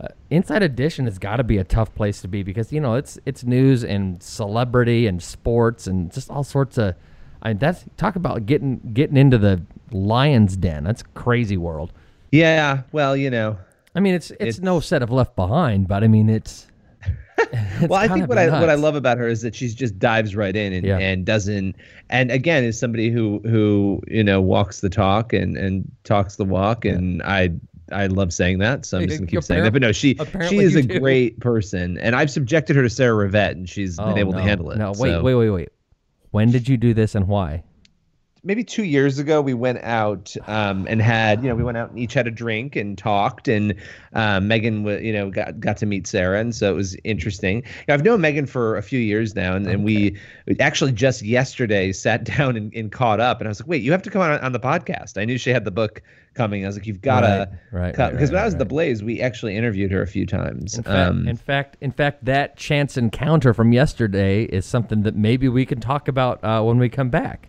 uh, 0.00 0.08
Inside 0.30 0.64
Edition 0.64 1.04
has 1.04 1.20
got 1.20 1.36
to 1.36 1.44
be 1.44 1.58
a 1.58 1.64
tough 1.64 1.94
place 1.94 2.20
to 2.22 2.26
be 2.26 2.42
because 2.42 2.72
you 2.72 2.80
know 2.80 2.94
it's 2.94 3.20
it's 3.24 3.44
news 3.44 3.84
and 3.84 4.20
celebrity 4.20 5.06
and 5.06 5.22
sports 5.22 5.86
and 5.86 6.12
just 6.12 6.28
all 6.28 6.42
sorts 6.42 6.76
of. 6.76 6.96
I 7.40 7.50
mean, 7.50 7.58
that's 7.58 7.84
talk 7.96 8.16
about 8.16 8.46
getting 8.46 8.80
getting 8.94 9.16
into 9.16 9.38
the 9.38 9.62
lion's 9.92 10.56
den. 10.56 10.82
That's 10.82 11.02
a 11.02 11.08
crazy 11.14 11.56
world. 11.56 11.92
Yeah. 12.32 12.82
Well, 12.90 13.16
you 13.16 13.30
know. 13.30 13.58
I 13.94 14.00
mean, 14.00 14.14
it's 14.14 14.32
it's, 14.32 14.56
it's 14.56 14.58
no 14.58 14.80
set 14.80 15.04
of 15.04 15.12
Left 15.12 15.36
Behind, 15.36 15.86
but 15.86 16.02
I 16.02 16.08
mean, 16.08 16.28
it's 16.28 16.66
well, 17.82 17.94
I 17.94 18.08
think 18.08 18.28
what 18.28 18.38
I 18.38 18.48
what 18.48 18.68
I 18.68 18.74
love 18.74 18.94
about 18.94 19.18
her 19.18 19.28
is 19.28 19.42
that 19.42 19.54
she's 19.54 19.74
just 19.74 19.98
dives 19.98 20.34
right 20.34 20.54
in 20.54 20.72
and, 20.72 20.84
yeah. 20.84 20.98
and 20.98 21.24
doesn't 21.24 21.76
and 22.10 22.30
again 22.30 22.64
is 22.64 22.78
somebody 22.78 23.10
who 23.10 23.40
who 23.44 24.02
you 24.08 24.24
know 24.24 24.40
walks 24.40 24.80
the 24.80 24.90
talk 24.90 25.32
and 25.32 25.56
and 25.56 25.90
talks 26.04 26.36
the 26.36 26.44
walk 26.44 26.84
yeah. 26.84 26.92
and 26.92 27.22
I 27.22 27.50
I 27.92 28.06
love 28.06 28.32
saying 28.32 28.58
that, 28.58 28.84
so 28.84 28.98
I'm 28.98 29.08
just 29.08 29.18
gonna 29.20 29.30
keep 29.30 29.42
saying 29.42 29.62
that. 29.62 29.72
But 29.72 29.82
no, 29.82 29.92
she 29.92 30.18
she 30.48 30.58
is 30.58 30.74
a 30.74 30.82
do. 30.82 31.00
great 31.00 31.40
person, 31.40 31.98
and 31.98 32.14
I've 32.14 32.30
subjected 32.30 32.76
her 32.76 32.82
to 32.82 32.90
Sarah 32.90 33.28
Rivette, 33.28 33.52
and 33.52 33.68
she's 33.68 33.98
oh, 33.98 34.06
been 34.06 34.18
able 34.18 34.32
no, 34.32 34.38
to 34.38 34.44
handle 34.44 34.70
it. 34.70 34.78
No, 34.78 34.88
wait, 34.90 35.10
so. 35.10 35.22
wait, 35.22 35.34
wait, 35.34 35.50
wait. 35.50 35.68
When 36.30 36.50
did 36.50 36.68
you 36.68 36.76
do 36.76 36.92
this, 36.92 37.14
and 37.14 37.26
why? 37.28 37.62
Maybe 38.42 38.64
two 38.64 38.84
years 38.84 39.18
ago 39.18 39.40
we 39.40 39.54
went 39.54 39.78
out 39.82 40.34
um, 40.46 40.86
and 40.88 41.02
had 41.02 41.42
you 41.42 41.48
know 41.48 41.54
we 41.54 41.62
went 41.62 41.76
out 41.76 41.90
and 41.90 41.98
each 41.98 42.14
had 42.14 42.26
a 42.26 42.30
drink 42.30 42.76
and 42.76 42.96
talked 42.98 43.48
and 43.48 43.74
um, 44.12 44.48
Megan 44.48 44.84
you 45.04 45.12
know 45.12 45.30
got 45.30 45.58
got 45.60 45.76
to 45.78 45.86
meet 45.86 46.06
Sarah 46.06 46.40
and 46.40 46.54
so 46.54 46.70
it 46.70 46.74
was 46.74 46.96
interesting. 47.04 47.56
You 47.58 47.84
know, 47.88 47.94
I've 47.94 48.04
known 48.04 48.20
Megan 48.20 48.46
for 48.46 48.76
a 48.76 48.82
few 48.82 49.00
years 49.00 49.34
now 49.34 49.54
and, 49.54 49.66
and 49.66 49.84
we 49.84 50.16
actually 50.60 50.92
just 50.92 51.22
yesterday 51.22 51.92
sat 51.98 52.24
down 52.24 52.56
and, 52.56 52.72
and 52.74 52.92
caught 52.92 53.20
up 53.20 53.40
and 53.40 53.48
I 53.48 53.50
was 53.50 53.60
like 53.60 53.68
wait 53.68 53.82
you 53.82 53.92
have 53.92 54.02
to 54.02 54.10
come 54.10 54.22
on 54.22 54.38
on 54.40 54.52
the 54.52 54.60
podcast. 54.60 55.20
I 55.20 55.24
knew 55.24 55.38
she 55.38 55.50
had 55.50 55.64
the 55.64 55.70
book 55.70 56.02
coming. 56.34 56.64
I 56.64 56.68
was 56.68 56.76
like 56.76 56.86
you've 56.86 57.02
got 57.02 57.22
to 57.22 57.48
Right, 57.72 57.80
right, 57.80 57.92
because 57.92 58.30
right, 58.30 58.32
when 58.32 58.42
I 58.42 58.44
was 58.44 58.54
at 58.54 58.58
the. 58.58 58.64
Blaze 58.64 59.02
we 59.02 59.20
actually 59.20 59.56
interviewed 59.56 59.90
her 59.90 60.02
a 60.02 60.06
few 60.06 60.26
times. 60.26 60.76
In 60.76 60.84
fact, 60.84 61.10
Um, 61.10 61.26
in 61.26 61.36
fact, 61.36 61.76
in 61.80 61.90
fact, 61.90 62.24
that 62.26 62.56
chance 62.56 62.96
encounter 62.96 63.54
from 63.54 63.72
yesterday 63.72 64.44
is 64.44 64.66
something 64.66 65.02
that 65.02 65.16
maybe 65.16 65.48
we 65.48 65.66
can 65.66 65.80
talk 65.80 66.06
about 66.06 66.42
uh, 66.44 66.62
when 66.62 66.78
we 66.78 66.88
come 66.88 67.10
back. 67.10 67.48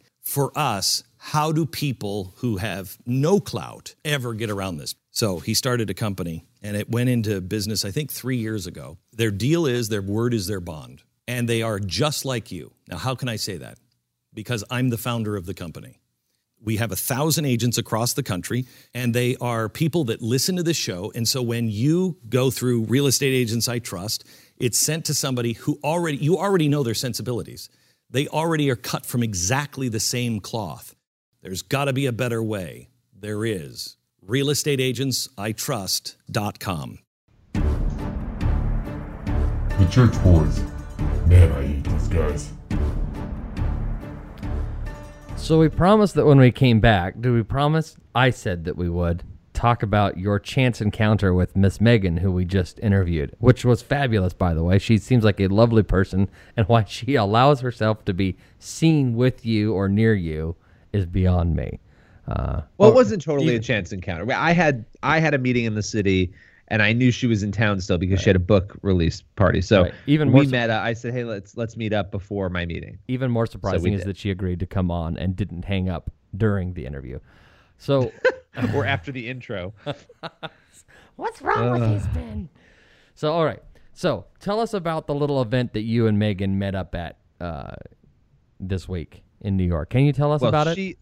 for 0.31 0.49
us 0.55 1.03
how 1.17 1.51
do 1.51 1.65
people 1.65 2.33
who 2.37 2.55
have 2.55 2.97
no 3.05 3.41
clout 3.41 3.95
ever 4.05 4.33
get 4.33 4.49
around 4.49 4.77
this 4.77 4.95
so 5.09 5.39
he 5.39 5.53
started 5.53 5.89
a 5.89 5.93
company 5.93 6.45
and 6.61 6.77
it 6.77 6.89
went 6.89 7.09
into 7.09 7.41
business 7.41 7.83
i 7.83 7.91
think 7.91 8.09
3 8.09 8.37
years 8.37 8.65
ago 8.65 8.97
their 9.11 9.29
deal 9.29 9.65
is 9.65 9.89
their 9.89 10.01
word 10.01 10.33
is 10.33 10.47
their 10.47 10.61
bond 10.61 11.03
and 11.27 11.49
they 11.49 11.61
are 11.61 11.79
just 11.79 12.23
like 12.23 12.49
you 12.49 12.71
now 12.87 12.97
how 12.97 13.13
can 13.13 13.27
i 13.27 13.35
say 13.35 13.57
that 13.57 13.77
because 14.33 14.63
i'm 14.71 14.89
the 14.89 14.97
founder 14.97 15.35
of 15.35 15.45
the 15.45 15.53
company 15.53 15.99
we 16.63 16.77
have 16.77 16.93
a 16.93 16.95
thousand 16.95 17.45
agents 17.45 17.79
across 17.79 18.13
the 18.13 18.21
country, 18.21 18.67
and 18.93 19.15
they 19.15 19.35
are 19.41 19.67
people 19.67 20.03
that 20.05 20.21
listen 20.21 20.57
to 20.57 20.63
this 20.63 20.77
show. 20.77 21.11
And 21.15 21.27
so 21.27 21.41
when 21.41 21.69
you 21.69 22.17
go 22.29 22.51
through 22.51 22.83
Real 22.83 23.07
Estate 23.07 23.33
Agents 23.33 23.67
I 23.67 23.79
Trust, 23.79 24.25
it's 24.57 24.77
sent 24.77 25.05
to 25.05 25.15
somebody 25.15 25.53
who 25.53 25.79
already, 25.83 26.17
you 26.17 26.37
already 26.37 26.69
know 26.69 26.83
their 26.83 26.93
sensibilities. 26.93 27.67
They 28.11 28.27
already 28.27 28.69
are 28.69 28.75
cut 28.75 29.05
from 29.05 29.23
exactly 29.23 29.87
the 29.87 30.01
same 30.01 30.41
cloth. 30.41 30.93
There's 31.41 31.61
got 31.61 31.85
to 31.85 31.93
be 31.93 32.07
a 32.07 32.11
better 32.11 32.43
way. 32.43 32.89
There 33.17 33.45
is. 33.45 33.95
RealestateAgentsITrust.com. 34.27 36.99
The 37.53 37.61
Church 39.89 40.23
Boys. 40.23 40.59
Man, 41.25 41.53
I 41.53 41.65
hate 41.65 41.85
these 41.85 42.07
guys. 42.09 42.51
So 45.37 45.57
we 45.57 45.69
promised 45.69 46.15
that 46.15 46.25
when 46.25 46.37
we 46.37 46.51
came 46.51 46.81
back, 46.81 47.21
did 47.21 47.31
we 47.31 47.43
promise? 47.43 47.95
I 48.13 48.31
said 48.31 48.65
that 48.65 48.75
we 48.75 48.89
would 48.89 49.23
talk 49.61 49.83
about 49.83 50.17
your 50.17 50.39
chance 50.39 50.81
encounter 50.81 51.35
with 51.35 51.55
Miss 51.55 51.79
Megan, 51.79 52.17
who 52.17 52.31
we 52.31 52.45
just 52.45 52.79
interviewed, 52.79 53.35
which 53.37 53.63
was 53.63 53.83
fabulous, 53.83 54.33
by 54.33 54.55
the 54.55 54.63
way. 54.63 54.79
She 54.79 54.97
seems 54.97 55.23
like 55.23 55.39
a 55.39 55.47
lovely 55.47 55.83
person, 55.83 56.29
and 56.57 56.67
why 56.67 56.83
she 56.85 57.13
allows 57.25 57.59
herself 57.59 58.03
to 58.05 58.13
be 58.13 58.37
seen 58.57 59.15
with 59.15 59.45
you 59.45 59.73
or 59.73 59.87
near 59.87 60.15
you 60.15 60.55
is 60.93 61.05
beyond 61.05 61.55
me. 61.55 61.79
Uh, 62.27 62.61
Well, 62.79 62.89
it 62.89 62.95
wasn't 62.95 63.21
totally 63.21 63.55
a 63.55 63.59
chance 63.59 63.91
encounter. 63.91 64.33
I 64.33 64.51
had 64.51 64.83
I 65.03 65.19
had 65.19 65.35
a 65.35 65.37
meeting 65.37 65.65
in 65.65 65.75
the 65.75 65.83
city, 65.83 66.33
and 66.69 66.81
I 66.81 66.91
knew 66.93 67.11
she 67.11 67.27
was 67.27 67.43
in 67.43 67.51
town 67.51 67.79
still 67.81 67.99
because 67.99 68.19
she 68.19 68.29
had 68.29 68.35
a 68.35 68.39
book 68.39 68.75
release 68.81 69.21
party. 69.35 69.61
So 69.61 69.83
Right. 69.83 69.93
Even 70.07 70.31
more 70.31 70.39
we 70.39 70.45
so- 70.47 70.51
met. 70.51 70.71
Uh, 70.71 70.79
I 70.83 70.93
said, 70.93 71.13
"Hey, 71.13 71.23
let's 71.23 71.55
let's 71.55 71.77
meet 71.77 71.93
up 71.93 72.09
before 72.09 72.49
my 72.49 72.65
meeting." 72.65 72.97
even 73.07 73.29
more 73.29 73.45
surprising 73.45 73.93
is 73.93 74.01
did. 74.01 74.07
that 74.09 74.17
she 74.17 74.31
agreed 74.31 74.59
to 74.61 74.65
come 74.65 74.89
on 74.89 75.17
and 75.17 75.35
didn't 75.35 75.65
hang 75.65 75.87
up 75.87 76.09
during 76.35 76.73
the 76.73 76.87
interview. 76.87 77.19
So. 77.77 78.11
or 78.75 78.85
after 78.85 79.11
the 79.11 79.27
intro. 79.27 79.73
What's 81.15 81.41
wrong 81.41 81.71
with 81.71 81.91
you, 81.91 81.99
Spin? 81.99 82.49
So, 83.13 83.31
all 83.31 83.45
right. 83.45 83.61
So, 83.93 84.25
tell 84.39 84.59
us 84.59 84.73
about 84.73 85.07
the 85.07 85.13
little 85.13 85.41
event 85.41 85.73
that 85.73 85.83
you 85.83 86.07
and 86.07 86.17
Megan 86.17 86.57
met 86.57 86.75
up 86.75 86.95
at 86.95 87.17
uh, 87.39 87.75
this 88.59 88.87
week 88.87 89.23
in 89.41 89.57
New 89.57 89.65
York. 89.65 89.89
Can 89.89 90.05
you 90.05 90.13
tell 90.13 90.31
us 90.31 90.41
well, 90.41 90.49
about 90.49 90.67
it? 90.67 90.75
she 90.75 90.97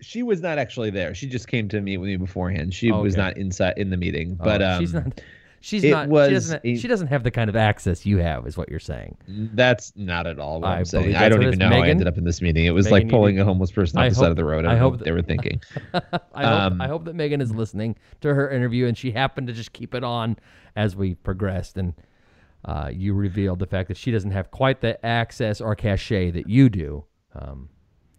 she 0.00 0.22
was 0.22 0.40
not 0.40 0.58
actually 0.58 0.90
there. 0.90 1.14
She 1.14 1.26
just 1.26 1.48
came 1.48 1.68
to 1.70 1.80
meet 1.80 1.96
with 1.96 2.08
me 2.08 2.16
beforehand. 2.16 2.72
She 2.72 2.92
was 2.92 3.16
not 3.16 3.36
inside 3.36 3.74
in 3.78 3.90
the 3.90 3.96
meeting, 3.96 4.36
Oh, 4.40 4.44
but 4.44 4.62
um, 4.62 4.80
she's 4.80 4.94
not. 4.94 5.20
She's 5.60 5.82
it 5.84 5.90
not. 5.90 6.08
was 6.08 6.28
she 6.28 6.34
doesn't. 6.34 6.76
she 6.76 6.88
doesn't 6.88 7.06
have 7.08 7.24
the 7.24 7.30
kind 7.30 7.50
of 7.50 7.56
access 7.56 8.06
you 8.06 8.18
have, 8.18 8.46
is 8.46 8.56
what 8.56 8.68
you're 8.68 8.78
saying. 8.78 9.16
that's 9.26 9.92
not 9.96 10.26
at 10.26 10.38
all 10.38 10.60
what 10.60 10.68
I 10.70 10.78
am 10.78 10.84
saying. 10.84 11.16
I 11.16 11.28
don't 11.28 11.42
even 11.42 11.58
know 11.58 11.68
how 11.68 11.80
I 11.82 11.88
ended 11.88 12.06
up 12.06 12.16
in 12.16 12.24
this 12.24 12.40
meeting. 12.40 12.64
It 12.66 12.70
was 12.70 12.86
Megan, 12.86 13.08
like 13.08 13.10
pulling 13.10 13.40
a 13.40 13.44
homeless 13.44 13.72
person 13.72 13.98
off 13.98 14.04
I 14.04 14.08
the 14.10 14.14
hope- 14.14 14.22
side 14.22 14.30
of 14.30 14.36
the 14.36 14.44
road. 14.44 14.64
I, 14.66 14.74
I 14.74 14.76
hope 14.76 14.98
that- 14.98 15.04
they 15.04 15.12
were 15.12 15.22
thinking. 15.22 15.60
I 15.94 16.00
hope. 16.02 16.22
Um, 16.34 16.80
I 16.80 16.86
hope 16.86 17.04
that 17.06 17.14
Megan 17.14 17.40
is 17.40 17.52
listening 17.52 17.96
to 18.20 18.32
her 18.34 18.50
interview, 18.50 18.86
and 18.86 18.96
she 18.96 19.10
happened 19.10 19.48
to 19.48 19.52
just 19.52 19.72
keep 19.72 19.94
it 19.94 20.04
on 20.04 20.36
as 20.76 20.94
we 20.94 21.14
progressed, 21.14 21.76
and 21.76 21.94
uh, 22.64 22.90
you 22.92 23.14
revealed 23.14 23.58
the 23.58 23.66
fact 23.66 23.88
that 23.88 23.96
she 23.96 24.10
doesn't 24.10 24.30
have 24.30 24.50
quite 24.50 24.80
the 24.80 25.04
access 25.04 25.60
or 25.60 25.74
cachet 25.74 26.30
that 26.32 26.48
you 26.48 26.68
do. 26.68 27.04
Um, 27.34 27.68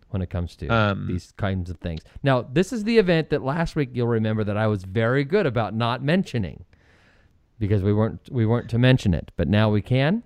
when 0.09 0.23
it 0.23 0.29
comes 0.31 0.55
to 0.55 0.67
Um, 0.69 1.05
these 1.05 1.31
kinds 1.37 1.69
of 1.69 1.77
things. 1.77 2.01
Now, 2.23 2.41
this 2.41 2.73
is 2.73 2.83
the 2.83 2.97
event 2.97 3.29
that 3.29 3.43
last 3.43 3.75
week 3.75 3.89
you'll 3.93 4.07
remember 4.07 4.43
that 4.43 4.57
I 4.57 4.65
was 4.65 4.83
very 4.83 5.23
good 5.23 5.45
about 5.45 5.75
not 5.75 6.01
mentioning 6.03 6.65
because 7.59 7.83
we 7.83 7.93
weren't 7.93 8.19
we 8.31 8.45
weren't 8.45 8.69
to 8.69 8.77
mention 8.79 9.13
it, 9.13 9.31
but 9.35 9.47
now 9.47 9.69
we 9.69 9.81
can. 9.81 10.23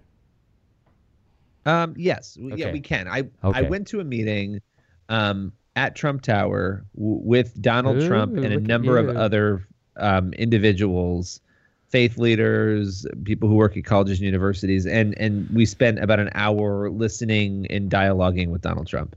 Um, 1.66 1.94
yes, 1.98 2.36
w- 2.36 2.56
yeah, 2.56 2.72
we 2.72 2.80
can. 2.80 3.08
I 3.08 3.24
I 3.42 3.62
went 3.64 3.88
to 3.90 4.00
a 4.00 4.04
meeting 4.04 4.62
um, 5.10 5.54
at 5.76 5.96
Trump 5.96 6.22
Tower 6.22 6.86
w- 6.96 7.22
with 7.24 7.62
Donald 7.62 7.98
Ooh, 7.98 8.08
Trump 8.08 8.38
and 8.38 8.54
a 8.54 8.60
number 8.60 8.98
of 8.98 9.10
other 9.16 9.66
um, 9.98 10.34
individuals, 10.34 11.42
faith 11.88 12.18
leaders, 12.18 13.06
people 13.24 13.48
who 13.50 13.56
work 13.56 13.78
at 13.78 13.86
colleges 13.86 14.20
and 14.20 14.26
universities, 14.26 14.86
and 14.86 15.18
and 15.18 15.50
we 15.52 15.66
spent 15.66 16.00
about 16.00 16.20
an 16.20 16.30
hour 16.36 16.90
listening 16.90 17.66
and 17.70 17.90
dialoguing 17.90 18.50
with 18.50 18.62
Donald 18.62 18.88
Trump. 18.88 19.16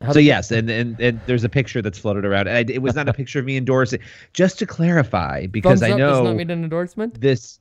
How 0.00 0.12
so 0.12 0.20
yes, 0.20 0.52
and, 0.52 0.70
and 0.70 1.00
and 1.00 1.20
there's 1.26 1.42
a 1.42 1.48
picture 1.48 1.82
that's 1.82 1.98
floated 1.98 2.24
around. 2.24 2.46
And 2.46 2.56
I, 2.56 2.72
it 2.72 2.82
was 2.82 2.94
not 2.94 3.08
a 3.08 3.12
picture 3.12 3.40
of 3.40 3.44
me 3.44 3.56
endorsing. 3.56 4.00
Just 4.32 4.58
to 4.60 4.66
clarify, 4.66 5.46
because 5.46 5.80
thumbs 5.80 5.82
I 5.82 5.92
up 5.92 5.98
does 5.98 6.18
know 6.18 6.24
not 6.24 6.36
mean 6.36 6.50
an 6.50 6.62
endorsement. 6.62 7.20
this 7.20 7.58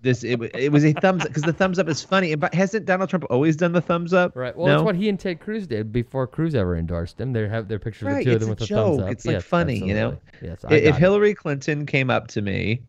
this 0.00 0.22
it, 0.24 0.40
it 0.54 0.72
was 0.72 0.84
a 0.84 0.92
thumbs 0.94 1.22
up 1.22 1.28
because 1.28 1.42
the 1.42 1.52
thumbs 1.52 1.78
up 1.78 1.88
is 1.88 2.02
funny. 2.02 2.34
But 2.36 2.54
hasn't 2.54 2.86
Donald 2.86 3.10
Trump 3.10 3.24
always 3.28 3.56
done 3.56 3.72
the 3.72 3.82
thumbs 3.82 4.14
up? 4.14 4.34
Right. 4.34 4.56
Well, 4.56 4.66
no? 4.66 4.72
that's 4.74 4.84
what 4.84 4.96
he 4.96 5.08
and 5.10 5.20
Ted 5.20 5.40
Cruz 5.40 5.66
did 5.66 5.92
before 5.92 6.26
Cruz 6.26 6.54
ever 6.54 6.76
endorsed 6.76 7.20
him. 7.20 7.32
They 7.32 7.46
have 7.48 7.68
their 7.68 7.78
pictures 7.78 8.08
of 8.08 8.14
Right, 8.14 8.24
the 8.24 8.30
two 8.30 8.36
of 8.36 8.36
it's 8.36 8.44
them 8.44 8.48
a 8.48 8.52
with 8.52 8.58
the 8.60 8.66
thumbs 8.66 8.96
joke. 8.98 9.06
up. 9.06 9.12
It's, 9.12 9.26
like, 9.26 9.34
Yes, 9.34 9.44
funny, 9.44 9.78
you 9.78 9.94
know? 9.94 10.18
Yes. 10.40 10.64
I 10.64 10.74
if 10.74 10.84
got 10.84 10.96
it. 10.96 11.00
Hillary 11.00 11.34
Clinton 11.34 11.84
came 11.86 12.08
up 12.10 12.28
to 12.28 12.40
me 12.42 12.82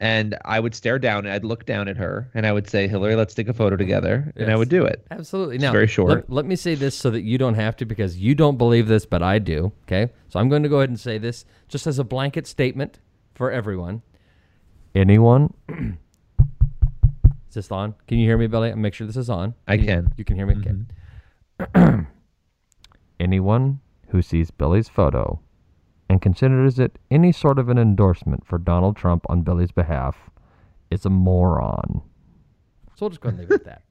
and 0.00 0.36
I 0.46 0.58
would 0.58 0.74
stare 0.74 0.98
down, 0.98 1.26
and 1.26 1.34
I'd 1.34 1.44
look 1.44 1.66
down 1.66 1.86
at 1.86 1.98
her 1.98 2.30
and 2.32 2.46
I 2.46 2.52
would 2.52 2.68
say, 2.68 2.88
Hillary, 2.88 3.16
let's 3.16 3.34
take 3.34 3.48
a 3.48 3.52
photo 3.52 3.76
together. 3.76 4.32
And 4.34 4.50
I 4.50 4.56
would 4.56 4.70
do 4.70 4.82
it. 4.84 5.06
Absolutely. 5.10 5.56
It's 5.56 5.62
Now, 5.62 5.72
very 5.72 5.86
short. 5.86 6.08
Let, 6.10 6.30
let 6.30 6.46
me 6.46 6.56
say 6.56 6.74
this 6.74 6.96
so 6.96 7.10
that 7.10 7.20
you 7.20 7.36
don't 7.36 7.54
have 7.54 7.76
to 7.76 7.84
because 7.84 8.16
you 8.16 8.34
don't 8.34 8.56
believe 8.56 8.88
this, 8.88 9.04
but 9.04 9.22
I 9.22 9.38
do. 9.38 9.72
Okay. 9.82 10.10
So 10.30 10.40
I'm 10.40 10.48
going 10.48 10.62
to 10.62 10.70
go 10.70 10.78
ahead 10.78 10.88
and 10.88 10.98
say 10.98 11.18
this 11.18 11.44
just 11.68 11.86
as 11.86 11.98
a 11.98 12.04
blanket 12.04 12.46
statement 12.46 12.98
for 13.34 13.50
everyone. 13.50 14.00
Anyone? 14.94 15.52
Is 15.68 17.54
this 17.54 17.70
on? 17.70 17.94
Can 18.06 18.18
you 18.18 18.26
hear 18.26 18.38
me, 18.38 18.46
Billy? 18.46 18.70
I'm 18.70 18.80
make 18.80 18.94
sure 18.94 19.06
this 19.06 19.18
is 19.18 19.28
on. 19.28 19.54
I 19.68 19.74
you- 19.74 19.84
can. 19.84 20.12
You 20.16 20.24
can 20.24 20.36
hear 20.36 20.46
me? 20.46 20.56
Okay. 20.56 20.74
Mm-hmm. 21.74 22.00
Anyone 23.20 23.80
who 24.08 24.22
sees 24.22 24.50
Billy's 24.50 24.88
photo 24.88 25.40
and 26.10 26.20
considers 26.20 26.80
it 26.80 26.98
any 27.12 27.30
sort 27.30 27.56
of 27.56 27.68
an 27.68 27.78
endorsement 27.78 28.44
for 28.44 28.58
Donald 28.58 28.96
Trump 28.96 29.24
on 29.28 29.42
Billy's 29.42 29.70
behalf 29.70 30.28
is 30.90 31.06
a 31.06 31.08
moron. 31.08 32.02
So 32.96 33.06
we'll 33.06 33.10
just 33.10 33.20
go 33.20 33.28
ahead 33.28 33.42
and 33.42 33.48
leave 33.48 33.60
it 33.60 33.66
at 33.68 33.82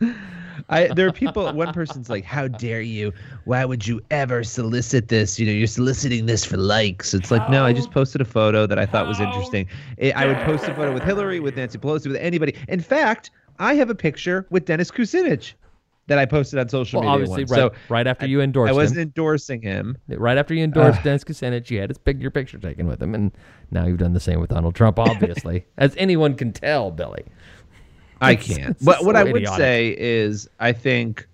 that. 0.00 0.16
I 0.70 0.86
there 0.88 1.06
are 1.06 1.12
people. 1.12 1.52
One 1.52 1.74
person's 1.74 2.08
like, 2.08 2.24
"How 2.24 2.48
dare 2.48 2.80
you? 2.80 3.12
Why 3.44 3.66
would 3.66 3.86
you 3.86 4.00
ever 4.10 4.42
solicit 4.42 5.08
this? 5.08 5.38
You 5.38 5.44
know, 5.44 5.52
you're 5.52 5.66
soliciting 5.66 6.24
this 6.24 6.46
for 6.46 6.56
likes." 6.56 7.12
It's 7.12 7.30
like, 7.30 7.48
no, 7.50 7.66
I 7.66 7.74
just 7.74 7.90
posted 7.90 8.22
a 8.22 8.24
photo 8.24 8.66
that 8.66 8.78
I 8.78 8.86
thought 8.86 9.06
was 9.06 9.20
interesting. 9.20 9.68
I 10.02 10.12
I 10.12 10.26
would 10.26 10.38
post 10.38 10.66
a 10.66 10.74
photo 10.74 10.94
with 10.94 11.02
Hillary, 11.02 11.40
with 11.40 11.56
Nancy 11.56 11.78
Pelosi, 11.78 12.06
with 12.06 12.16
anybody. 12.16 12.56
In 12.68 12.80
fact, 12.80 13.30
I 13.58 13.74
have 13.74 13.90
a 13.90 13.94
picture 13.94 14.46
with 14.48 14.64
Dennis 14.64 14.90
Kucinich 14.90 15.52
that 16.06 16.18
I 16.18 16.26
posted 16.26 16.58
on 16.58 16.68
social 16.68 17.00
Well, 17.00 17.16
media. 17.18 17.32
obviously, 17.32 17.54
right, 17.56 17.72
So 17.72 17.78
right 17.88 18.06
after 18.06 18.26
you 18.26 18.40
endorsed 18.40 18.70
I 18.70 18.74
wasn't 18.74 18.98
him, 19.00 19.02
endorsing 19.08 19.62
him. 19.62 19.96
right 20.08 20.36
after 20.36 20.52
you 20.54 20.62
endorsed 20.64 21.02
Dennis 21.02 21.24
Kucinich, 21.24 21.70
you 21.70 21.80
had 21.80 21.90
his 21.90 21.98
pic- 21.98 22.20
your 22.20 22.30
picture 22.30 22.58
taken 22.58 22.86
with 22.86 23.02
him, 23.02 23.14
and 23.14 23.32
now 23.70 23.86
you've 23.86 23.98
done 23.98 24.12
the 24.12 24.20
same 24.20 24.40
with 24.40 24.50
Donald 24.50 24.74
Trump, 24.74 24.98
obviously, 24.98 25.64
as 25.78 25.94
anyone 25.96 26.34
can 26.34 26.52
tell, 26.52 26.90
Billy. 26.90 27.24
I 28.20 28.36
can't. 28.36 28.76
But 28.82 29.00
so 29.00 29.06
what 29.06 29.16
I 29.16 29.24
would 29.24 29.46
say 29.48 29.94
is, 29.98 30.48
I 30.60 30.72
think 30.72 31.26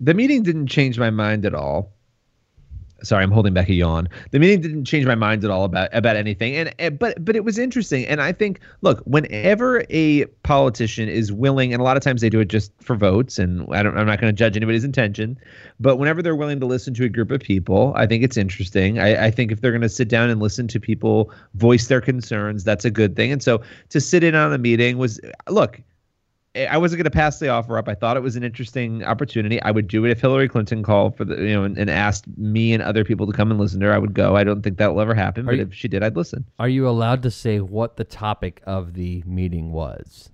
the 0.00 0.14
meeting 0.14 0.42
didn't 0.42 0.66
change 0.68 0.98
my 0.98 1.10
mind 1.10 1.44
at 1.46 1.54
all. 1.54 1.92
Sorry, 3.02 3.22
I'm 3.22 3.30
holding 3.30 3.54
back 3.54 3.68
a 3.68 3.74
yawn. 3.74 4.08
The 4.30 4.38
meeting 4.38 4.60
didn't 4.60 4.84
change 4.84 5.06
my 5.06 5.14
mind 5.14 5.44
at 5.44 5.50
all 5.50 5.64
about 5.64 5.88
about 5.92 6.16
anything, 6.16 6.56
and, 6.56 6.98
but 6.98 7.24
but 7.24 7.36
it 7.36 7.44
was 7.44 7.58
interesting. 7.58 8.06
And 8.06 8.20
I 8.20 8.32
think, 8.32 8.60
look, 8.82 9.00
whenever 9.00 9.84
a 9.90 10.24
politician 10.42 11.08
is 11.08 11.32
willing, 11.32 11.72
and 11.72 11.80
a 11.80 11.84
lot 11.84 11.96
of 11.96 12.02
times 12.02 12.20
they 12.20 12.30
do 12.30 12.40
it 12.40 12.48
just 12.48 12.72
for 12.80 12.96
votes, 12.96 13.38
and 13.38 13.66
I 13.74 13.82
don't, 13.82 13.96
I'm 13.96 14.06
not 14.06 14.20
going 14.20 14.32
to 14.32 14.36
judge 14.36 14.56
anybody's 14.56 14.84
intention, 14.84 15.38
but 15.78 15.96
whenever 15.96 16.22
they're 16.22 16.36
willing 16.36 16.60
to 16.60 16.66
listen 16.66 16.94
to 16.94 17.04
a 17.04 17.08
group 17.08 17.30
of 17.30 17.40
people, 17.40 17.92
I 17.96 18.06
think 18.06 18.24
it's 18.24 18.36
interesting. 18.36 18.98
I, 18.98 19.26
I 19.26 19.30
think 19.30 19.52
if 19.52 19.60
they're 19.60 19.72
going 19.72 19.82
to 19.82 19.88
sit 19.88 20.08
down 20.08 20.30
and 20.30 20.40
listen 20.40 20.68
to 20.68 20.80
people 20.80 21.30
voice 21.54 21.88
their 21.88 22.00
concerns, 22.00 22.64
that's 22.64 22.84
a 22.84 22.90
good 22.90 23.16
thing. 23.16 23.32
And 23.32 23.42
so 23.42 23.62
to 23.90 24.00
sit 24.00 24.24
in 24.24 24.34
on 24.34 24.52
a 24.52 24.58
meeting 24.58 24.98
was, 24.98 25.20
look. 25.48 25.80
I 26.56 26.78
wasn't 26.78 26.98
going 26.98 27.04
to 27.04 27.10
pass 27.10 27.38
the 27.38 27.48
offer 27.48 27.76
up. 27.76 27.88
I 27.88 27.94
thought 27.94 28.16
it 28.16 28.22
was 28.22 28.36
an 28.36 28.42
interesting 28.42 29.04
opportunity. 29.04 29.60
I 29.62 29.70
would 29.70 29.88
do 29.88 30.04
it 30.04 30.10
if 30.10 30.20
Hillary 30.20 30.48
Clinton 30.48 30.82
called 30.82 31.16
for 31.16 31.24
the, 31.24 31.36
you 31.36 31.52
know, 31.54 31.64
and, 31.64 31.76
and 31.76 31.90
asked 31.90 32.24
me 32.38 32.72
and 32.72 32.82
other 32.82 33.04
people 33.04 33.26
to 33.26 33.32
come 33.32 33.50
and 33.50 33.60
listen 33.60 33.80
to 33.80 33.86
her. 33.86 33.92
I 33.92 33.98
would 33.98 34.14
go. 34.14 34.36
I 34.36 34.44
don't 34.44 34.62
think 34.62 34.78
that 34.78 34.94
will 34.94 35.00
ever 35.00 35.14
happen, 35.14 35.44
but 35.46 35.56
you- 35.56 35.62
if 35.62 35.74
she 35.74 35.88
did, 35.88 36.02
I'd 36.02 36.16
listen. 36.16 36.44
Are 36.58 36.68
you 36.68 36.88
allowed 36.88 37.22
to 37.24 37.30
say 37.30 37.60
what 37.60 37.96
the 37.96 38.04
topic 38.04 38.62
of 38.66 38.94
the 38.94 39.22
meeting 39.26 39.72
was? 39.72 40.30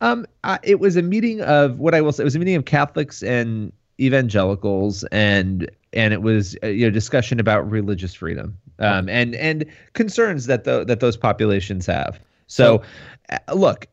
Um, 0.00 0.26
uh, 0.44 0.58
it 0.62 0.80
was 0.80 0.96
a 0.96 1.02
meeting 1.02 1.40
of 1.40 1.78
what 1.78 1.94
I 1.94 2.00
will 2.00 2.12
say. 2.12 2.22
It 2.22 2.24
was 2.24 2.36
a 2.36 2.38
meeting 2.38 2.56
of 2.56 2.64
Catholics 2.66 3.22
and 3.22 3.72
evangelicals, 4.00 5.04
and 5.12 5.70
and 5.92 6.12
it 6.12 6.22
was 6.22 6.56
uh, 6.62 6.66
you 6.66 6.84
know 6.86 6.90
discussion 6.90 7.40
about 7.40 7.68
religious 7.70 8.12
freedom, 8.14 8.56
um, 8.80 9.08
and 9.08 9.34
and 9.36 9.64
concerns 9.94 10.46
that 10.46 10.64
the, 10.64 10.84
that 10.84 11.00
those 11.00 11.16
populations 11.16 11.86
have. 11.86 12.20
So, 12.48 12.82
uh, 13.30 13.38
look, 13.54 13.86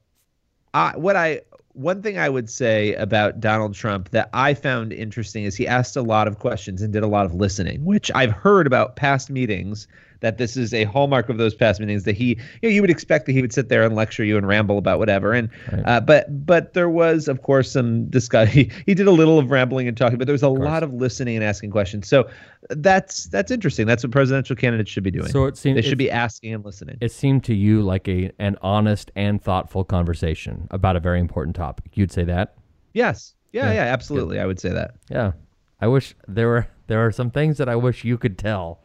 I, 0.73 0.95
what 0.97 1.15
I 1.15 1.41
one 1.73 2.01
thing 2.01 2.17
I 2.17 2.29
would 2.29 2.49
say 2.49 2.93
about 2.95 3.39
Donald 3.39 3.73
Trump 3.73 4.09
that 4.09 4.29
I 4.33 4.53
found 4.53 4.91
interesting 4.91 5.45
is 5.45 5.55
he 5.55 5.67
asked 5.67 5.95
a 5.95 6.01
lot 6.01 6.27
of 6.27 6.39
questions 6.39 6.81
and 6.81 6.91
did 6.91 7.03
a 7.03 7.07
lot 7.07 7.25
of 7.25 7.33
listening, 7.33 7.85
which 7.85 8.11
I've 8.13 8.31
heard 8.31 8.67
about 8.67 8.95
past 8.95 9.29
meetings 9.29 9.87
that 10.21 10.37
this 10.37 10.55
is 10.57 10.73
a 10.73 10.85
hallmark 10.85 11.29
of 11.29 11.37
those 11.37 11.53
past 11.53 11.79
meetings 11.79 12.03
that 12.05 12.15
he 12.15 12.29
you 12.29 12.37
know 12.63 12.69
you 12.69 12.81
would 12.81 12.89
expect 12.89 13.25
that 13.25 13.33
he 13.33 13.41
would 13.41 13.51
sit 13.53 13.69
there 13.69 13.83
and 13.83 13.95
lecture 13.95 14.23
you 14.23 14.37
and 14.37 14.47
ramble 14.47 14.77
about 14.77 14.97
whatever. 14.97 15.33
And 15.33 15.49
uh, 15.85 15.99
but 15.99 16.45
but 16.45 16.73
there 16.73 16.89
was 16.89 17.27
of 17.27 17.41
course 17.43 17.71
some 17.71 18.05
discussion 18.09 18.53
he, 18.53 18.71
he 18.85 18.93
did 18.93 19.07
a 19.07 19.11
little 19.11 19.37
of 19.37 19.51
rambling 19.51 19.87
and 19.87 19.95
talking 19.97 20.17
but 20.17 20.25
there 20.25 20.33
was 20.33 20.43
a 20.43 20.49
lot 20.49 20.81
of 20.83 20.93
listening 20.93 21.35
and 21.35 21.43
asking 21.43 21.71
questions. 21.71 22.07
So 22.07 22.29
that's 22.69 23.25
that's 23.25 23.51
interesting. 23.51 23.85
That's 23.87 24.03
what 24.03 24.11
presidential 24.11 24.55
candidates 24.55 24.89
should 24.89 25.03
be 25.03 25.11
doing. 25.11 25.27
So 25.29 25.45
it 25.45 25.57
seemed- 25.57 25.77
they 25.77 25.81
should 25.81 25.97
be 25.97 26.09
asking 26.11 26.53
and 26.53 26.63
listening. 26.65 26.97
It 27.01 27.11
seemed 27.11 27.43
to 27.45 27.53
you 27.53 27.81
like 27.81 28.07
a 28.07 28.31
an 28.39 28.57
honest 28.61 29.11
and 29.15 29.41
thoughtful 29.41 29.83
conversation 29.83 30.67
about 30.71 30.95
a 30.95 30.99
very 30.99 31.19
important 31.19 31.55
topic. 31.55 31.91
You'd 31.95 32.11
say 32.11 32.23
that? 32.25 32.55
yes. 32.93 33.33
Yeah 33.53 33.65
Yeah. 33.67 33.73
yeah, 33.73 33.93
absolutely 33.93 34.39
I 34.39 34.45
would 34.45 34.59
say 34.59 34.69
that. 34.69 34.95
Yeah. 35.09 35.31
I 35.81 35.87
wish 35.87 36.15
there 36.27 36.47
were 36.47 36.67
there 36.87 37.03
are 37.05 37.11
some 37.11 37.31
things 37.31 37.57
that 37.57 37.67
I 37.67 37.75
wish 37.75 38.03
you 38.03 38.17
could 38.17 38.37
tell 38.37 38.79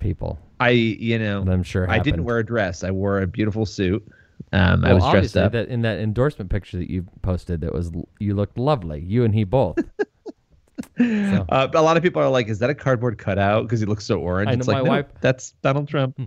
people. 0.00 0.38
I, 0.58 0.70
you 0.70 1.18
know, 1.18 1.40
I'm 1.42 1.62
sure 1.62 1.88
I 1.90 1.98
didn't 1.98 2.24
wear 2.24 2.38
a 2.38 2.44
dress. 2.44 2.82
I 2.84 2.90
wore 2.90 3.20
a 3.22 3.26
beautiful 3.26 3.64
suit. 3.66 4.06
Um, 4.52 4.84
I 4.84 4.92
was 4.94 5.04
dressed 5.10 5.36
up. 5.36 5.52
that 5.52 5.68
in 5.68 5.82
that 5.82 5.98
endorsement 6.00 6.50
picture 6.50 6.78
that 6.78 6.90
you 6.90 7.06
posted 7.22 7.60
that 7.60 7.72
was 7.72 7.92
you 8.18 8.34
looked 8.34 8.58
lovely. 8.58 9.00
You 9.00 9.24
and 9.24 9.34
he 9.34 9.44
both. 9.44 9.78
so, 10.98 11.46
Uh, 11.48 11.68
a 11.74 11.82
lot 11.82 11.96
of 11.96 12.02
people 12.02 12.20
are 12.22 12.28
like, 12.28 12.48
"Is 12.48 12.58
that 12.58 12.70
a 12.70 12.74
cardboard 12.74 13.18
cutout?" 13.18 13.62
Because 13.64 13.80
he 13.80 13.86
looks 13.86 14.04
so 14.04 14.18
orange. 14.18 14.50
It's 14.50 14.66
like, 14.66 14.78
my 14.78 14.82
no, 14.82 14.90
wife- 14.90 15.06
that's 15.20 15.52
Donald 15.62 15.88
Trump. 15.88 16.18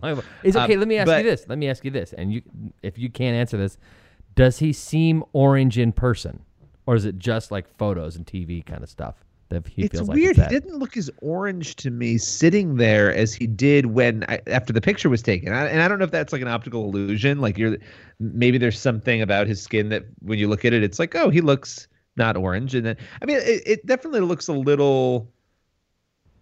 is 0.43 0.55
okay. 0.55 0.73
Um, 0.73 0.79
let 0.79 0.87
me 0.87 0.97
ask 0.97 1.07
but- 1.07 1.23
you 1.23 1.29
this. 1.29 1.45
Let 1.47 1.57
me 1.57 1.69
ask 1.69 1.83
you 1.83 1.91
this. 1.91 2.13
And 2.13 2.33
you, 2.33 2.41
if 2.81 2.97
you 2.97 3.09
can't 3.09 3.35
answer 3.35 3.57
this, 3.57 3.77
does 4.35 4.59
he 4.59 4.71
seem 4.73 5.23
orange 5.33 5.77
in 5.77 5.91
person, 5.91 6.43
or 6.85 6.95
is 6.95 7.05
it 7.05 7.17
just 7.17 7.51
like 7.51 7.67
photos 7.77 8.15
and 8.15 8.25
TV 8.25 8.65
kind 8.65 8.83
of 8.83 8.89
stuff 8.89 9.23
that 9.53 9.67
he 9.67 9.83
It's 9.83 9.91
feels 9.91 10.09
like 10.09 10.15
weird. 10.15 10.37
it's 10.37 10.37
he 10.37 10.45
didn't 10.45 10.77
look 10.79 10.97
as 10.97 11.09
orange 11.21 11.75
to 11.77 11.91
me 11.91 12.17
sitting 12.17 12.75
there 12.77 13.13
as 13.13 13.33
he 13.33 13.47
did 13.47 13.87
when 13.87 14.23
I, 14.29 14.39
after 14.47 14.73
the 14.73 14.81
picture 14.81 15.09
was 15.09 15.21
taken. 15.21 15.53
I, 15.53 15.67
and 15.67 15.81
I 15.81 15.87
don't 15.87 15.99
know 15.99 16.05
if 16.05 16.11
that's 16.11 16.33
like 16.33 16.41
an 16.41 16.47
optical 16.47 16.85
illusion. 16.85 17.39
Like 17.39 17.57
you're 17.57 17.77
maybe 18.19 18.57
there's 18.57 18.79
something 18.79 19.21
about 19.21 19.47
his 19.47 19.61
skin 19.61 19.89
that 19.89 20.03
when 20.21 20.39
you 20.39 20.47
look 20.47 20.65
at 20.65 20.73
it, 20.73 20.83
it's 20.83 20.99
like, 20.99 21.15
oh, 21.15 21.29
he 21.29 21.41
looks 21.41 21.87
not 22.15 22.37
orange. 22.37 22.75
And 22.75 22.85
then 22.85 22.97
I 23.21 23.25
mean, 23.25 23.37
it, 23.37 23.63
it 23.65 23.85
definitely 23.85 24.21
looks 24.21 24.47
a 24.47 24.53
little. 24.53 25.31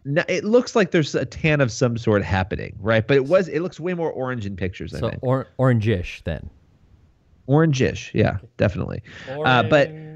No, 0.04 0.24
it 0.28 0.44
looks 0.44 0.76
like 0.76 0.92
there's 0.92 1.14
a 1.14 1.26
tan 1.26 1.62
of 1.62 1.72
some 1.72 1.98
sort 1.98 2.24
happening, 2.24 2.76
right? 2.80 3.08
But 3.08 3.18
it 3.18 3.26
was. 3.26 3.48
It 3.48 3.62
looks 3.62 3.80
way 3.80 3.94
more 3.94 4.12
orange 4.12 4.46
in 4.48 4.56
pictures. 4.56 4.94
I 4.96 5.00
So 5.00 5.10
think 5.12 5.20
or, 5.22 5.48
orangish 5.60 6.24
then. 6.24 6.50
orangish. 7.48 8.12
Yeah, 8.14 8.38
definitely. 8.58 9.04
Uh, 9.28 9.64
but 9.64 10.11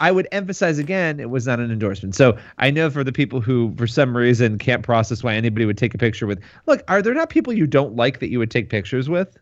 I 0.00 0.10
would 0.10 0.26
emphasize 0.32 0.78
again, 0.78 1.20
it 1.20 1.30
was 1.30 1.46
not 1.46 1.60
an 1.60 1.70
endorsement. 1.70 2.14
So 2.14 2.38
I 2.58 2.70
know 2.70 2.88
for 2.88 3.04
the 3.04 3.12
people 3.12 3.40
who, 3.40 3.74
for 3.76 3.86
some 3.86 4.16
reason, 4.16 4.58
can't 4.58 4.82
process 4.82 5.22
why 5.22 5.34
anybody 5.34 5.66
would 5.66 5.76
take 5.76 5.94
a 5.94 5.98
picture 5.98 6.26
with. 6.26 6.42
Look, 6.66 6.82
are 6.88 7.02
there 7.02 7.14
not 7.14 7.28
people 7.28 7.52
you 7.52 7.66
don't 7.66 7.94
like 7.94 8.20
that 8.20 8.30
you 8.30 8.38
would 8.38 8.50
take 8.50 8.70
pictures 8.70 9.08
with? 9.08 9.36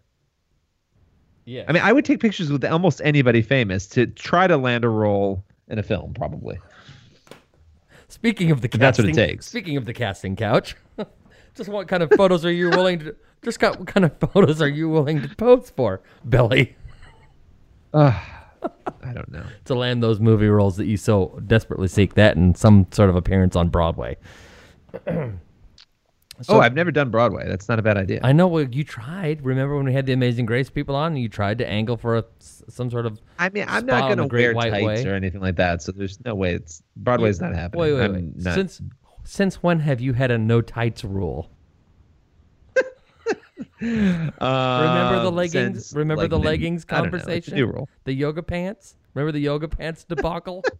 Yeah. 1.44 1.64
I 1.68 1.72
mean, 1.72 1.82
I 1.82 1.92
would 1.92 2.04
take 2.04 2.18
pictures 2.18 2.50
with 2.50 2.64
almost 2.64 3.00
anybody 3.04 3.40
famous 3.40 3.86
to 3.88 4.06
try 4.08 4.48
to 4.48 4.56
land 4.56 4.84
a 4.84 4.88
role 4.88 5.44
in 5.68 5.78
a 5.78 5.82
film, 5.82 6.12
probably. 6.12 6.58
Speaking 8.08 8.50
of 8.50 8.62
the 8.62 8.68
casting, 8.68 8.80
That's 8.80 8.98
what 8.98 9.08
it 9.08 9.14
takes. 9.14 9.46
Speaking 9.46 9.76
of 9.76 9.84
the 9.84 9.94
casting 9.94 10.34
couch, 10.34 10.74
just 11.54 11.68
what 11.68 11.86
kind 11.86 12.02
of 12.02 12.10
photos 12.16 12.44
are 12.44 12.52
you 12.52 12.70
willing 12.70 12.98
to? 13.00 13.16
Just 13.42 13.60
got, 13.60 13.78
what 13.78 13.86
kind 13.86 14.04
of 14.04 14.12
photos 14.18 14.60
are 14.60 14.68
you 14.68 14.88
willing 14.88 15.22
to 15.22 15.28
pose 15.36 15.70
for, 15.70 16.02
Billy, 16.28 16.74
I 18.62 19.12
don't 19.12 19.30
know. 19.30 19.44
to 19.66 19.74
land 19.74 20.02
those 20.02 20.20
movie 20.20 20.48
roles 20.48 20.76
that 20.76 20.86
you 20.86 20.96
so 20.96 21.40
desperately 21.46 21.88
seek? 21.88 22.14
That 22.14 22.36
and 22.36 22.56
some 22.56 22.86
sort 22.90 23.10
of 23.10 23.16
appearance 23.16 23.56
on 23.56 23.68
Broadway. 23.68 24.16
oh, 25.06 26.60
I've 26.60 26.74
never 26.74 26.90
done 26.90 27.10
Broadway. 27.10 27.46
That's 27.46 27.68
not 27.68 27.78
a 27.78 27.82
bad 27.82 27.96
idea. 27.96 28.20
I 28.22 28.32
know 28.32 28.46
well, 28.46 28.64
you 28.64 28.84
tried. 28.84 29.44
Remember 29.44 29.76
when 29.76 29.86
we 29.86 29.92
had 29.92 30.06
the 30.06 30.12
Amazing 30.12 30.46
Grace 30.46 30.70
people 30.70 30.94
on, 30.96 31.16
you 31.16 31.28
tried 31.28 31.58
to 31.58 31.68
angle 31.68 31.96
for 31.96 32.16
a, 32.16 32.24
some 32.40 32.90
sort 32.90 33.06
of. 33.06 33.20
I 33.38 33.48
mean, 33.50 33.64
I'm 33.68 33.86
not 33.86 34.14
going 34.14 34.28
to 34.28 34.34
wear 34.34 34.54
tights 34.54 34.84
Way. 34.84 35.06
or 35.06 35.14
anything 35.14 35.40
like 35.40 35.56
that. 35.56 35.82
So 35.82 35.92
there's 35.92 36.18
no 36.24 36.34
way 36.34 36.54
it's 36.54 36.82
Broadway's 36.96 37.40
not 37.40 37.54
happening. 37.54 37.80
Wait, 37.80 37.92
wait, 37.92 38.12
wait. 38.12 38.36
not- 38.36 38.54
Since 38.54 38.82
since 39.24 39.62
when 39.62 39.80
have 39.80 40.00
you 40.00 40.12
had 40.12 40.30
a 40.30 40.38
no 40.38 40.60
tights 40.60 41.04
rule? 41.04 41.50
Remember 43.80 44.32
the 44.38 45.28
Um, 45.28 45.34
leggings? 45.34 45.52
since, 45.86 45.92
Remember 45.94 46.24
like, 46.24 46.30
the 46.30 46.38
mid- 46.38 46.46
leggings 46.46 46.84
I 46.88 46.96
don't 47.02 47.12
know, 47.12 47.16
it's 47.18 47.24
conversation? 47.24 47.86
The 48.04 48.12
yoga 48.12 48.42
pants? 48.42 48.96
Remember 49.14 49.32
the 49.32 49.40
yoga 49.40 49.68
pants 49.68 50.04
debacle? 50.04 50.62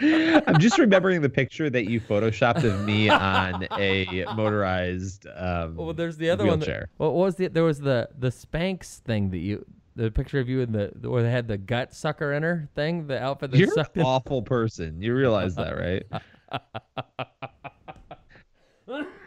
I'm 0.00 0.60
just 0.60 0.78
remembering 0.78 1.22
the 1.22 1.28
picture 1.30 1.70
that 1.70 1.88
you 1.88 2.00
photoshopped 2.00 2.64
of 2.64 2.84
me 2.84 3.08
on 3.08 3.66
a 3.78 4.24
motorized 4.34 5.26
um, 5.34 5.76
well, 5.76 5.94
there's 5.94 6.18
the 6.18 6.28
other 6.30 6.44
one. 6.44 6.58
wheelchair. 6.58 6.88
That, 6.98 7.04
what 7.04 7.14
was 7.14 7.36
the? 7.36 7.48
There 7.48 7.64
was 7.64 7.80
the 7.80 8.08
the 8.18 8.28
Spanx 8.28 8.98
thing 8.98 9.30
that 9.30 9.38
you. 9.38 9.64
The 9.94 10.10
picture 10.10 10.38
of 10.38 10.46
you 10.50 10.60
in 10.60 10.72
the 10.72 10.92
where 11.08 11.22
they 11.22 11.30
had 11.30 11.48
the 11.48 11.56
gut 11.56 11.94
sucker 11.94 12.34
in 12.34 12.42
her 12.42 12.68
thing, 12.74 13.06
the 13.06 13.18
outfit 13.22 13.50
that 13.52 13.56
You're 13.58 13.72
an 13.78 14.02
awful 14.02 14.42
person. 14.42 15.00
You 15.00 15.14
realize 15.14 15.54
that, 15.54 15.72
right? 15.78 16.02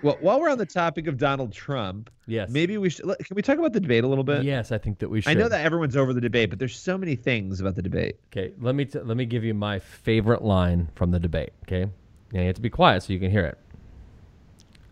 well, 0.04 0.18
while 0.22 0.40
we're 0.40 0.50
on 0.50 0.58
the 0.58 0.66
topic 0.66 1.08
of 1.08 1.18
Donald 1.18 1.52
Trump, 1.52 2.10
Yes. 2.28 2.50
maybe 2.50 2.78
we 2.78 2.90
should. 2.90 3.06
Can 3.06 3.36
we 3.36 3.42
talk 3.42 3.58
about 3.58 3.74
the 3.74 3.80
debate 3.80 4.04
a 4.04 4.08
little 4.08 4.24
bit? 4.24 4.44
Yes, 4.44 4.72
I 4.72 4.78
think 4.78 5.00
that 5.00 5.10
we 5.10 5.22
should. 5.22 5.30
I 5.30 5.34
know 5.34 5.50
that 5.50 5.66
everyone's 5.66 5.96
over 5.98 6.14
the 6.14 6.22
debate, 6.22 6.50
but 6.50 6.60
there's 6.60 6.76
so 6.78 6.98
many 6.98 7.16
things 7.16 7.60
about 7.60 7.76
the 7.76 7.82
debate. 7.82 8.18
Okay, 8.32 8.54
let 8.60 8.76
me 8.76 8.86
t- 8.86 9.00
let 9.00 9.18
me 9.18 9.26
give 9.26 9.44
you 9.44 9.54
my 9.54 9.80
favorite 9.80 10.44
line 10.44 10.90
from 10.96 11.12
the 11.12 11.20
debate. 11.20 11.52
Okay, 11.68 11.86
now 12.32 12.40
you 12.42 12.46
have 12.48 12.56
to 12.56 12.62
be 12.62 12.70
quiet 12.70 13.04
so 13.04 13.14
you 13.14 13.20
can 13.20 13.32
hear 13.32 13.46
it. 13.46 13.58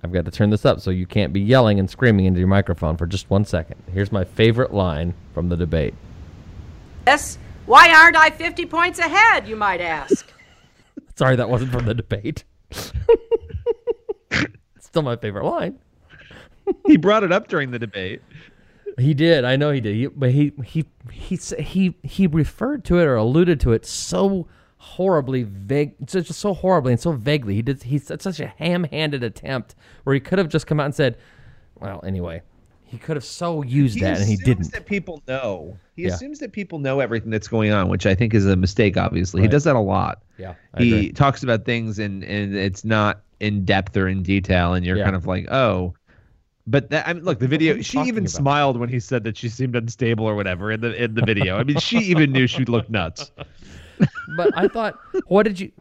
I've 0.03 0.11
got 0.11 0.25
to 0.25 0.31
turn 0.31 0.51
this 0.51 0.65
up 0.65 0.79
so 0.79 0.91
you 0.91 1.05
can't 1.07 1.33
be 1.33 1.41
yelling 1.41 1.79
and 1.79 1.89
screaming 1.89 2.25
into 2.25 2.39
your 2.39 2.47
microphone 2.47 2.97
for 2.97 3.05
just 3.07 3.29
one 3.29 3.45
second. 3.45 3.81
Here's 3.91 4.11
my 4.11 4.23
favorite 4.23 4.73
line 4.73 5.13
from 5.33 5.49
the 5.49 5.57
debate. 5.57 5.93
Yes. 7.07 7.37
Why 7.65 7.91
aren't 7.93 8.15
I 8.15 8.29
50 8.29 8.65
points 8.67 8.99
ahead, 8.99 9.47
you 9.47 9.55
might 9.55 9.81
ask? 9.81 10.31
Sorry, 11.15 11.35
that 11.35 11.49
wasn't 11.49 11.71
from 11.71 11.85
the 11.85 11.93
debate. 11.95 12.43
Still 14.87 15.01
my 15.01 15.17
favorite 15.17 15.43
line. 15.45 15.77
He 16.85 16.95
brought 16.97 17.23
it 17.23 17.31
up 17.31 17.47
during 17.49 17.71
the 17.71 17.79
debate. 17.79 18.21
He 18.97 19.13
did. 19.13 19.43
I 19.45 19.57
know 19.57 19.69
he 19.71 19.81
did. 19.81 19.95
He, 19.95 20.07
but 20.07 20.31
he 20.31 20.53
he 20.63 20.85
he 21.11 21.37
he 21.59 21.95
he 22.03 22.25
referred 22.27 22.83
to 22.85 22.97
it 22.99 23.03
or 23.03 23.15
alluded 23.15 23.59
to 23.61 23.73
it 23.73 23.85
so 23.85 24.47
horribly 24.77 25.43
vague, 25.43 25.93
so- 26.07 26.21
just 26.21 26.39
so 26.39 26.53
horribly 26.53 26.93
and 26.93 26.99
so 27.01 27.11
vaguely. 27.11 27.55
He 27.55 27.61
did. 27.61 27.83
He 27.83 27.97
said 27.99 28.21
such 28.21 28.39
a 28.39 28.47
ham-handed 28.47 29.23
attempt 29.23 29.75
where 30.03 30.13
he 30.13 30.19
could 30.19 30.39
have 30.39 30.47
just 30.49 30.67
come 30.67 30.79
out 30.79 30.85
and 30.85 30.95
said, 30.95 31.17
"Well, 31.79 32.01
anyway." 32.05 32.41
He 32.89 32.97
could 32.97 33.17
have 33.17 33.25
so 33.25 33.63
used 33.63 33.95
He 33.95 34.01
that, 34.01 34.17
and 34.21 34.29
he 34.29 34.37
didn't. 34.37 34.71
that 34.71 34.85
people 34.85 35.21
know. 35.27 35.77
He 35.97 36.03
Yeah. 36.03 36.13
assumes 36.13 36.39
that 36.39 36.53
people 36.53 36.79
know 36.79 37.01
everything 37.01 37.29
that's 37.29 37.49
going 37.49 37.73
on, 37.73 37.89
which 37.89 38.05
I 38.05 38.15
think 38.15 38.33
is 38.33 38.45
a 38.45 38.55
mistake. 38.55 38.95
Obviously, 38.95 39.41
he 39.41 39.49
does 39.49 39.65
that 39.65 39.75
a 39.75 39.79
lot. 39.81 40.21
Yeah, 40.37 40.53
I 40.73 40.83
he 40.83 40.93
agree. 40.93 41.11
talks 41.11 41.43
about 41.43 41.65
things 41.65 41.99
and 41.99 42.23
and 42.23 42.55
it's 42.55 42.85
not 42.85 43.23
in 43.39 43.65
depth 43.65 43.95
or 43.97 44.07
in 44.07 44.23
detail, 44.23 44.73
and 44.73 44.85
you're 44.85 44.97
Yeah. 44.97 45.03
kind 45.05 45.15
of 45.15 45.25
like, 45.27 45.49
oh. 45.51 45.93
But 46.69 46.89
that 46.89 47.07
I 47.07 47.13
mean, 47.13 47.23
look, 47.23 47.39
the 47.39 47.47
video. 47.47 47.81
She 47.81 47.99
even 47.99 48.23
about? 48.25 48.31
smiled 48.31 48.77
when 48.77 48.89
he 48.89 48.99
said 48.99 49.23
that 49.23 49.37
she 49.37 49.47
seemed 49.47 49.75
unstable 49.75 50.25
or 50.25 50.35
whatever 50.35 50.71
in 50.71 50.81
the 50.81 51.01
in 51.01 51.13
the 51.13 51.21
video. 51.21 51.57
I 51.57 51.63
mean, 51.63 51.77
she 51.79 51.99
even 51.99 52.31
knew 52.33 52.45
she 52.45 52.65
looked 52.65 52.89
nuts. 52.89 53.31
but 54.37 54.51
I 54.55 54.67
thought, 54.67 54.99
what 55.27 55.43
did 55.43 55.59
you? 55.61 55.71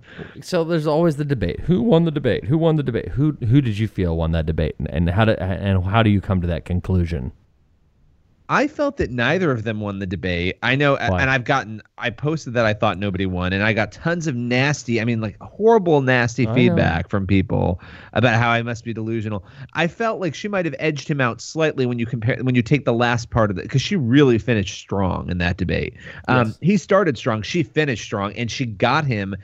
So 0.43 0.63
there's 0.63 0.87
always 0.87 1.17
the 1.17 1.25
debate. 1.25 1.59
Who 1.61 1.83
won 1.83 2.05
the 2.05 2.13
debate? 2.13 2.45
Who 2.45 2.57
won 2.57 2.77
the 2.77 2.85
debate? 2.85 3.09
Who 3.09 3.33
who 3.33 3.61
did 3.61 3.79
you 3.79 3.89
feel 3.89 4.17
won 4.17 4.31
that 4.33 4.47
debate? 4.47 4.77
And, 4.79 4.89
and 4.91 5.11
how 5.11 5.25
do 5.25 5.33
and 5.33 5.83
how 5.85 6.05
do 6.05 6.11
you 6.11 6.21
come 6.21 6.41
to 6.41 6.47
that 6.47 6.65
conclusion? 6.65 7.33
I 8.49 8.69
felt 8.69 8.97
that 8.99 9.11
neither 9.11 9.51
of 9.51 9.65
them 9.65 9.81
won 9.81 9.99
the 9.99 10.07
debate. 10.07 10.57
I 10.63 10.77
know, 10.77 10.93
Why? 10.93 11.21
and 11.21 11.31
I've 11.31 11.45
gotten, 11.45 11.83
I 11.99 12.11
posted 12.11 12.55
that 12.55 12.65
I 12.65 12.75
thought 12.75 12.99
nobody 12.99 13.27
won, 13.27 13.53
and 13.53 13.63
I 13.63 13.73
got 13.73 13.93
tons 13.93 14.27
of 14.27 14.37
nasty, 14.37 15.01
I 15.01 15.05
mean, 15.05 15.21
like 15.21 15.37
horrible, 15.41 16.01
nasty 16.01 16.45
I 16.45 16.51
know. 16.51 16.55
feedback 16.55 17.09
from 17.09 17.27
people 17.27 17.81
about 18.13 18.37
how 18.37 18.51
I 18.51 18.63
must 18.63 18.85
be 18.85 18.93
delusional. 18.93 19.45
I 19.73 19.89
felt 19.89 20.21
like 20.21 20.35
she 20.35 20.49
might 20.49 20.65
have 20.65 20.75
edged 20.79 21.09
him 21.09 21.21
out 21.21 21.41
slightly 21.41 21.87
when 21.87 21.99
you 21.99 22.07
compare, 22.07 22.37
when 22.43 22.55
you 22.55 22.63
take 22.63 22.85
the 22.85 22.93
last 22.95 23.31
part 23.31 23.51
of 23.51 23.59
it, 23.59 23.63
because 23.63 23.83
she 23.83 23.97
really 23.97 24.39
finished 24.39 24.79
strong 24.79 25.29
in 25.31 25.39
that 25.39 25.57
debate. 25.57 25.95
Um, 26.29 26.49
Yes. 26.49 26.59
He 26.63 26.77
started 26.77 27.19
strong, 27.19 27.43
she 27.43 27.63
finished 27.63 28.05
strong, 28.05 28.33
and 28.35 28.51
she 28.51 28.67
got 28.67 29.05
him. 29.05 29.35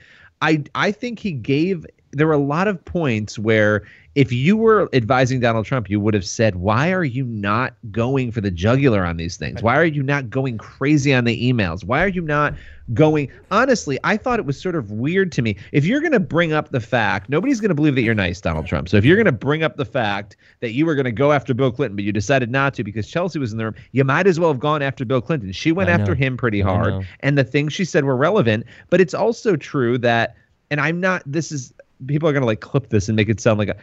I, 0.41 0.63
I 0.75 0.93
think 0.93 1.19
he 1.19 1.33
gave, 1.33 1.87
there 2.13 2.27
were 2.27 2.33
a 2.33 2.39
lot 2.39 2.69
of 2.69 2.85
points 2.85 3.39
where 3.39 3.85
if 4.15 4.31
you 4.31 4.57
were 4.57 4.91
advising 4.93 5.41
Donald 5.41 5.65
Trump, 5.65 5.89
you 5.89 5.99
would 5.99 6.13
have 6.13 6.27
said, 6.27 6.57
Why 6.57 6.93
are 6.93 7.05
you 7.05 7.25
not 7.25 7.75
going 7.91 8.31
for 8.31 8.43
the 8.43 8.51
jugular 8.51 9.05
on 9.05 9.17
these 9.17 9.37
things? 9.37 9.63
Why 9.63 9.77
are 9.79 9.87
you 9.87 10.03
not 10.03 10.29
going 10.29 10.59
crazy 10.59 11.15
on 11.15 11.25
the 11.25 11.53
emails? 11.53 11.83
Why 11.83 12.05
are 12.05 12.09
you 12.09 12.21
not 12.21 12.55
going? 12.93 13.31
Honestly, 13.51 13.99
I 14.05 14.19
thought 14.19 14.39
it 14.39 14.45
was 14.45 14.61
sort 14.61 14.75
of 14.75 14.91
weird 14.91 15.33
to 15.33 15.43
me. 15.43 15.57
If 15.73 15.87
you're 15.87 16.01
going 16.01 16.13
to 16.13 16.21
bring 16.21 16.53
up 16.53 16.73
the 16.73 16.81
fact, 16.81 17.31
nobody's 17.31 17.59
going 17.59 17.71
to 17.71 17.75
believe 17.75 17.95
that 17.95 18.03
you're 18.03 18.15
nice, 18.15 18.39
Donald 18.39 18.67
Trump. 18.67 18.91
So 18.91 18.99
if 18.99 19.05
you're 19.05 19.17
going 19.17 19.25
to 19.25 19.33
bring 19.33 19.63
up 19.63 19.77
the 19.77 19.87
fact 19.87 20.37
that 20.61 20.73
you 20.73 20.85
were 20.85 20.95
going 20.95 21.07
to 21.07 21.13
go 21.13 21.33
after 21.33 21.55
Bill 21.55 21.73
Clinton, 21.73 21.97
but 21.97 22.05
you 22.05 22.13
decided 22.13 22.51
not 22.51 22.75
to 22.75 22.85
because 22.85 23.09
Chelsea 23.09 23.39
was 23.39 23.53
in 23.53 23.59
the 23.59 23.65
room, 23.65 23.75
you 23.93 24.05
might 24.05 24.27
as 24.27 24.39
well 24.39 24.51
have 24.51 24.61
gone 24.61 24.83
after 24.83 25.07
Bill 25.07 25.23
Clinton. 25.23 25.53
She 25.53 25.73
went 25.73 25.89
I 25.89 25.97
know. 25.97 26.03
after 26.03 26.15
him 26.15 26.37
pretty 26.37 26.61
hard, 26.61 27.07
and 27.21 27.39
the 27.39 27.45
things 27.45 27.73
she 27.73 27.87
said 27.87 28.05
were 28.05 28.17
relevant. 28.17 28.67
But 28.91 29.01
it's 29.01 29.15
also 29.15 29.57
true 29.57 29.97
that, 29.99 30.37
and 30.71 30.83
I'm 30.83 31.01
not, 31.01 31.23
this 31.25 31.51
is, 31.51 31.73
people 32.07 32.29
are 32.29 32.33
going 32.33 32.43
to 32.43 32.47
like 32.47 32.61
clip 32.61 32.91
this 32.91 33.09
and 33.09 33.17
make 33.17 33.31
it 33.31 33.41
sound 33.41 33.59
like 33.59 33.69
a, 33.69 33.77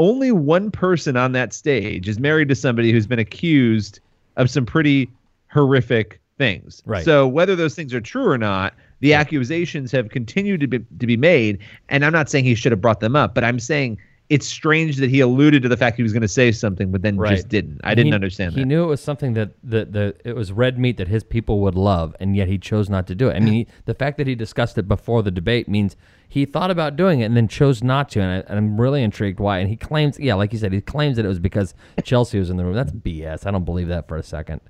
only 0.00 0.32
one 0.32 0.70
person 0.70 1.14
on 1.16 1.32
that 1.32 1.52
stage 1.52 2.08
is 2.08 2.18
married 2.18 2.48
to 2.48 2.54
somebody 2.54 2.90
who's 2.90 3.06
been 3.06 3.18
accused 3.18 4.00
of 4.36 4.48
some 4.48 4.64
pretty 4.64 5.10
horrific 5.52 6.18
things. 6.38 6.82
Right. 6.86 7.04
So 7.04 7.28
whether 7.28 7.54
those 7.54 7.74
things 7.74 7.92
are 7.92 8.00
true 8.00 8.26
or 8.26 8.38
not, 8.38 8.72
the 9.00 9.12
accusations 9.12 9.92
have 9.92 10.08
continued 10.08 10.60
to 10.60 10.66
be 10.66 10.78
to 10.78 11.06
be 11.06 11.18
made, 11.18 11.58
and 11.90 12.02
I'm 12.04 12.14
not 12.14 12.30
saying 12.30 12.44
he 12.44 12.54
should 12.54 12.72
have 12.72 12.80
brought 12.80 13.00
them 13.00 13.14
up, 13.14 13.34
but 13.34 13.44
I'm 13.44 13.60
saying 13.60 13.98
it's 14.30 14.46
strange 14.46 14.96
that 14.98 15.10
he 15.10 15.18
alluded 15.20 15.60
to 15.64 15.68
the 15.68 15.76
fact 15.76 15.96
he 15.96 16.02
was 16.04 16.12
going 16.12 16.22
to 16.22 16.28
say 16.28 16.52
something, 16.52 16.90
but 16.92 17.02
then 17.02 17.16
Right. 17.16 17.34
just 17.34 17.48
didn't. 17.48 17.80
I 17.84 17.90
And 17.90 17.96
didn't 17.96 18.12
he- 18.12 18.14
understand 18.14 18.54
that. 18.54 18.58
He 18.60 18.64
knew 18.64 18.84
it 18.84 18.86
was 18.86 19.00
something 19.00 19.34
that 19.34 19.50
the, 19.62 19.84
the 19.84 20.14
it 20.24 20.34
was 20.36 20.52
red 20.52 20.78
meat 20.78 20.96
that 20.98 21.08
his 21.08 21.24
people 21.24 21.60
would 21.60 21.74
love, 21.74 22.14
and 22.20 22.36
yet 22.36 22.46
he 22.48 22.56
chose 22.56 22.88
not 22.88 23.06
to 23.08 23.14
do 23.16 23.28
it. 23.28 23.34
I 23.34 23.40
mean, 23.40 23.52
he, 23.52 23.66
the 23.86 23.94
fact 23.94 24.16
that 24.18 24.26
he 24.28 24.34
discussed 24.36 24.78
it 24.78 24.86
before 24.88 25.22
the 25.24 25.30
debate 25.32 25.68
means 25.68 25.96
he 26.28 26.44
thought 26.44 26.70
about 26.70 26.94
doing 26.94 27.20
it 27.20 27.24
and 27.24 27.36
then 27.36 27.48
chose 27.48 27.82
not 27.82 28.08
to. 28.10 28.20
And, 28.20 28.30
I, 28.30 28.36
and 28.48 28.56
I'm 28.56 28.80
really 28.80 29.02
intrigued 29.02 29.40
why. 29.40 29.58
And 29.58 29.68
he 29.68 29.74
claims, 29.76 30.16
yeah, 30.18 30.34
like 30.34 30.52
you 30.52 30.58
said, 30.60 30.72
he 30.72 30.80
claims 30.80 31.16
that 31.16 31.24
it 31.24 31.28
was 31.28 31.40
because 31.40 31.74
Chelsea 32.04 32.38
was 32.38 32.50
in 32.50 32.56
the 32.56 32.64
room. 32.64 32.74
That's 32.74 32.92
BS. 32.92 33.46
I 33.46 33.50
don't 33.50 33.64
believe 33.64 33.88
that 33.88 34.06
for 34.06 34.16
a 34.16 34.22
second. 34.22 34.60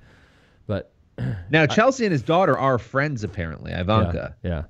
But 0.66 0.90
now 1.50 1.66
Chelsea 1.66 2.06
and 2.06 2.12
his 2.12 2.22
daughter 2.22 2.56
are 2.58 2.78
friends 2.78 3.24
apparently, 3.24 3.72
Ivanka, 3.72 4.36
yeah. 4.42 4.62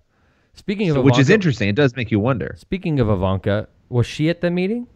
Speaking 0.54 0.90
of 0.90 0.96
So- 0.96 1.02
which 1.02 1.18
is 1.18 1.30
interesting. 1.30 1.68
It 1.68 1.76
does 1.76 1.94
make 1.94 2.10
you 2.10 2.18
wonder. 2.18 2.56
Speaking 2.58 2.98
of 2.98 3.08
Ivanka, 3.08 3.68
was 3.90 4.06
she 4.06 4.30
at 4.30 4.40
the 4.40 4.50
meeting? 4.50 4.86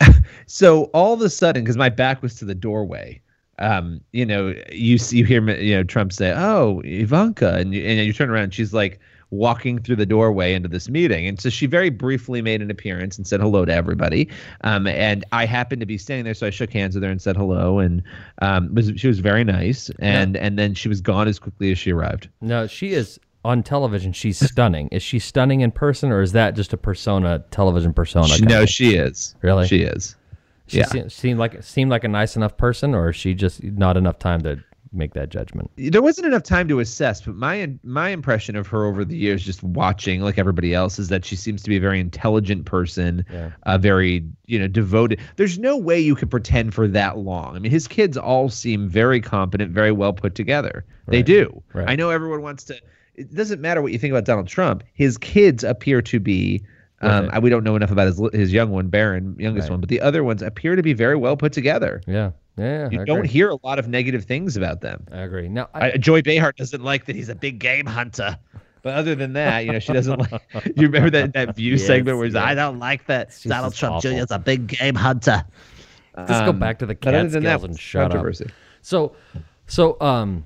So 0.46 0.84
all 0.86 1.14
of 1.14 1.20
a 1.22 1.30
sudden, 1.30 1.62
because 1.62 1.78
my 1.78 1.88
back 1.88 2.20
was 2.20 2.34
to 2.34 2.44
the 2.44 2.54
doorway, 2.54 3.22
um, 3.58 4.00
you 4.12 4.26
know, 4.26 4.54
you 4.70 4.98
see, 4.98 5.18
you 5.18 5.24
hear, 5.24 5.48
you 5.50 5.74
know, 5.76 5.84
Trump 5.84 6.12
say, 6.12 6.32
"Oh, 6.36 6.82
Ivanka," 6.84 7.54
and 7.54 7.72
you, 7.72 7.82
and 7.82 8.06
you 8.06 8.12
turn 8.12 8.28
around, 8.28 8.44
and 8.44 8.54
she's 8.54 8.74
like 8.74 8.98
walking 9.30 9.78
through 9.78 9.96
the 9.96 10.04
doorway 10.04 10.52
into 10.52 10.68
this 10.68 10.88
meeting, 10.88 11.26
and 11.26 11.40
so 11.40 11.48
she 11.48 11.66
very 11.66 11.88
briefly 11.88 12.42
made 12.42 12.60
an 12.60 12.70
appearance 12.70 13.16
and 13.16 13.26
said 13.26 13.40
hello 13.40 13.64
to 13.64 13.72
everybody. 13.72 14.28
Um, 14.62 14.86
and 14.86 15.24
I 15.32 15.46
happened 15.46 15.80
to 15.80 15.86
be 15.86 15.96
standing 15.96 16.24
there, 16.24 16.34
so 16.34 16.46
I 16.46 16.50
shook 16.50 16.72
hands 16.72 16.94
with 16.94 17.04
her 17.04 17.10
and 17.10 17.22
said 17.22 17.36
hello, 17.36 17.78
and 17.78 18.02
um, 18.42 18.74
was 18.74 18.92
she 18.96 19.06
was 19.08 19.20
very 19.20 19.44
nice, 19.44 19.90
and 20.00 20.36
and 20.36 20.58
then 20.58 20.74
she 20.74 20.88
was 20.88 21.00
gone 21.00 21.28
as 21.28 21.38
quickly 21.38 21.70
as 21.70 21.78
she 21.78 21.92
arrived. 21.92 22.28
No, 22.40 22.66
she 22.66 22.92
is 22.92 23.18
on 23.44 23.62
television. 23.62 24.12
She's 24.12 24.38
stunning. 24.38 24.88
is 24.92 25.02
she 25.02 25.18
stunning 25.18 25.60
in 25.60 25.70
person, 25.72 26.10
or 26.10 26.22
is 26.22 26.32
that 26.32 26.54
just 26.54 26.72
a 26.72 26.76
persona, 26.76 27.44
television 27.50 27.92
persona? 27.92 28.28
She, 28.28 28.44
no, 28.44 28.66
she 28.66 28.94
is. 28.94 29.34
Really? 29.42 29.66
she 29.66 29.82
is. 29.82 30.16
She 30.66 30.78
yeah. 30.78 30.86
se- 30.86 31.08
seemed 31.08 31.38
like 31.38 31.62
seemed 31.62 31.90
like 31.90 32.04
a 32.04 32.08
nice 32.08 32.36
enough 32.36 32.56
person, 32.56 32.94
or 32.94 33.10
is 33.10 33.16
she 33.16 33.34
just 33.34 33.62
not 33.62 33.96
enough 33.96 34.18
time 34.18 34.42
to 34.42 34.62
make 34.94 35.14
that 35.14 35.30
judgment? 35.30 35.70
there 35.76 36.02
wasn't 36.02 36.26
enough 36.26 36.42
time 36.42 36.68
to 36.68 36.78
assess, 36.78 37.20
but 37.22 37.34
my 37.34 37.68
my 37.82 38.10
impression 38.10 38.54
of 38.56 38.66
her 38.68 38.84
over 38.84 39.04
the 39.04 39.16
years, 39.16 39.42
just 39.44 39.62
watching 39.62 40.20
like 40.20 40.38
everybody 40.38 40.72
else, 40.72 40.98
is 40.98 41.08
that 41.08 41.24
she 41.24 41.34
seems 41.34 41.62
to 41.62 41.68
be 41.68 41.76
a 41.76 41.80
very 41.80 41.98
intelligent 41.98 42.64
person, 42.64 43.24
Yeah. 43.30 43.50
a 43.64 43.76
very 43.78 44.24
you 44.46 44.58
know 44.58 44.68
devoted. 44.68 45.18
There's 45.36 45.58
no 45.58 45.76
way 45.76 45.98
you 45.98 46.14
could 46.14 46.30
pretend 46.30 46.74
for 46.74 46.86
that 46.88 47.18
long. 47.18 47.56
I 47.56 47.58
mean, 47.58 47.72
his 47.72 47.88
kids 47.88 48.16
all 48.16 48.48
seem 48.48 48.88
very 48.88 49.20
competent, 49.20 49.72
very 49.72 49.92
well 49.92 50.12
put 50.12 50.34
together. 50.36 50.84
They 51.08 51.22
do. 51.22 51.62
Right. 51.74 51.90
I 51.90 51.96
know 51.96 52.10
everyone 52.10 52.40
wants 52.42 52.64
to. 52.64 52.76
It 53.14 53.34
doesn't 53.34 53.60
matter 53.60 53.82
what 53.82 53.92
you 53.92 53.98
think 53.98 54.12
about 54.12 54.24
Donald 54.24 54.48
Trump. 54.48 54.82
His 54.94 55.18
kids 55.18 55.64
appear 55.64 56.00
to 56.02 56.18
be. 56.20 56.62
Um, 57.02 57.24
Right. 57.26 57.34
I- 57.34 57.38
we 57.40 57.50
don't 57.50 57.64
know 57.64 57.74
enough 57.76 57.90
about 57.90 58.06
his 58.06 58.20
his 58.32 58.52
young 58.52 58.70
one, 58.70 58.88
Barron, 58.88 59.34
youngest 59.38 59.64
Right. 59.66 59.72
one, 59.72 59.80
but 59.80 59.88
the 59.88 60.00
other 60.00 60.22
ones 60.22 60.40
appear 60.40 60.76
to 60.76 60.82
be 60.82 60.92
very 60.92 61.16
well 61.16 61.36
put 61.36 61.52
together. 61.52 62.00
Yeah, 62.06 62.30
yeah. 62.56 62.88
You 62.90 63.00
I 63.00 63.04
don't 63.04 63.18
agree. 63.18 63.28
hear 63.28 63.48
a 63.50 63.56
lot 63.64 63.78
of 63.80 63.88
negative 63.88 64.24
things 64.24 64.56
about 64.56 64.82
them. 64.82 65.04
I 65.12 65.18
agree. 65.22 65.48
Now, 65.48 65.68
I, 65.74 65.96
Joy 65.98 66.22
Behar 66.22 66.52
doesn't 66.52 66.82
like 66.84 67.06
that 67.06 67.16
he's 67.16 67.28
a 67.28 67.34
big 67.34 67.58
game 67.58 67.86
hunter. 67.86 68.38
But 68.82 68.94
other 68.94 69.14
than 69.14 69.32
that, 69.34 69.64
you 69.64 69.72
know, 69.72 69.78
she 69.78 69.92
doesn't 69.92 70.18
like. 70.18 70.42
You 70.76 70.86
remember 70.88 71.10
that 71.10 71.32
that 71.34 71.54
View 71.56 71.72
Yes, 71.76 71.86
segment 71.86 72.16
where 72.18 72.26
he's, 72.26 72.34
yes. 72.34 72.42
I 72.44 72.54
don't 72.54 72.78
like 72.78 73.06
that 73.06 73.32
She's 73.32 73.50
Donald 73.50 73.74
Trump. 73.74 74.00
Jr. 74.02 74.08
is 74.08 74.30
a 74.30 74.38
big 74.40 74.66
game 74.68 74.94
hunter. 74.96 75.44
Let's 76.16 76.30
go 76.46 76.52
back 76.52 76.78
to 76.80 76.86
the 76.86 76.92
Um, 76.92 76.98
Catskills 76.98 77.42
that, 77.44 77.62
and 77.64 77.78
shut 77.80 78.02
up. 78.04 78.10
controversy. 78.10 78.46
So, 78.80 79.14
so 79.66 79.96
um, 80.00 80.44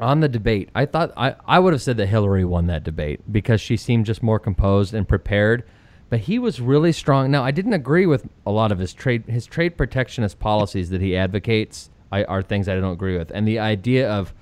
on 0.00 0.20
the 0.20 0.28
debate, 0.28 0.70
I 0.74 0.86
thought 0.86 1.12
I, 1.16 1.34
I 1.46 1.58
would 1.58 1.72
have 1.72 1.82
said 1.82 1.96
that 1.96 2.06
Hillary 2.06 2.44
won 2.44 2.66
that 2.66 2.84
debate 2.84 3.20
because 3.30 3.60
she 3.60 3.76
seemed 3.76 4.06
just 4.06 4.22
more 4.22 4.38
composed 4.38 4.94
and 4.94 5.08
prepared. 5.08 5.64
But 6.10 6.20
he 6.20 6.38
was 6.38 6.60
really 6.60 6.92
strong. 6.92 7.30
Now, 7.30 7.44
I 7.44 7.50
didn't 7.50 7.74
agree 7.74 8.06
with 8.06 8.26
a 8.46 8.50
lot 8.50 8.72
of 8.72 8.78
his 8.78 8.94
trade 8.94 9.24
his 9.26 9.46
trade 9.46 9.76
protectionist 9.76 10.38
policies 10.38 10.90
that 10.90 11.00
he 11.00 11.16
advocates. 11.16 11.90
I, 12.10 12.24
are 12.24 12.40
things 12.40 12.68
I 12.68 12.74
don't 12.76 12.92
agree 12.92 13.18
with, 13.18 13.30
and 13.34 13.46
the 13.46 13.58
idea 13.58 14.10
of 14.10 14.32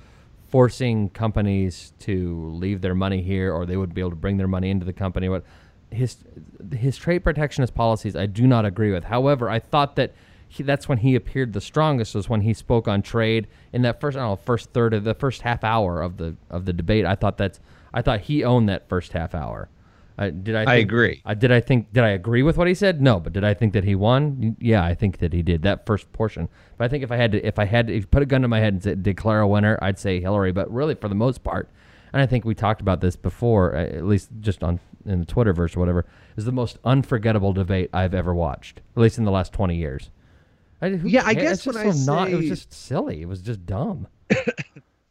forcing 0.49 1.11
companies 1.11 1.93
to 1.99 2.49
leave 2.53 2.81
their 2.81 2.95
money 2.95 3.21
here, 3.21 3.53
or 3.53 3.67
they 3.67 3.77
would 3.77 3.93
be 3.93 4.01
able 4.01 4.11
to 4.11 4.17
bring 4.17 4.37
their 4.37 4.47
money 4.47 4.71
into 4.71 4.87
the 4.87 4.93
company. 4.93 5.29
What 5.29 5.45
his 5.91 6.19
his 6.73 6.97
trade 6.97 7.21
protectionist 7.25 7.75
policies, 7.75 8.15
I 8.15 8.27
do 8.27 8.47
not 8.47 8.65
agree 8.65 8.93
with. 8.93 9.05
However, 9.05 9.51
I 9.51 9.59
thought 9.59 9.97
that 9.97 10.13
he, 10.57 10.63
that's 10.63 10.89
when 10.89 10.99
he 10.99 11.15
appeared 11.15 11.53
the 11.53 11.61
strongest 11.61 12.15
was 12.15 12.29
when 12.29 12.43
he 12.43 12.53
spoke 12.53 12.89
on 12.89 13.03
trade 13.03 13.47
in 13.73 13.83
that 13.83 14.01
first 14.01 14.17
I 14.17 14.21
don't 14.21 14.31
know 14.31 14.37
first 14.37 14.73
third 14.73 14.95
of 14.95 15.05
the 15.05 15.15
first 15.15 15.43
half 15.43 15.65
hour 15.65 16.03
of 16.03 16.17
the 16.17 16.37
of 16.51 16.65
the 16.65 16.73
debate. 16.73 17.05
I 17.05 17.15
thought 17.15 17.39
that's 17.39 17.61
I 17.93 18.03
thought 18.03 18.21
he 18.21 18.45
owned 18.45 18.69
that 18.69 18.89
first 18.89 19.13
half 19.13 19.35
hour. 19.35 19.69
I, 20.19 20.31
did 20.31 20.55
I? 20.55 20.65
I 20.65 20.75
agree. 20.77 21.21
I, 21.25 21.35
did 21.35 21.53
I 21.53 21.61
think? 21.61 21.93
Did 21.93 22.03
I 22.03 22.11
agree 22.11 22.43
with 22.43 22.57
what 22.57 22.69
he 22.69 22.75
said? 22.75 23.03
No, 23.03 23.21
but 23.21 23.33
did 23.33 23.45
I 23.45 23.53
think 23.53 23.75
that 23.75 23.85
he 23.85 23.95
won? 23.95 24.57
Yeah, 24.61 24.83
I 24.83 24.95
think 24.95 25.19
that 25.19 25.33
he 25.33 25.43
did 25.43 25.63
that 25.63 25.85
first 25.85 26.11
portion. 26.13 26.49
But 26.79 26.85
I 26.85 26.89
think 26.89 27.05
if 27.05 27.13
I 27.13 27.17
had 27.17 27.33
to, 27.33 27.47
if 27.47 27.59
I 27.59 27.67
had 27.67 27.89
to, 27.89 27.95
if 27.95 28.03
you 28.03 28.07
put 28.07 28.23
a 28.23 28.27
gun 28.27 28.43
to 28.43 28.49
my 28.49 28.61
head 28.61 28.73
and 28.73 28.83
say, 28.83 28.95
declare 28.95 29.41
a 29.41 29.49
winner, 29.49 29.79
I'd 29.83 29.99
say 29.99 30.21
Hillary. 30.21 30.53
But 30.53 30.73
really, 30.73 30.95
for 30.95 31.09
the 31.09 31.15
most 31.15 31.45
part, 31.45 31.69
and 32.13 32.23
I 32.23 32.27
think 32.27 32.47
we 32.47 32.55
talked 32.55 32.81
about 32.81 33.03
this 33.03 33.15
before, 33.15 33.77
uh, 33.77 33.85
at 33.85 34.07
least 34.07 34.31
just 34.41 34.63
on 34.63 34.81
in 35.05 35.21
the 35.21 35.27
Twitterverse 35.27 35.77
or 35.77 35.81
whatever, 35.81 36.07
is 36.37 36.47
the 36.47 36.53
most 36.53 36.79
unforgettable 36.85 37.53
debate 37.53 37.91
I've 37.93 38.15
ever 38.15 38.35
watched, 38.35 38.81
at 38.97 39.03
least 39.03 39.19
in 39.19 39.25
the 39.25 39.31
last 39.31 39.53
twenty 39.53 39.77
years. 39.77 40.11
I, 40.83 40.89
Yeah, 40.89 41.23
I 41.25 41.35
guess 41.35 41.67
when 41.67 41.77
I 41.77 41.91
so 41.91 42.13
not, 42.13 42.31
it 42.31 42.37
was 42.37 42.49
just 42.49 42.73
silly. 42.73 43.23
It 43.23 43.29
was 43.29 43.41
just 43.41 43.65
dumb. 43.67 44.07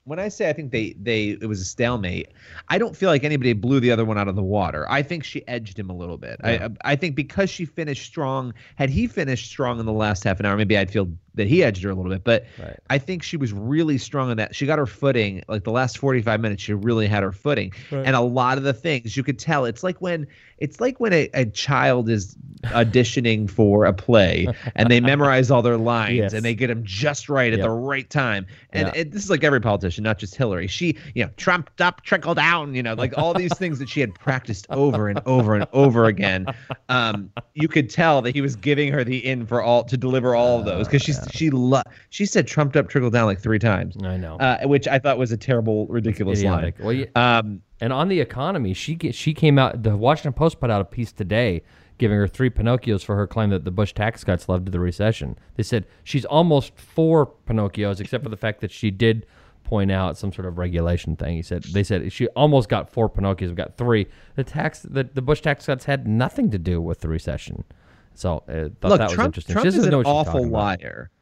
When 0.06 0.20
I 0.20 0.28
say 0.28 0.48
I 0.48 0.54
think 0.54 0.72
they 0.72 0.96
they 1.02 1.30
it 1.30 1.48
was 1.48 1.60
a 1.60 1.66
stalemate, 1.66 2.30
I 2.70 2.78
don't 2.78 2.96
feel 2.96 3.10
like 3.10 3.24
anybody 3.24 3.54
blew 3.54 3.80
the 3.80 3.90
other 3.90 4.06
one 4.06 4.20
out 4.20 4.28
of 4.28 4.36
the 4.36 4.44
water. 4.44 4.86
I 4.88 5.02
think 5.02 5.24
she 5.24 5.46
edged 5.48 5.80
him 5.80 5.90
a 5.90 5.96
little 5.96 6.18
bit. 6.20 6.40
Yeah. 6.44 6.68
I 6.86 6.92
I 6.92 6.96
think 6.96 7.16
because 7.16 7.50
she 7.50 7.66
finished 7.66 8.06
strong, 8.06 8.54
had 8.76 8.92
he 8.92 9.08
finished 9.08 9.50
strong 9.50 9.80
in 9.80 9.88
the 9.88 9.92
last 9.92 10.24
half 10.24 10.40
an 10.40 10.46
hour, 10.46 10.56
maybe 10.56 10.78
I'd 10.78 10.92
feel 10.92 11.10
that 11.36 11.48
he 11.48 11.64
edged 11.64 11.84
her 11.84 11.90
a 11.90 11.94
little 11.96 12.12
bit. 12.12 12.24
But 12.24 12.46
Right. 12.60 12.78
I 12.90 12.98
think 12.98 13.24
she 13.24 13.38
was 13.38 13.54
really 13.54 13.98
strong 13.98 14.32
in 14.32 14.38
that. 14.38 14.56
She 14.56 14.66
got 14.66 14.80
her 14.80 14.86
footing. 14.86 15.44
Like 15.48 15.64
the 15.64 15.72
last 15.72 15.98
45 15.98 16.40
minutes, 16.40 16.64
she 16.64 16.74
really 16.74 17.08
had 17.08 17.24
her 17.24 17.32
footing. 17.32 17.72
And 17.92 18.16
a 18.16 18.22
lot 18.22 18.58
of 18.58 18.64
the 18.64 18.74
things 18.74 19.16
you 19.16 19.24
could 19.24 19.40
tell. 19.40 19.66
It's 19.66 19.84
like 19.84 20.02
when 20.02 20.28
it's 20.58 20.80
like 20.80 21.00
when 21.02 21.12
a, 21.12 21.30
a 21.34 21.46
child 21.46 22.08
is 22.10 22.36
auditioning 22.66 23.50
for 23.58 23.86
a 23.86 23.94
play 23.94 24.48
and 24.76 24.90
they 24.90 25.00
memorize 25.02 25.52
all 25.52 25.62
their 25.62 25.78
lines 25.78 26.16
Yes. 26.16 26.34
and 26.34 26.46
they 26.46 26.56
get 26.56 26.68
them 26.68 26.82
just 26.84 27.28
right 27.30 27.52
at 27.52 27.60
Yep. 27.60 27.66
the 27.66 27.72
right 27.72 28.10
time. 28.10 28.46
And 28.72 28.88
Yeah. 28.88 29.02
it, 29.02 29.12
this 29.12 29.24
is 29.24 29.30
like 29.30 29.44
every 29.44 29.60
politician, 29.62 30.04
not 30.04 30.18
just 30.18 30.36
Hillary. 30.36 30.68
She, 30.68 30.98
you 31.14 31.24
know, 31.26 31.30
trumped 31.38 31.82
up, 31.82 32.02
trickle 32.04 32.34
down, 32.36 32.74
you 32.76 32.84
know, 32.84 32.94
like 32.94 33.18
all 33.18 33.34
these 33.34 33.54
things 33.58 33.80
that 33.80 33.90
she 33.90 34.00
had 34.00 34.14
practiced 34.16 34.66
over 34.70 35.10
and 35.10 35.20
over 35.26 35.56
and 35.56 35.68
over 35.74 36.06
again. 36.06 36.46
Um, 36.90 37.32
you 37.54 37.68
could 37.68 37.90
tell 37.90 38.22
that 38.22 38.34
he 38.34 38.42
was 38.42 38.56
giving 38.56 38.92
her 38.94 39.04
the 39.04 39.26
in 39.26 39.46
for 39.46 39.62
all 39.62 39.84
to 39.86 39.98
deliver 39.98 40.36
all 40.36 40.60
of 40.60 40.66
those 40.66 40.88
because 40.88 41.02
she's 41.02 41.20
she 41.32 41.50
lo- 41.50 41.82
she 42.10 42.26
said 42.26 42.48
trumped 42.48 42.76
up, 42.78 42.90
trickle 42.90 43.10
down 43.10 43.26
like 43.26 43.40
three 43.40 43.60
times, 43.60 43.96
I 44.04 44.18
know. 44.18 44.38
uh, 44.38 44.60
which 44.66 44.88
I 44.88 45.00
thought 45.00 45.18
was 45.18 45.32
a 45.32 45.38
terrible, 45.38 45.88
ridiculous 45.88 46.40
Idiotic. 46.40 46.80
line. 46.80 46.86
Well, 46.86 46.94
you, 46.94 47.08
Um, 47.16 47.62
And 47.82 47.92
on 47.94 48.08
the 48.08 48.20
economy, 48.22 48.74
she 48.74 48.98
she 49.12 49.34
came 49.34 49.60
out. 49.60 49.84
The 49.84 49.96
Washington 49.98 50.34
Post 50.34 50.60
put 50.60 50.70
out 50.72 50.82
a 50.82 50.86
piece 50.86 51.12
today 51.12 51.62
giving 51.98 52.18
her 52.18 52.28
three 52.28 52.50
Pinocchios 52.50 53.04
for 53.06 53.16
her 53.16 53.26
claim 53.26 53.50
that 53.52 53.64
the 53.64 53.72
Bush 53.72 53.94
tax 53.94 54.24
cuts 54.26 54.50
led 54.50 54.66
to 54.66 54.72
the 54.72 54.80
recession. 54.82 55.38
They 55.56 55.64
said 55.64 55.86
she's 56.04 56.26
almost 56.26 56.78
four 56.78 57.32
Pinocchios, 57.48 58.02
except 58.02 58.22
for 58.24 58.30
the 58.30 58.36
fact 58.38 58.60
that 58.62 58.70
she 58.72 58.92
did 58.92 59.26
point 59.64 59.92
out 59.92 60.18
some 60.18 60.32
sort 60.34 60.46
of 60.46 60.58
regulation 60.58 61.16
thing. 61.16 61.36
He 61.38 61.42
said 61.42 61.64
they 61.64 61.84
said 61.84 62.12
she 62.12 62.28
almost 62.30 62.68
got 62.70 62.90
four 62.90 63.10
Pinocchios. 63.10 63.48
We 63.50 63.56
got 63.56 63.78
three. 63.78 64.08
The 64.36 64.44
tax 64.44 64.82
the, 64.82 65.04
the 65.06 65.22
Bush 65.22 65.42
tax 65.42 65.66
cuts 65.66 65.86
had 65.86 66.06
nothing 66.08 66.52
to 66.52 66.60
do 66.60 66.82
with 66.82 67.00
the 67.00 67.08
recession. 67.08 67.64
So 68.14 68.44
uh, 68.48 68.70
thought 68.80 68.90
Look, 68.90 68.98
that 69.00 69.06
was 69.06 69.14
Trump, 69.14 69.28
interesting. 69.30 69.54
Trump 69.54 69.66
is 69.68 69.78
an 69.78 69.90
know 69.92 69.98
what 69.98 70.06
she's 70.06 70.12
awful 70.14 70.48
liar. 70.48 71.10
about. 71.12 71.15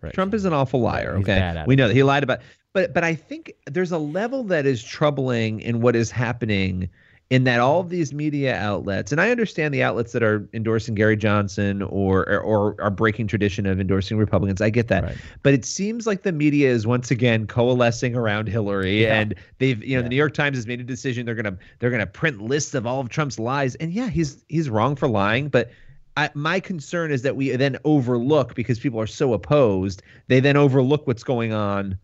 Right. 0.00 0.12
Trump 0.14 0.34
is 0.34 0.44
an 0.44 0.52
awful 0.52 0.80
liar. 0.80 1.16
okay, 1.18 1.64
we 1.66 1.74
it. 1.74 1.76
know 1.76 1.88
that 1.88 1.94
he 1.94 2.02
lied 2.02 2.22
about. 2.22 2.40
But 2.72 2.94
but 2.94 3.02
I 3.04 3.14
think 3.14 3.52
there's 3.66 3.92
a 3.92 3.98
level 3.98 4.44
that 4.44 4.66
is 4.66 4.82
troubling 4.84 5.60
in 5.60 5.80
what 5.80 5.96
is 5.96 6.10
happening 6.10 6.88
in 7.30 7.44
that 7.44 7.60
all 7.60 7.80
of 7.80 7.90
these 7.90 8.14
media 8.14 8.56
outlets, 8.56 9.12
and 9.12 9.20
I 9.20 9.30
understand 9.30 9.74
the 9.74 9.82
outlets 9.82 10.12
that 10.12 10.22
are 10.22 10.48
endorsing 10.54 10.94
Gary 10.94 11.16
Johnson 11.16 11.82
or 11.82 12.26
or, 12.28 12.40
or 12.40 12.76
are 12.80 12.90
breaking 12.90 13.26
tradition 13.26 13.66
of 13.66 13.80
endorsing 13.80 14.16
Republicans. 14.16 14.60
I 14.62 14.70
get 14.70 14.88
that, 14.88 15.02
Right. 15.04 15.16
but 15.42 15.52
it 15.52 15.64
seems 15.66 16.06
like 16.06 16.22
the 16.22 16.32
media 16.32 16.70
is 16.70 16.86
once 16.86 17.10
again 17.10 17.46
coalescing 17.46 18.14
around 18.14 18.48
Hillary, 18.48 19.02
Yeah. 19.02 19.20
and 19.20 19.34
they've 19.58 19.82
you 19.84 19.90
know 19.96 19.98
Yeah. 19.98 20.02
the 20.04 20.08
New 20.10 20.16
York 20.16 20.32
Times 20.34 20.56
has 20.56 20.66
made 20.66 20.80
a 20.80 20.84
decision 20.84 21.26
they're 21.26 21.34
gonna 21.34 21.58
they're 21.80 21.90
gonna 21.90 22.06
print 22.06 22.40
lists 22.40 22.74
of 22.74 22.86
all 22.86 23.00
of 23.00 23.08
Trump's 23.10 23.38
lies, 23.38 23.74
and 23.76 23.92
yeah, 23.92 24.08
he's 24.08 24.44
he's 24.48 24.70
wrong 24.70 24.94
for 24.96 25.08
lying, 25.08 25.48
but. 25.48 25.70
I, 26.18 26.30
my 26.34 26.58
concern 26.60 27.12
is 27.12 27.22
that 27.22 27.36
we 27.36 27.54
then 27.56 27.78
overlook 27.84 28.54
because 28.54 28.78
people 28.78 29.00
are 29.00 29.06
so 29.06 29.32
opposed. 29.32 30.02
They 30.26 30.40
then 30.40 30.56
overlook 30.56 31.06
what's 31.06 31.22
going 31.22 31.52
on 31.52 31.96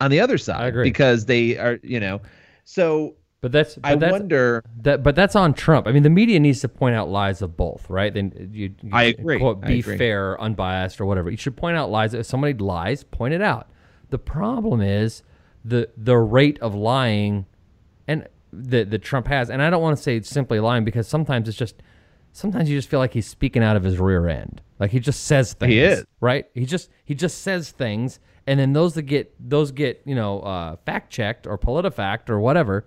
on 0.00 0.10
the 0.10 0.20
other 0.20 0.38
side 0.38 0.62
I 0.62 0.66
agree. 0.68 0.84
because 0.84 1.26
they 1.26 1.58
are, 1.58 1.78
you 1.82 1.98
know. 2.00 2.20
So 2.64 3.16
But 3.40 3.52
that's 3.52 3.74
but 3.74 3.84
I 3.84 3.94
that's, 3.96 4.12
wonder. 4.12 4.62
That, 4.82 5.02
but 5.02 5.14
that's 5.14 5.36
on 5.36 5.52
Trump. 5.54 5.86
I 5.86 5.92
mean, 5.92 6.02
the 6.02 6.10
media 6.10 6.38
needs 6.40 6.60
to 6.60 6.68
point 6.68 6.94
out 6.96 7.08
lies 7.08 7.42
of 7.42 7.56
both, 7.56 7.88
right? 7.90 8.12
Then 8.14 8.50
you, 8.52 8.74
you 8.82 8.90
I 8.92 9.04
agree. 9.04 9.38
Quote, 9.38 9.60
be 9.60 9.80
agree. 9.80 9.98
fair, 9.98 10.40
unbiased, 10.40 11.00
or 11.00 11.06
whatever. 11.06 11.30
You 11.30 11.36
should 11.36 11.56
point 11.56 11.76
out 11.76 11.90
lies. 11.90 12.14
If 12.14 12.26
somebody 12.26 12.54
lies, 12.54 13.04
point 13.04 13.34
it 13.34 13.42
out. 13.42 13.68
The 14.10 14.18
problem 14.18 14.80
is 14.80 15.22
the 15.64 15.88
the 15.96 16.16
rate 16.16 16.58
of 16.60 16.74
lying, 16.74 17.46
and 18.06 18.28
that 18.52 18.90
that 18.90 19.02
Trump 19.02 19.26
has. 19.28 19.50
And 19.50 19.60
I 19.60 19.70
don't 19.70 19.82
want 19.82 19.96
to 19.96 20.02
say 20.02 20.20
simply 20.22 20.60
lying 20.60 20.84
because 20.84 21.08
sometimes 21.08 21.48
it's 21.48 21.58
just 21.58 21.82
sometimes 22.36 22.68
you 22.68 22.76
just 22.76 22.88
feel 22.88 23.00
like 23.00 23.12
he's 23.12 23.26
speaking 23.26 23.62
out 23.62 23.76
of 23.76 23.82
his 23.82 23.98
rear 23.98 24.28
end. 24.28 24.60
Like 24.78 24.90
he 24.90 25.00
just 25.00 25.24
says 25.24 25.54
things. 25.54 25.72
He 25.72 25.80
is. 25.80 26.04
right. 26.20 26.46
He 26.54 26.66
just 26.66 26.90
he 27.04 27.14
just 27.14 27.42
says 27.42 27.70
things, 27.70 28.20
and 28.46 28.60
then 28.60 28.72
those 28.72 28.94
that 28.94 29.02
get 29.02 29.34
those 29.38 29.72
get 29.72 30.02
you 30.04 30.14
know 30.14 30.40
uh, 30.40 30.76
fact 30.84 31.10
checked 31.10 31.46
or 31.46 31.56
PolitiFact 31.56 32.28
or 32.28 32.38
whatever 32.38 32.86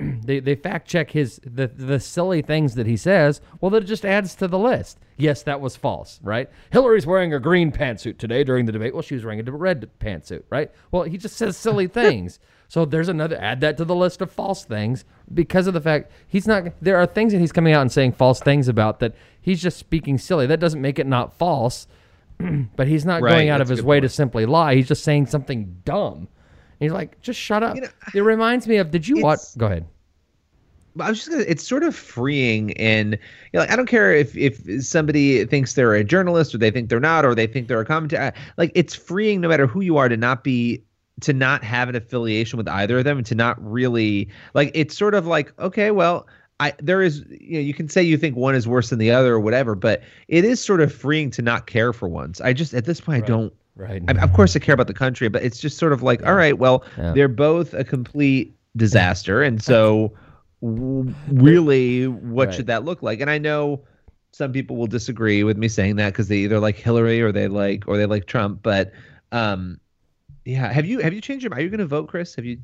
they, 0.24 0.40
they 0.40 0.54
fact 0.54 0.88
check 0.88 1.10
his 1.10 1.40
the 1.44 1.66
the 1.66 2.00
silly 2.00 2.42
things 2.42 2.74
that 2.74 2.86
he 2.86 2.96
says. 2.96 3.40
Well, 3.60 3.70
that 3.72 3.84
just 3.86 4.04
adds 4.04 4.34
to 4.36 4.48
the 4.48 4.58
list. 4.58 4.98
Yes, 5.16 5.42
that 5.42 5.60
was 5.60 5.76
false, 5.76 6.20
right? 6.22 6.48
Hillary's 6.70 7.06
wearing 7.06 7.34
a 7.34 7.40
green 7.40 7.72
pantsuit 7.72 8.18
today 8.18 8.44
during 8.44 8.66
the 8.66 8.72
debate. 8.72 8.94
Well, 8.94 9.02
she 9.02 9.14
was 9.14 9.24
wearing 9.24 9.46
a 9.46 9.52
red 9.52 9.90
pantsuit, 9.98 10.44
right? 10.48 10.70
Well, 10.90 11.02
he 11.02 11.18
just 11.18 11.36
says 11.36 11.56
silly 11.56 11.86
things. 11.88 12.38
So 12.70 12.84
there's 12.84 13.08
another 13.08 13.36
add 13.40 13.62
that 13.62 13.76
to 13.78 13.84
the 13.84 13.96
list 13.96 14.22
of 14.22 14.30
false 14.30 14.64
things 14.64 15.04
because 15.34 15.66
of 15.66 15.74
the 15.74 15.80
fact 15.80 16.12
he's 16.28 16.46
not. 16.46 16.68
There 16.80 16.96
are 16.98 17.04
things 17.04 17.32
that 17.32 17.40
he's 17.40 17.50
coming 17.50 17.72
out 17.72 17.80
and 17.80 17.90
saying 17.90 18.12
false 18.12 18.38
things 18.38 18.68
about 18.68 19.00
that 19.00 19.16
he's 19.40 19.60
just 19.60 19.76
speaking 19.76 20.18
silly. 20.18 20.46
That 20.46 20.60
doesn't 20.60 20.80
make 20.80 21.00
it 21.00 21.06
not 21.08 21.36
false, 21.36 21.88
but 22.76 22.86
he's 22.86 23.04
not 23.04 23.22
Right, 23.22 23.32
going 23.32 23.48
out 23.48 23.60
of 23.60 23.68
his 23.68 23.80
good 23.80 23.86
way 23.86 23.98
to 23.98 24.08
simply 24.08 24.46
lie. 24.46 24.76
He's 24.76 24.86
just 24.86 25.02
saying 25.02 25.26
something 25.26 25.80
dumb. 25.84 26.14
And 26.18 26.28
he's 26.78 26.92
like, 26.92 27.20
just 27.20 27.40
shut 27.40 27.64
up. 27.64 27.74
You 27.74 27.82
know, 27.82 27.88
it 28.14 28.20
reminds 28.20 28.68
me 28.68 28.76
of. 28.76 28.92
Did 28.92 29.08
you 29.08 29.20
watch? 29.20 29.40
Go 29.58 29.66
ahead. 29.66 29.84
But 30.94 31.06
I 31.06 31.08
was 31.08 31.18
just 31.18 31.30
gonna. 31.32 31.42
It's 31.48 31.66
sort 31.66 31.82
of 31.82 31.96
freeing, 31.96 32.72
and 32.76 33.14
you 33.14 33.18
know, 33.54 33.60
like 33.62 33.72
I 33.72 33.74
don't 33.74 33.88
care 33.88 34.14
if 34.14 34.36
if 34.36 34.84
somebody 34.84 35.44
thinks 35.44 35.74
they're 35.74 35.94
a 35.94 36.04
journalist 36.04 36.54
or 36.54 36.58
they 36.58 36.70
think 36.70 36.88
they're 36.88 37.00
not, 37.00 37.24
or 37.24 37.34
they 37.34 37.48
think 37.48 37.66
they're 37.66 37.80
a 37.80 37.84
commentator. 37.84 38.32
Like 38.56 38.70
it's 38.76 38.94
freeing, 38.94 39.40
no 39.40 39.48
matter 39.48 39.66
who 39.66 39.80
you 39.80 39.96
are, 39.96 40.08
to 40.08 40.16
not 40.16 40.44
be 40.44 40.84
to 41.22 41.32
not 41.32 41.62
have 41.64 41.88
an 41.88 41.94
affiliation 41.96 42.56
with 42.56 42.68
either 42.68 42.98
of 42.98 43.04
them, 43.04 43.18
and 43.18 43.26
to 43.26 43.34
not 43.34 43.56
really 43.64 44.28
like. 44.54 44.70
It's 44.74 44.96
sort 44.96 45.14
of 45.14 45.26
like 45.26 45.52
okay, 45.58 45.90
well. 45.90 46.26
I, 46.62 46.74
there 46.78 47.00
is 47.00 47.24
you 47.30 47.54
know 47.54 47.60
you 47.60 47.72
can 47.72 47.88
say 47.88 48.02
you 48.02 48.18
think 48.18 48.36
one 48.36 48.54
is 48.54 48.68
worse 48.68 48.90
than 48.90 48.98
the 48.98 49.10
other 49.10 49.32
or 49.32 49.40
whatever 49.40 49.74
but 49.74 50.02
it 50.28 50.44
is 50.44 50.62
sort 50.62 50.82
of 50.82 50.92
freeing 50.92 51.30
to 51.30 51.40
not 51.40 51.66
care 51.66 51.94
for 51.94 52.06
ones 52.06 52.38
i 52.42 52.52
just 52.52 52.74
at 52.74 52.84
this 52.84 53.00
point 53.00 53.24
i 53.24 53.26
don't 53.26 53.54
Right. 53.76 54.02
I, 54.08 54.12
of 54.22 54.34
course 54.34 54.54
I 54.54 54.58
care 54.58 54.74
about 54.74 54.86
the 54.88 54.92
country, 54.92 55.28
but 55.28 55.42
it's 55.42 55.58
just 55.58 55.78
sort 55.78 55.94
of 55.94 56.02
like, 56.02 56.26
all 56.26 56.34
right, 56.34 56.58
well, 56.58 56.84
Yeah. 56.98 57.12
they're 57.14 57.28
both 57.28 57.72
a 57.72 57.82
complete 57.82 58.54
disaster, 58.76 59.42
and 59.42 59.62
so 59.62 60.12
really, 60.60 62.06
what 62.08 62.48
Right. 62.48 62.54
should 62.54 62.66
that 62.66 62.84
look 62.84 63.02
like? 63.02 63.20
And 63.20 63.30
I 63.30 63.38
know 63.38 63.80
some 64.32 64.52
people 64.52 64.76
will 64.76 64.86
disagree 64.86 65.42
with 65.44 65.56
me 65.56 65.68
saying 65.68 65.96
that 65.96 66.12
because 66.12 66.28
they 66.28 66.38
either 66.38 66.60
like 66.60 66.76
Hillary 66.76 67.20
or 67.22 67.32
they 67.32 67.48
like 67.48 67.84
or 67.86 67.96
they 67.96 68.06
like 68.06 68.26
Trump, 68.26 68.60
but 68.62 68.92
um, 69.32 69.80
yeah, 70.50 70.72
have 70.72 70.86
you 70.86 70.98
have 70.98 71.12
you 71.12 71.20
changed 71.20 71.44
your? 71.44 71.50
Mind? 71.50 71.60
Are 71.60 71.64
you 71.64 71.70
going 71.70 71.78
to 71.78 71.86
vote, 71.86 72.08
Chris? 72.08 72.34
Have 72.34 72.44
you? 72.44 72.58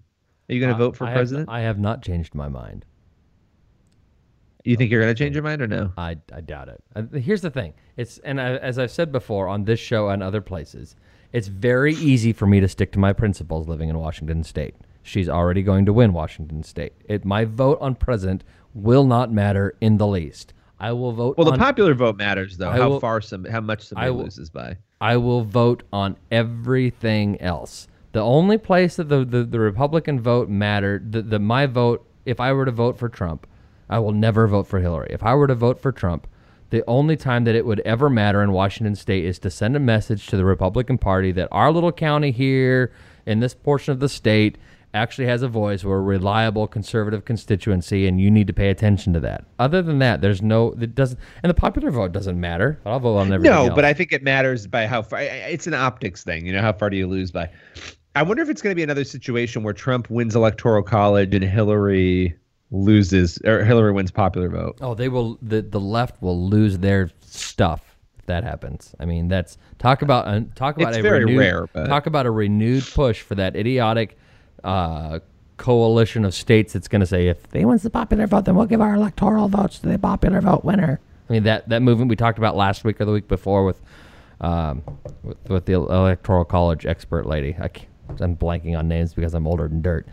Are 0.49 0.55
you 0.55 0.61
going 0.61 0.73
to 0.73 0.79
vote 0.79 0.97
for 0.97 1.05
I 1.05 1.09
have- 1.11 1.17
president? 1.17 1.49
I 1.49 1.61
have 1.61 1.79
not 1.79 2.03
changed 2.03 2.35
my 2.35 2.49
mind. 2.49 2.85
you 4.65 4.77
think 4.77 4.91
you're 4.91 5.01
going 5.03 5.15
to 5.15 5.19
change 5.19 5.35
your 5.35 5.43
mind 5.45 5.63
or 5.63 5.67
no? 5.67 5.93
I, 5.97 6.17
I 6.33 6.41
doubt 6.41 6.69
it. 6.69 6.83
Uh, 6.95 7.03
here's 7.19 7.41
the 7.43 7.51
thing. 7.51 7.75
It's 7.97 8.19
and 8.19 8.41
I, 8.41 8.57
as 8.57 8.79
I've 8.79 8.91
said 8.91 9.13
before 9.13 9.49
on 9.49 9.65
this 9.65 9.79
show 9.81 10.09
and 10.09 10.23
other 10.23 10.41
places, 10.41 10.97
it's 11.33 11.49
very 11.49 11.95
easy 11.95 12.33
for 12.33 12.47
me 12.47 12.61
to 12.61 12.69
stick 12.69 12.93
to 12.93 12.99
my 12.99 13.13
principles 13.13 13.69
living 13.69 13.89
in 13.89 13.99
Washington 13.99 14.43
State. 14.43 14.75
She's 15.03 15.29
already 15.29 15.63
going 15.63 15.87
to 15.87 15.93
win 15.93 16.13
Washington 16.13 16.65
State. 16.65 16.95
It, 17.05 17.25
my 17.25 17.45
vote 17.45 17.79
on 17.81 17.95
president 17.95 18.43
will 18.75 19.05
not 19.05 19.33
matter 19.33 19.77
in 19.81 19.99
the 19.99 20.07
least. 20.07 20.53
I 20.79 20.93
will 20.93 21.13
vote. 21.13 21.37
Well, 21.39 21.47
the 21.47 21.53
on, 21.53 21.59
popular 21.59 21.95
vote 21.95 22.17
matters 22.17 22.57
though. 22.57 22.71
I 22.71 22.77
how 22.77 22.89
will- 22.91 23.01
far 23.01 23.21
some, 23.21 23.45
how 23.45 23.61
much 23.61 23.83
somebody 23.83 24.11
will- 24.11 24.25
loses 24.25 24.51
by. 24.51 24.77
I 25.01 25.17
will 25.17 25.43
vote 25.43 25.83
on 25.93 26.17
everything 26.31 27.41
else. 27.41 27.87
The 28.13 28.23
only 28.23 28.57
place 28.57 28.97
that 28.97 29.11
the, 29.11 29.25
the, 29.27 29.45
the 29.45 29.61
Republican 29.61 30.21
vote 30.21 30.49
mattered, 30.49 31.13
the, 31.13 31.21
the 31.21 31.39
my 31.39 31.67
vote, 31.67 32.07
if 32.25 32.41
I 32.41 32.53
were 32.53 32.65
to 32.65 32.71
vote 32.71 32.99
for 32.99 33.11
Trump, 33.11 33.47
I 33.91 33.99
will 33.99 34.13
never 34.13 34.47
vote 34.47 34.67
for 34.67 34.81
Hillary. 34.81 35.09
If 35.11 35.23
I 35.23 35.35
were 35.35 35.47
to 35.47 35.55
vote 35.55 35.81
for 35.81 35.93
Trump, 35.93 36.27
the 36.71 36.83
only 36.87 37.17
time 37.17 37.45
that 37.45 37.55
it 37.55 37.67
would 37.67 37.81
ever 37.81 38.09
matter 38.09 38.43
in 38.43 38.53
Washington 38.53 38.95
state 38.97 39.25
is 39.25 39.39
to 39.41 39.51
send 39.51 39.77
a 39.77 39.81
message 39.81 40.27
to 40.29 40.37
the 40.37 40.45
Republican 40.45 40.99
Party 40.99 41.31
that 41.33 41.49
our 41.53 41.71
little 41.71 41.93
county 41.93 42.33
here 42.33 42.91
in 43.27 43.41
this 43.41 43.55
portion 43.55 43.93
of 43.93 44.01
the 44.01 44.09
state 44.09 44.57
actually 44.97 45.27
has 45.27 45.43
a 45.43 45.49
voice. 45.49 45.85
We're 45.85 45.99
a 45.99 46.01
reliable 46.01 46.67
conservative 46.67 47.25
constituency, 47.25 48.07
and 48.07 48.21
you 48.21 48.31
need 48.31 48.47
to 48.49 48.53
pay 48.53 48.71
attention 48.71 49.13
to 49.13 49.21
that. 49.21 49.45
Other 49.59 49.83
than 49.83 49.99
that, 50.01 50.21
there's 50.21 50.43
no. 50.43 50.75
It 50.81 50.95
doesn't, 50.95 51.19
and 51.43 51.51
the 51.51 51.55
popular 51.55 51.91
vote 51.91 52.13
doesn't 52.13 52.41
matter. 52.41 52.81
But 52.83 52.91
I'll 52.91 53.01
vote 53.01 53.19
on 53.19 53.33
everything. 53.33 53.55
No, 53.55 53.67
else. 53.67 53.75
but 53.75 53.85
I 53.85 53.93
think 53.93 54.13
it 54.13 54.23
matters 54.23 54.67
by 54.67 54.87
how 54.87 55.03
far. 55.03 55.21
It's 55.21 55.67
an 55.67 55.75
optics 55.75 56.25
thing, 56.25 56.47
you 56.47 56.53
know. 56.53 56.61
How 56.61 56.73
far 56.73 56.91
do 56.91 56.97
you 56.97 57.07
lose 57.07 57.31
by? 57.31 57.51
I 58.17 58.23
wonder 58.23 58.43
if 58.43 58.49
it's 58.49 58.63
going 58.63 58.73
to 58.73 58.77
be 58.77 58.83
another 58.83 59.05
situation 59.05 59.63
where 59.63 59.75
Trump 59.75 60.09
wins 60.09 60.35
electoral 60.35 60.83
college 60.83 61.35
and 61.35 61.45
Hillary 61.45 62.35
loses, 62.71 63.39
or 63.45 63.63
Hillary 63.63 63.93
wins 63.93 64.11
popular 64.11 64.49
vote. 64.49 64.79
Oh, 64.81 64.95
they 64.95 65.09
will. 65.09 65.39
The 65.43 65.63
the 65.63 65.81
left 65.81 66.23
will 66.23 66.49
lose 66.49 66.79
their 66.79 67.11
stuff 67.21 67.97
if 68.19 68.27
that 68.27 68.45
happens. 68.45 68.95
I 68.99 69.05
mean, 69.05 69.29
that's 69.29 69.59
talk 69.79 70.03
about 70.03 70.27
uh, 70.27 70.41
talk 70.55 70.77
about 70.77 70.89
It's 70.89 70.99
a 70.99 71.03
very 71.03 71.25
renewed, 71.25 71.39
rare, 71.39 71.67
but- 71.73 71.87
talk 71.87 72.07
about 72.07 72.27
a 72.27 72.31
renewed 72.31 72.85
push 72.95 73.21
for 73.21 73.35
that 73.35 73.55
idiotic 73.55 74.17
uh, 74.67 75.21
coalition 75.57 76.25
of 76.25 76.35
states 76.35 76.75
that's 76.75 76.89
going 76.89 77.01
to 77.01 77.07
say 77.07 77.29
if 77.29 77.49
they 77.51 77.65
wins 77.65 77.83
the 77.83 77.91
popular 77.91 78.27
vote, 78.27 78.45
then 78.45 78.57
we'll 78.57 78.67
give 78.67 78.81
our 78.81 78.95
electoral 78.95 79.49
votes 79.49 79.79
to 79.79 79.89
the 79.89 79.99
popular 79.99 80.41
vote 80.41 80.65
winner. 80.65 81.01
I 81.29 81.33
mean 81.33 81.43
that 81.45 81.69
that 81.71 81.83
movement 81.83 82.11
we 82.11 82.17
talked 82.17 82.39
about 82.39 82.57
last 82.57 82.85
week 82.85 83.01
or 83.01 83.05
the 83.05 83.13
week 83.13 83.29
before 83.29 83.65
with 83.65 83.81
um, 84.41 84.83
with, 85.23 85.49
with 85.49 85.67
the 85.67 85.73
electoral 85.73 86.45
college 86.45 86.85
expert 86.85 87.27
lady. 87.27 87.57
I 87.61 87.71
I'm 88.21 88.37
blanking 88.37 88.79
on 88.79 88.87
names 88.89 89.15
because 89.15 89.35
I'm 89.35 89.47
older 89.47 89.67
than 89.69 89.83
dirt. 89.83 90.07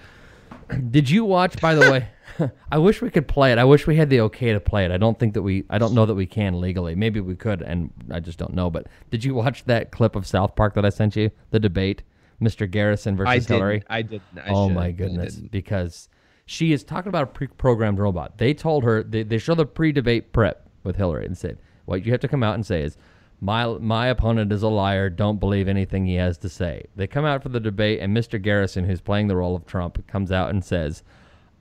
Did 0.90 1.10
you 1.10 1.26
watch, 1.26 1.60
by 1.62 1.76
the 1.76 1.92
way? 1.92 2.52
I 2.72 2.78
wish 2.80 3.02
we 3.02 3.12
could 3.12 3.28
play 3.28 3.52
it. 3.52 3.58
I 3.58 3.64
wish 3.64 3.86
we 3.86 3.96
had 3.96 4.10
the 4.10 4.22
okay 4.22 4.54
to 4.54 4.60
play 4.60 4.86
it. 4.86 4.92
I 4.92 4.98
don't 4.98 5.20
think 5.20 5.34
that 5.34 5.42
we. 5.44 5.66
I 5.70 5.78
don't 5.78 5.94
know 5.94 6.06
that 6.06 6.16
we 6.16 6.26
can 6.26 6.60
legally. 6.60 6.96
Maybe 6.96 7.20
we 7.20 7.36
could, 7.36 7.62
and 7.62 7.92
I 8.12 8.20
just 8.20 8.40
don't 8.40 8.54
know. 8.54 8.70
But 8.70 8.88
did 9.12 9.24
you 9.24 9.36
watch 9.36 9.66
that 9.66 9.92
clip 9.92 10.16
of 10.16 10.26
South 10.26 10.56
Park 10.56 10.74
that 10.76 10.86
I 10.86 10.90
sent 10.90 11.16
you? 11.16 11.32
The 11.52 11.60
debate, 11.60 12.02
Mr. 12.44 12.70
Garrison 12.70 13.16
versus 13.16 13.30
I 13.30 13.40
did. 13.40 13.48
Hillary. 13.48 13.84
I 13.90 14.02
did. 14.02 14.22
Oh 14.48 14.70
my 14.70 14.92
goodness! 14.92 15.36
Because 15.36 16.10
she 16.46 16.74
is 16.74 16.84
talking 16.84 17.10
about 17.10 17.24
a 17.24 17.28
pre-programmed 17.28 18.00
robot. 18.00 18.38
They 18.38 18.54
told 18.54 18.84
her 18.84 19.04
they, 19.04 19.24
they 19.24 19.38
show 19.38 19.56
the 19.56 19.66
pre-debate 19.66 20.34
prep 20.34 20.70
with 20.84 20.98
Hillary 20.98 21.26
and 21.26 21.38
said 21.38 21.58
what 21.86 22.06
you 22.06 22.12
have 22.12 22.22
to 22.22 22.28
come 22.28 22.44
out 22.44 22.56
and 22.56 22.66
say 22.66 22.82
is 22.82 22.98
my 23.42 23.66
my 23.66 24.08
opponent 24.08 24.52
is 24.52 24.64
a 24.64 24.68
liar. 24.68 25.10
Don't 25.10 25.40
believe 25.40 25.68
anything 25.68 26.06
he 26.06 26.16
has 26.16 26.38
to 26.40 26.50
say. 26.50 26.86
They 26.96 27.08
come 27.08 27.26
out 27.26 27.44
for 27.44 27.50
the 27.50 27.60
debate, 27.60 28.00
and 28.00 28.16
Mr. 28.16 28.42
Garrison, 28.42 28.86
who's 28.86 29.02
playing 29.02 29.28
the 29.28 29.36
role 29.36 29.56
of 29.56 29.66
Trump, 29.66 30.06
comes 30.08 30.32
out 30.32 30.50
and 30.50 30.64
says. 30.64 31.04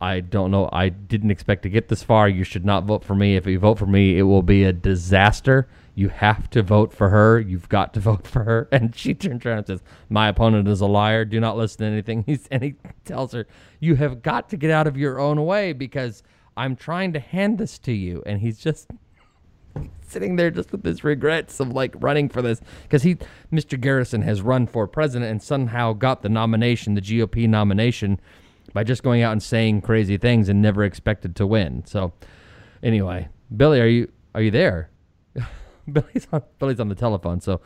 I 0.01 0.19
don't 0.19 0.51
know. 0.51 0.69
I 0.73 0.89
didn't 0.89 1.31
expect 1.31 1.63
to 1.63 1.69
get 1.69 1.87
this 1.87 2.03
far. 2.03 2.29
You 2.29 2.43
should 2.43 2.65
not 2.65 2.87
vote 2.87 3.05
for 3.05 3.15
me. 3.15 3.37
If 3.37 3.47
you 3.47 3.61
vote 3.61 3.79
for 3.79 3.87
me, 3.87 4.19
it 4.19 4.23
will 4.23 4.43
be 4.43 4.65
a 4.65 4.73
disaster. 4.73 5.69
You 5.95 6.09
have 6.09 6.49
to 6.51 6.63
vote 6.63 6.93
for 6.93 7.11
her. 7.11 7.39
You've 7.39 7.69
got 7.69 7.93
to 7.95 8.01
vote 8.11 8.27
for 8.27 8.45
her. 8.45 8.69
And 8.73 8.95
she 8.95 9.15
turns 9.15 9.45
around 9.45 9.59
and 9.59 9.67
says, 9.67 9.83
My 10.09 10.29
opponent 10.29 10.69
is 10.69 10.81
a 10.81 10.87
liar. 10.87 11.25
Do 11.25 11.41
not 11.41 11.57
listen 11.57 11.81
to 11.81 11.87
anything. 11.87 12.25
He's, 12.27 12.47
and 12.51 12.63
he 12.63 12.75
tells 13.05 13.33
her, 13.33 13.47
You 13.81 13.97
have 13.97 14.23
got 14.23 14.49
to 14.51 14.57
get 14.57 14.71
out 14.71 14.87
of 14.87 14.97
your 14.97 15.19
own 15.19 15.45
way 15.45 15.73
because 15.73 16.23
I'm 16.57 16.77
trying 16.77 17.13
to 17.15 17.21
hand 17.21 17.59
this 17.59 17.79
to 17.81 17.93
you. 17.93 18.23
And 18.27 18.41
he's 18.41 18.59
just 18.59 18.89
sitting 20.03 20.37
there 20.37 20.51
just 20.51 20.73
with 20.73 20.85
his 20.85 21.05
regrets 21.05 21.61
of 21.61 21.69
like 21.71 21.95
running 21.99 22.29
for 22.29 22.43
this 22.43 22.61
because 22.83 23.03
he 23.03 23.17
mr 23.53 23.81
garrison 23.81 24.21
has 24.23 24.43
run 24.43 24.67
for 24.67 24.87
president 24.87 25.31
and 25.31 25.43
somehow 25.43 25.93
got 25.93 26.23
the 26.23 26.29
nomination 26.29 26.95
the 26.95 27.01
gop 27.01 27.49
nomination 27.49 28.21
by 28.75 28.85
just 28.85 29.03
going 29.03 29.23
out 29.23 29.33
and 29.33 29.43
saying 29.43 29.81
crazy 29.81 30.17
things 30.19 30.49
and 30.49 30.61
never 30.61 30.85
expected 30.85 31.35
to 31.35 31.47
win 31.47 31.83
so 31.87 32.13
anyway 32.83 33.27
billy 33.57 33.81
are 33.81 33.87
you 33.87 34.11
are 34.35 34.43
you 34.43 34.51
there 34.51 34.91
Billy's 35.93 36.29
on 36.33 36.43
Billy's 36.59 36.79
on 36.81 36.89
the 36.89 36.95
telephone. 36.95 37.41
So, 37.41 37.61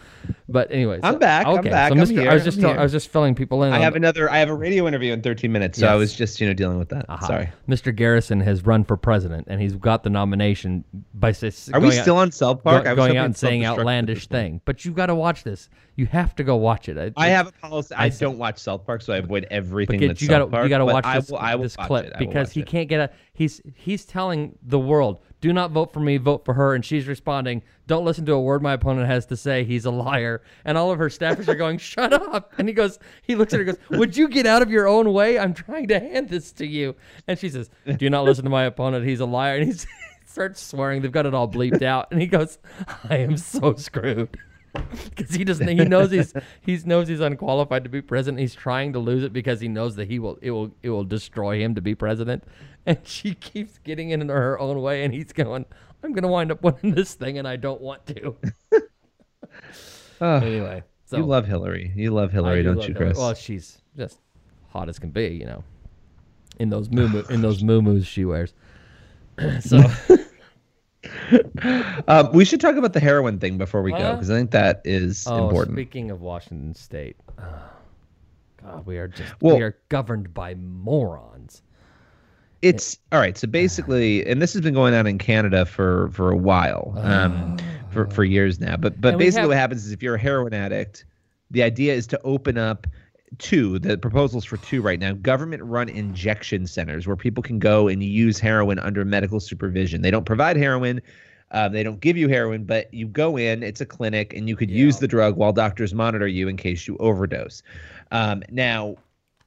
but 0.49 0.71
anyway, 0.71 1.01
I'm 1.03 1.19
back, 1.19 1.47
I'm 1.47 1.63
back, 1.63 1.93
so 1.93 2.07
here, 2.07 2.31
I 2.31 2.35
was 2.35 2.45
just 2.45 2.61
tell- 2.61 2.79
I 2.79 2.83
was 2.83 2.93
just 2.93 3.09
filling 3.09 3.35
people 3.35 3.63
in. 3.63 3.73
I 3.73 3.79
have 3.81 3.95
another. 3.97 4.31
I 4.31 4.39
have 4.39 4.49
a 4.49 4.55
radio 4.55 4.87
interview 4.89 5.13
in 5.13 5.21
13 5.21 5.53
minutes, 5.53 5.79
so 5.79 5.87
I 5.87 5.95
was 5.97 6.15
just 6.15 6.41
you 6.41 6.47
know 6.47 6.55
dealing 6.55 6.79
with 6.79 6.89
that. 6.91 7.07
Aha. 7.09 7.27
Sorry. 7.27 7.49
Mr. 7.69 7.95
Garrison 7.95 8.41
has 8.41 8.65
run 8.65 8.85
for 8.85 8.97
president, 8.97 9.47
and 9.51 9.61
he's 9.61 9.75
got 9.75 10.03
the 10.03 10.11
nomination 10.11 10.85
by 11.15 11.29
Are 11.31 11.35
we 11.43 11.71
going 11.73 11.85
out- 11.99 12.03
still 12.03 12.17
on 12.17 12.33
South 12.33 12.65
Park? 12.65 12.85
go- 12.85 12.91
I 12.91 12.93
was 12.95 12.97
going 13.07 13.19
out 13.19 13.27
and 13.27 13.37
saying 13.37 13.65
outlandish 13.65 14.27
thing. 14.29 14.61
But 14.65 14.85
you've 14.85 14.95
got 14.95 15.07
to 15.07 15.15
watch 15.15 15.45
this. 15.45 15.69
You 15.97 16.05
have 16.07 16.35
to 16.37 16.45
go 16.45 16.57
watch 16.57 16.91
it. 16.91 17.15
I 17.17 17.29
have 17.29 17.49
a 17.49 17.53
policy. 17.53 17.95
I, 17.95 18.05
I 18.05 18.09
don't 18.11 18.37
watch 18.37 18.59
South 18.59 18.85
Park, 18.85 19.01
so 19.01 19.15
I 19.15 19.17
avoid 19.17 19.47
everything 19.51 19.99
Because 19.99 20.11
that's 20.11 20.23
you 20.23 20.29
gotta 20.29 20.45
you 20.63 20.69
gotta 20.69 20.85
but 20.85 20.93
watch 20.95 21.05
I 21.07 21.19
this, 21.19 21.31
will- 21.31 21.39
I 21.39 21.55
will 21.55 21.63
this 21.63 21.77
watch 21.79 21.87
clip. 21.87 22.13
I 22.15 22.19
because 22.19 22.53
he 22.53 22.61
it. 22.61 22.67
can't 22.67 22.87
get 22.89 23.01
a 23.01 23.11
he's 23.33 23.63
he's 23.75 24.05
telling 24.05 24.59
the 24.63 24.79
world 24.79 25.21
do 25.41 25.53
not 25.55 25.71
vote 25.71 25.93
for 25.95 26.01
me 26.01 26.19
vote 26.19 26.45
for 26.45 26.53
her 26.55 26.75
and 26.75 26.85
she's 26.85 27.07
responding 27.07 27.63
don't 27.87 28.05
listen 28.05 28.27
to 28.27 28.33
a 28.33 28.41
word 28.41 28.63
my 28.63 28.73
opponent 28.75 29.07
has 29.07 29.27
to 29.27 29.37
say. 29.37 29.63
He's 29.65 29.85
a 29.85 29.91
liar. 29.93 30.43
And 30.65 30.77
all 30.77 30.91
of 30.91 30.99
her 30.99 31.09
staffers 31.09 31.47
are 31.47 31.55
going 31.55 31.79
shut 31.93 32.13
up. 32.13 32.53
And 32.59 32.69
he 32.69 32.75
goes 32.75 32.99
he 33.23 33.35
looks 33.37 33.55
at 33.55 33.61
her 33.61 33.67
and 33.67 33.79
goes 33.89 33.99
would 33.99 34.17
you 34.17 34.29
get 34.29 34.45
out 34.45 34.61
of 34.61 34.71
your 34.71 34.87
own 34.89 35.13
way? 35.13 35.39
I'm 35.39 35.55
trying 35.55 35.89
to 35.89 35.99
hand 36.01 36.29
this 36.29 36.53
to 36.53 36.67
you. 36.67 36.95
And 37.27 37.39
she 37.39 37.49
says 37.49 37.71
do 37.97 38.11
not 38.11 38.25
listen 38.25 38.45
to 38.45 38.51
my 38.51 38.65
opponent? 38.65 39.07
He's 39.07 39.21
a 39.21 39.27
liar. 39.27 39.57
And 39.57 39.65
he's 39.67 39.85
he 39.85 39.91
starts 40.27 40.61
swearing. 40.61 41.01
They've 41.01 41.13
got 41.13 41.25
it 41.27 41.33
all 41.35 41.49
bleeped 41.49 41.83
out. 41.83 42.09
And 42.11 42.21
he 42.21 42.27
goes 42.27 42.59
I 43.09 43.19
am 43.19 43.37
so 43.39 43.75
screwed 43.77 44.37
because 45.17 45.35
he 45.35 45.45
just 45.45 45.63
he 45.63 45.75
knows 45.75 46.11
he's 46.11 46.33
he 46.61 46.77
knows 46.85 47.09
he's 47.09 47.21
unqualified 47.21 47.85
to 47.85 47.91
be 47.91 48.03
president. 48.03 48.41
He's 48.41 48.55
trying 48.55 48.93
to 48.93 48.99
lose 48.99 49.23
it 49.23 49.33
because 49.33 49.61
he 49.61 49.69
knows 49.69 49.97
that 49.97 50.09
he 50.09 50.19
will 50.19 50.39
it 50.41 50.51
will 50.51 50.75
it 50.83 50.91
will 50.91 51.05
destroy 51.05 51.61
him 51.61 51.75
to 51.75 51.81
be 51.81 51.95
president. 51.95 52.45
And 52.89 53.01
she 53.03 53.35
keeps 53.35 53.79
getting 53.79 54.11
in 54.11 54.29
her 54.29 54.57
own 54.61 54.81
way, 54.81 55.03
and 55.03 55.13
he's 55.13 55.33
going, 55.33 55.65
"I'm 56.05 56.13
going 56.13 56.23
to 56.23 56.29
wind 56.29 56.53
up 56.53 56.63
winning 56.63 56.95
this 56.95 57.15
thing, 57.15 57.37
and 57.37 57.49
I 57.49 57.57
don't 57.57 57.81
want 57.81 58.07
to." 58.07 58.37
anyway, 60.21 60.85
so 61.05 61.17
you 61.17 61.25
love 61.25 61.49
Hillary. 61.49 61.91
You 61.97 62.13
love 62.13 62.31
Hillary, 62.31 62.63
do 62.63 62.69
don't 62.69 62.77
love 62.77 62.89
you, 62.89 62.95
Hillary. 62.95 63.09
Chris? 63.09 63.19
Well, 63.19 63.35
she's 63.35 63.79
just 63.97 64.21
hot 64.69 64.89
as 64.89 65.01
can 65.01 65.11
be, 65.11 65.31
you 65.31 65.47
know. 65.47 65.65
In 66.61 66.71
those 66.71 66.89
moo 66.89 67.25
in 67.29 67.43
those 67.43 67.61
moo 67.61 68.01
she 68.03 68.25
wears. 68.25 68.55
so 69.61 69.83
um, 72.09 72.33
we 72.33 72.45
should 72.45 72.61
talk 72.61 72.77
about 72.77 72.93
the 72.93 73.01
heroin 73.01 73.39
thing 73.39 73.59
before 73.59 73.83
we 73.83 73.93
go 73.93 74.13
because 74.13 74.31
I 74.31 74.35
think 74.35 74.51
that 74.53 74.83
is 74.85 75.27
oh, 75.27 75.49
important. 75.49 75.77
speaking 75.77 76.11
of 76.11 76.21
Washington 76.21 76.75
State, 76.75 77.17
oh, 77.39 77.43
God, 78.63 78.87
we 78.87 78.99
are 78.99 79.09
just 79.09 79.35
Well- 79.41 79.57
we 79.57 79.63
are 79.63 79.77
governed 79.89 80.33
by 80.35 80.55
morons. 80.55 81.63
It's 82.63 82.99
all 83.13 83.21
right. 83.21 83.37
So 83.37 83.47
basically, 83.47 84.27
and 84.29 84.41
this 84.41 84.53
has 84.55 84.63
been 84.63 84.75
going 84.75 84.95
on 84.95 85.07
in 85.07 85.19
Canada 85.19 85.67
for 85.67 86.11
for 86.11 86.31
a 86.31 86.37
while, 86.37 86.95
um, 86.99 87.59
for 87.91 88.07
for 88.11 88.25
years 88.25 88.59
now. 88.61 88.77
But 88.77 89.01
but 89.01 89.19
basically, 89.19 89.43
have- 89.43 89.49
what 89.49 89.59
happens 89.59 89.85
is 89.87 89.93
if 89.93 90.03
you're 90.03 90.15
a 90.17 90.21
heroin 90.21 90.55
addict, 90.55 91.05
the 91.51 91.63
idea 91.63 91.95
is 91.95 92.07
to 92.09 92.21
open 92.23 92.59
up 92.59 92.87
two. 93.39 93.79
The 93.79 93.99
proposals 93.99 94.45
for 94.45 94.57
two 94.59 94.83
right 94.83 94.99
now: 94.99 95.13
government-run 95.13 95.89
injection 95.89 96.67
centers 96.67 97.07
where 97.07 97.17
people 97.17 97.43
can 97.43 97.59
go 97.59 97.89
and 97.89 98.03
use 98.03 98.39
heroin 98.39 98.79
under 98.79 99.05
medical 99.05 99.41
supervision. 99.41 100.03
They 100.03 100.11
don't 100.11 100.27
provide 100.27 100.57
heroin. 100.57 101.01
Um, 101.53 101.73
they 101.73 101.85
don't 101.85 102.01
give 102.01 102.17
you 102.17 102.29
heroin, 102.29 102.65
but 102.65 102.93
you 102.93 103.07
go 103.07 103.37
in. 103.37 103.63
It's 103.63 103.81
a 103.81 103.87
clinic, 103.87 104.35
and 104.35 104.49
you 104.49 104.57
could 104.57 104.71
use 104.71 104.99
the 104.99 105.07
drug 105.07 105.37
while 105.37 105.53
doctors 105.53 105.95
monitor 105.95 106.27
you 106.27 106.49
in 106.49 106.57
case 106.57 106.89
you 106.89 106.97
overdose. 106.99 107.63
Um, 108.11 108.43
now, 108.51 108.97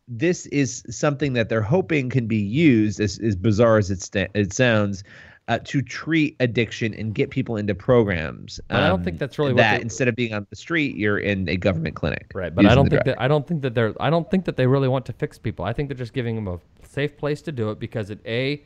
this 0.08 0.46
is 0.48 0.84
something 0.90 1.34
that 1.34 1.50
they're 1.50 1.62
hoping 1.62 2.10
can 2.10 2.26
be 2.26 2.38
used, 2.38 3.00
as, 3.00 3.20
as 3.20 3.36
bizarre 3.36 3.78
as 3.78 3.92
it, 3.92 4.02
sta- 4.02 4.32
it 4.34 4.54
sounds, 4.54 5.04
uh, 5.50 5.60
to 5.66 5.82
treat 5.82 6.36
addiction 6.40 6.94
and 6.94 7.14
get 7.14 7.30
people 7.32 7.58
into 7.58 7.76
programs. 7.76 8.60
But 8.70 8.78
I 8.84 8.88
don't 8.88 9.00
Um, 9.00 9.04
think 9.04 9.18
that's 9.20 9.38
really 9.40 9.54
that. 9.56 9.78
they- 9.78 9.82
instead 9.82 10.08
of 10.08 10.16
being 10.16 10.34
on 10.34 10.46
the 10.50 10.56
street, 10.56 10.96
you're 10.96 11.18
in 11.20 11.50
a 11.50 11.58
government 11.58 11.96
clinic. 11.96 12.32
Right, 12.34 12.54
but 12.54 12.66
I 12.68 12.76
don't 12.76 12.86
think 12.90 13.04
drug. 13.04 13.18
that 13.18 13.22
I 13.22 13.28
don't 13.28 13.46
think 13.48 13.62
that 13.64 13.76
they're 13.76 13.94
I 14.00 14.10
don't 14.10 14.30
think 14.32 14.46
that 14.46 14.56
they 14.56 14.68
really 14.68 14.88
want 14.88 15.06
to 15.08 15.14
fix 15.14 15.38
people. 15.38 15.66
I 15.66 15.74
think 15.74 15.90
they're 15.90 15.98
just 15.98 16.14
giving 16.14 16.36
them 16.36 16.48
a 16.48 16.60
safe 16.88 17.18
place 17.18 17.42
to 17.44 17.52
do 17.52 17.72
it 17.72 17.80
because 17.80 18.10
it 18.12 18.20
a 18.26 18.62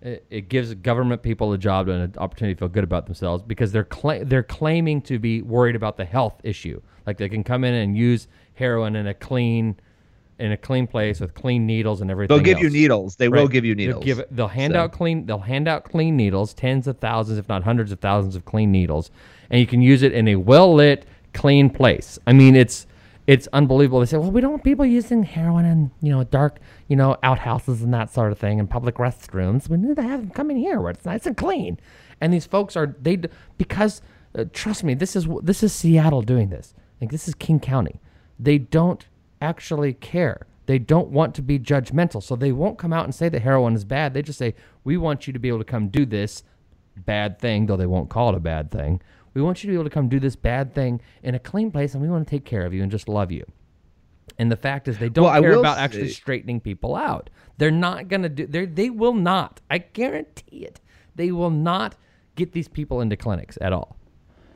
it, 0.00 0.24
it 0.30 0.48
gives 0.48 0.72
government 0.74 1.22
people 1.22 1.52
a 1.52 1.58
job 1.58 1.88
and 1.88 2.02
an 2.02 2.14
opportunity 2.18 2.54
to 2.54 2.58
feel 2.60 2.68
good 2.68 2.84
about 2.84 3.06
themselves 3.06 3.42
because 3.42 3.72
they're 3.72 3.82
cla- 3.82 4.24
they're 4.24 4.44
claiming 4.44 5.00
to 5.02 5.18
be 5.18 5.42
worried 5.42 5.74
about 5.74 5.96
the 5.96 6.04
health 6.04 6.40
issue. 6.44 6.80
Like 7.06 7.16
they 7.16 7.28
can 7.28 7.42
come 7.42 7.64
in 7.64 7.74
and 7.74 7.96
use 7.96 8.28
heroin 8.54 8.94
in 8.96 9.06
a 9.06 9.14
clean 9.14 9.76
in 10.38 10.52
a 10.52 10.56
clean 10.56 10.86
place 10.86 11.20
with 11.20 11.34
clean 11.34 11.66
needles 11.66 12.00
and 12.00 12.10
everything. 12.10 12.34
They'll 12.36 12.44
give 12.44 12.60
you 12.60 12.70
needles. 12.70 13.16
They 13.16 13.28
will 13.28 13.48
give 13.48 13.64
you 13.64 13.74
They'll 13.74 13.86
needles. 14.00 14.04
give 14.04 14.22
they'll 14.30 14.48
hand 14.48 14.74
So- 14.74 14.80
out 14.80 14.92
clean. 14.92 15.26
They'll 15.26 15.38
hand 15.38 15.68
out 15.68 15.84
clean 15.84 16.16
needles, 16.16 16.54
tens 16.54 16.86
of 16.86 16.98
thousands, 16.98 17.38
if 17.38 17.48
not 17.48 17.64
hundreds 17.64 17.92
of 17.92 18.00
thousands 18.00 18.36
of 18.36 18.44
clean 18.44 18.70
needles, 18.70 19.10
and 19.50 19.60
you 19.60 19.66
can 19.66 19.82
use 19.82 20.02
it 20.02 20.12
in 20.12 20.28
a 20.28 20.36
well 20.36 20.72
lit, 20.74 21.06
clean 21.34 21.70
place. 21.70 22.18
I 22.26 22.32
mean, 22.32 22.54
it's 22.56 22.86
it's 23.26 23.46
unbelievable. 23.52 24.00
They 24.00 24.06
say, 24.06 24.16
well, 24.16 24.30
we 24.30 24.40
don't 24.40 24.52
want 24.52 24.64
people 24.64 24.86
using 24.86 25.22
heroin 25.22 25.64
in 25.66 25.90
you 26.00 26.10
know 26.10 26.24
dark, 26.24 26.60
you 26.88 26.96
know, 26.96 27.16
outhouses 27.22 27.82
and 27.82 27.92
that 27.92 28.10
sort 28.10 28.32
of 28.32 28.38
thing, 28.38 28.58
and 28.58 28.70
public 28.70 28.94
restrooms. 28.96 29.68
We 29.68 29.76
need 29.76 29.96
to 29.96 30.02
have 30.02 30.20
them 30.20 30.30
come 30.30 30.50
in 30.50 30.56
here 30.56 30.80
where 30.80 30.90
it's 30.92 31.04
nice 31.04 31.26
and 31.26 31.36
clean. 31.36 31.78
And 32.20 32.32
these 32.32 32.46
folks 32.46 32.76
are 32.76 32.96
they 33.02 33.20
because 33.58 34.00
uh, 34.36 34.44
trust 34.52 34.84
me, 34.84 34.94
this 34.94 35.14
is 35.16 35.26
this 35.42 35.62
is 35.62 35.72
Seattle 35.72 36.22
doing 36.22 36.48
this. 36.50 36.74
Like 37.00 37.10
this 37.10 37.28
is 37.28 37.34
King 37.34 37.60
County. 37.60 38.00
They 38.38 38.58
don't 38.58 39.06
actually 39.40 39.94
care. 39.94 40.46
They 40.66 40.78
don't 40.78 41.08
want 41.08 41.34
to 41.36 41.42
be 41.42 41.58
judgmental. 41.58 42.22
So 42.22 42.36
they 42.36 42.52
won't 42.52 42.78
come 42.78 42.92
out 42.92 43.04
and 43.04 43.14
say 43.14 43.28
that 43.30 43.40
heroin 43.42 43.74
is 43.74 43.84
bad. 43.84 44.12
They 44.14 44.22
just 44.22 44.38
say, 44.38 44.54
we 44.84 44.96
want 44.96 45.26
you 45.26 45.32
to 45.32 45.38
be 45.38 45.48
able 45.48 45.58
to 45.58 45.64
come 45.64 45.88
do 45.88 46.04
this 46.04 46.42
bad 46.96 47.38
thing, 47.38 47.66
though 47.66 47.76
they 47.76 47.86
won't 47.86 48.10
call 48.10 48.30
it 48.30 48.34
a 48.34 48.40
bad 48.40 48.70
thing. 48.70 49.00
We 49.34 49.42
want 49.42 49.62
you 49.62 49.68
to 49.68 49.72
be 49.72 49.74
able 49.74 49.84
to 49.84 49.90
come 49.90 50.08
do 50.08 50.20
this 50.20 50.36
bad 50.36 50.74
thing 50.74 51.00
in 51.22 51.34
a 51.34 51.38
clean 51.38 51.70
place, 51.70 51.94
and 51.94 52.02
we 52.02 52.08
want 52.08 52.26
to 52.26 52.30
take 52.30 52.44
care 52.44 52.66
of 52.66 52.74
you 52.74 52.82
and 52.82 52.90
just 52.90 53.08
love 53.08 53.30
you. 53.30 53.44
And 54.38 54.52
the 54.52 54.56
fact 54.56 54.88
is, 54.88 54.98
they 54.98 55.08
don't 55.08 55.24
Well, 55.24 55.40
care 55.40 55.52
about 55.54 55.78
actually 55.78 56.10
straightening 56.10 56.60
people 56.60 56.94
out. 56.96 57.30
They're 57.56 57.70
not 57.70 58.08
going 58.08 58.22
to 58.22 58.28
do. 58.28 58.46
They 58.46 58.66
they 58.66 58.90
will 58.90 59.14
not. 59.14 59.60
I 59.70 59.78
guarantee 59.78 60.64
it. 60.64 60.80
They 61.14 61.32
will 61.32 61.50
not 61.50 61.96
get 62.36 62.52
these 62.52 62.68
people 62.68 63.00
into 63.00 63.16
clinics 63.16 63.58
at 63.60 63.72
all. 63.72 63.96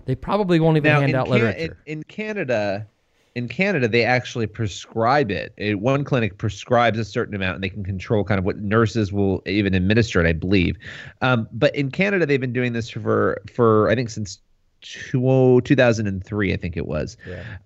They 0.05 0.15
probably 0.15 0.61
won't 0.61 0.77
even 0.77 0.93
now 0.93 1.01
hand 1.01 1.15
out 1.15 1.27
Can- 1.27 1.35
literature. 1.35 1.79
in, 1.87 1.99
in 1.99 2.03
Canada, 2.05 2.87
in 3.35 3.49
Canada, 3.49 3.89
they 3.89 4.05
actually 4.05 4.47
prescribe 4.47 5.31
it. 5.31 5.53
It- 5.57 5.81
One 5.81 6.05
clinic 6.05 6.39
prescribes 6.39 6.99
a 6.99 7.05
certain 7.05 7.35
amount, 7.35 7.57
and 7.57 7.65
they 7.65 7.69
can 7.71 7.85
control 7.85 8.25
kind 8.25 8.39
of 8.39 8.45
what 8.45 8.59
nurses 8.59 9.13
will 9.13 9.43
even 9.47 9.75
administer 9.75 10.25
it, 10.25 10.29
I 10.29 10.33
believe. 10.33 10.77
Um, 11.21 11.49
but 11.53 11.75
in 11.75 11.91
Canada, 11.91 12.27
they've 12.27 12.41
been 12.41 12.53
doing 12.53 12.73
this 12.73 12.91
for 12.91 13.41
for 13.53 13.89
I 13.91 13.95
think 13.95 14.11
since 14.11 14.41
two, 14.83 15.61
2003, 15.65 16.53
I 16.53 16.57
think 16.57 16.77
it 16.77 16.87
was. 16.87 17.17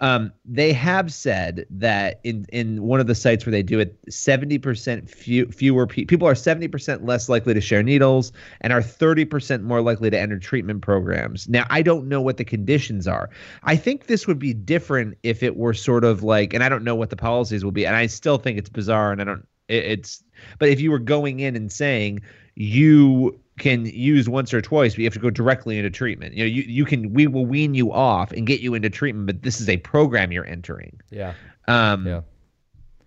Um, 0.00 0.32
they 0.44 0.72
have 0.72 1.12
said 1.12 1.66
that 1.70 2.20
in 2.24 2.46
in 2.52 2.82
one 2.82 3.00
of 3.00 3.06
the 3.06 3.14
sites 3.14 3.44
where 3.44 3.50
they 3.50 3.62
do 3.62 3.78
it, 3.80 3.98
70% 4.06 5.08
few, 5.08 5.46
fewer 5.46 5.86
pe- 5.86 6.04
people 6.04 6.28
are 6.28 6.34
70% 6.34 7.06
less 7.06 7.28
likely 7.28 7.54
to 7.54 7.60
share 7.60 7.82
needles 7.82 8.32
and 8.60 8.72
are 8.72 8.80
30% 8.82 9.62
more 9.62 9.80
likely 9.80 10.10
to 10.10 10.18
enter 10.18 10.38
treatment 10.38 10.82
programs. 10.82 11.48
Now, 11.48 11.66
I 11.70 11.82
don't 11.82 12.06
know 12.08 12.20
what 12.20 12.36
the 12.36 12.44
conditions 12.44 13.08
are. 13.08 13.30
I 13.64 13.76
think 13.76 14.06
this 14.06 14.26
would 14.26 14.38
be 14.38 14.52
different 14.54 15.16
if 15.22 15.42
it 15.42 15.56
were 15.56 15.74
sort 15.74 16.04
of 16.04 16.22
like, 16.22 16.54
and 16.54 16.62
I 16.62 16.68
don't 16.68 16.84
know 16.84 16.94
what 16.94 17.10
the 17.10 17.16
policies 17.16 17.64
will 17.64 17.72
be, 17.72 17.86
and 17.86 17.96
I 17.96 18.06
still 18.06 18.38
think 18.38 18.58
it's 18.58 18.68
bizarre, 18.70 19.10
and 19.12 19.20
I 19.20 19.24
don't. 19.24 19.46
it- 19.68 19.84
It's, 19.84 20.22
but 20.58 20.68
if 20.68 20.80
you 20.80 20.90
were 20.90 20.98
going 20.98 21.40
in 21.40 21.56
and 21.56 21.72
saying 21.72 22.20
you 22.54 23.38
can 23.59 23.86
use 23.86 24.28
once 24.28 24.52
or 24.52 24.61
twice, 24.61 24.92
but 24.92 24.98
you 24.98 25.04
have 25.04 25.14
to 25.14 25.20
go 25.20 25.30
directly 25.30 25.78
into 25.78 25.90
treatment. 25.90 26.34
You 26.34 26.44
know, 26.44 26.48
you, 26.48 26.62
you 26.62 26.84
can 26.84 27.12
we 27.12 27.26
will 27.26 27.46
wean 27.46 27.74
you 27.74 27.92
off 27.92 28.32
and 28.32 28.46
get 28.46 28.61
you 28.61 28.74
into 28.74 28.90
treatment, 28.90 29.26
but 29.26 29.42
this 29.42 29.61
is 29.61 29.68
a 29.68 29.78
program 29.78 30.32
you're 30.32 30.46
entering. 30.46 31.00
yeah, 31.11 31.34
Um, 31.66 32.07
yeah. 32.07 32.20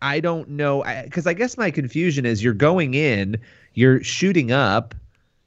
I 0.01 0.21
don't 0.21 0.49
know 0.49 0.83
because 1.03 1.27
I, 1.27 1.33
guess 1.33 1.57
my 1.57 1.71
confusion 1.71 2.25
is 2.25 2.41
you're 2.43 2.53
going 2.53 2.93
in, 2.93 3.37
you're 3.73 4.01
shooting 4.01 4.51
up, 4.51 4.95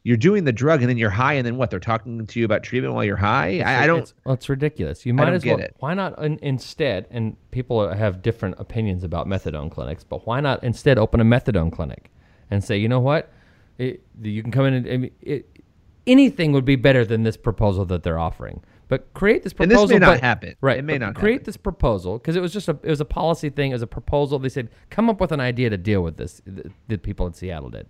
you're 0.05 0.19
doing 0.19 0.45
the 0.45 0.53
drug, 0.53 0.83
and 0.83 0.91
then 0.91 0.99
you're 0.99 1.11
high, 1.11 1.33
and 1.35 1.47
then 1.47 1.57
what? 1.57 1.71
They're 1.71 1.81
talking 1.81 2.27
to 2.27 2.39
you 2.39 2.45
about 2.45 2.63
treatment 2.63 2.95
while 2.95 3.05
you're 3.05 3.17
high. 3.17 3.61
I, 3.61 3.85
I 3.85 3.87
don't. 3.87 4.01
It's, 4.01 4.15
well, 4.25 4.35
it's 4.35 4.49
ridiculous. 4.49 5.07
You 5.07 5.15
might 5.15 5.33
as 5.33 5.45
well. 5.45 5.59
it. 5.59 5.75
Why 5.79 5.95
not 5.95 6.23
in, 6.23 6.39
instead? 6.43 7.07
And 7.11 7.37
people 7.51 7.89
have 7.89 8.21
different 8.21 8.57
opinions 8.59 9.05
about 9.05 9.27
methadone 9.27 9.71
clinics, 9.71 10.05
but 10.05 10.27
why 10.27 10.41
not 10.41 10.63
instead 10.63 10.99
open 10.99 11.21
a 11.21 11.25
methadone 11.25 11.73
clinic 11.73 12.11
and 12.51 12.63
say, 12.63 12.77
you 12.77 12.89
know 12.89 13.01
what, 13.01 13.33
it, 13.83 14.03
you 14.23 14.43
can 14.43 14.53
come 14.53 14.67
in 14.67 14.75
and 14.75 14.89
I 14.89 14.97
mean, 14.97 15.11
it, 15.21 15.49
anything 16.07 16.53
would 16.53 16.65
be 16.65 16.77
better 16.77 17.05
than 17.05 17.23
this 17.23 17.37
proposal 17.37 17.85
that 17.87 18.03
they're 18.03 18.19
offering. 18.19 18.63
But 18.89 19.13
create 19.15 19.43
this 19.43 19.55
proposal. 19.55 19.83
And 19.83 19.91
this 19.91 19.95
may 19.95 19.99
not 20.07 20.15
but- 20.17 20.21
happen. 20.21 20.55
Right. 20.61 20.79
It 20.79 20.83
may 20.83 20.99
not 20.99 21.15
create 21.15 21.35
happen. 21.35 21.45
this 21.47 21.57
proposal 21.57 22.19
because 22.19 22.37
it 22.37 22.41
was 22.43 22.53
just 22.53 22.69
a 22.69 22.79
it 22.83 22.91
was 22.91 23.01
a 23.01 23.07
policy 23.07 23.49
thing. 23.49 23.71
It 23.71 23.75
was 23.75 23.83
a 23.83 23.87
proposal. 23.87 24.39
They 24.39 24.51
said 24.51 24.69
come 24.91 25.09
up 25.09 25.21
with 25.21 25.33
an 25.33 25.41
idea 25.41 25.71
to 25.71 25.79
deal 25.79 26.03
with 26.03 26.17
this. 26.19 26.43
The, 26.89 26.99
people 26.99 27.27
in 27.27 27.33
Seattle 27.33 27.71
did. 27.71 27.87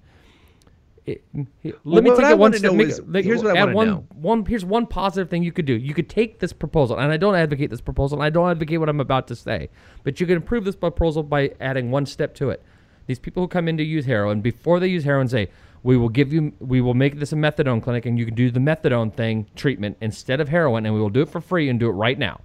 It, 1.05 1.25
let 1.35 1.75
Well, 1.85 2.03
me 2.03 2.11
take 2.11 2.31
it 2.31 2.39
one 2.39 2.53
step. 2.53 2.75
make 2.75 2.87
is- 2.87 3.01
here's 3.25 3.43
what 3.43 3.57
I 3.57 3.65
wanna 3.65 3.75
one, 3.75 3.87
know. 3.89 4.07
One 4.15 4.47
here's 4.47 4.65
one 4.65 4.87
positive 4.87 5.29
thing 5.29 5.43
you 5.43 5.51
could 5.51 5.65
do. 5.67 5.75
You 5.75 5.95
could 5.95 6.09
take 6.09 6.39
this 6.39 6.53
proposal, 6.53 6.97
and 6.97 7.11
I 7.11 7.17
don't 7.17 7.35
advocate 7.35 7.71
this 7.71 7.81
proposal, 7.81 8.19
and 8.19 8.25
I 8.25 8.31
don't 8.31 8.49
advocate 8.49 8.79
what 8.79 8.89
I'm 8.89 9.01
about 9.01 9.27
to 9.29 9.35
say, 9.35 9.69
but 10.05 10.21
you 10.21 10.27
can 10.27 10.37
improve 10.37 10.65
this 10.65 10.77
proposal 10.77 11.25
by 11.25 11.51
adding 11.61 11.91
one 11.91 12.07
step 12.07 12.35
to 12.37 12.51
it. 12.51 12.63
These 13.09 13.19
people 13.19 13.43
who 13.43 13.49
come 13.49 13.67
in 13.67 13.77
to 13.79 13.83
use 13.83 14.05
heroin, 14.05 14.43
before 14.43 14.79
they 14.79 14.87
use 14.87 15.03
heroin, 15.03 15.27
say, 15.27 15.49
"We 15.83 15.97
will 15.97 16.09
give 16.09 16.33
you, 16.33 16.53
we 16.61 16.81
will 16.81 16.95
make 16.95 17.19
this 17.19 17.33
a 17.33 17.37
methadone 17.37 17.83
clinic, 17.83 18.07
and 18.07 18.19
you 18.19 18.25
can 18.25 18.35
do 18.35 18.51
the 18.51 18.61
methadone 18.61 19.13
thing 19.13 19.47
treatment 19.57 19.97
instead 20.01 20.41
of 20.41 20.49
heroin, 20.49 20.87
and 20.87 20.95
we 20.95 21.01
will 21.01 21.11
do 21.11 21.23
it 21.23 21.29
for 21.29 21.41
free 21.41 21.69
and 21.69 21.79
do 21.81 21.89
it 21.89 21.93
right 21.93 22.19
now. 22.19 22.41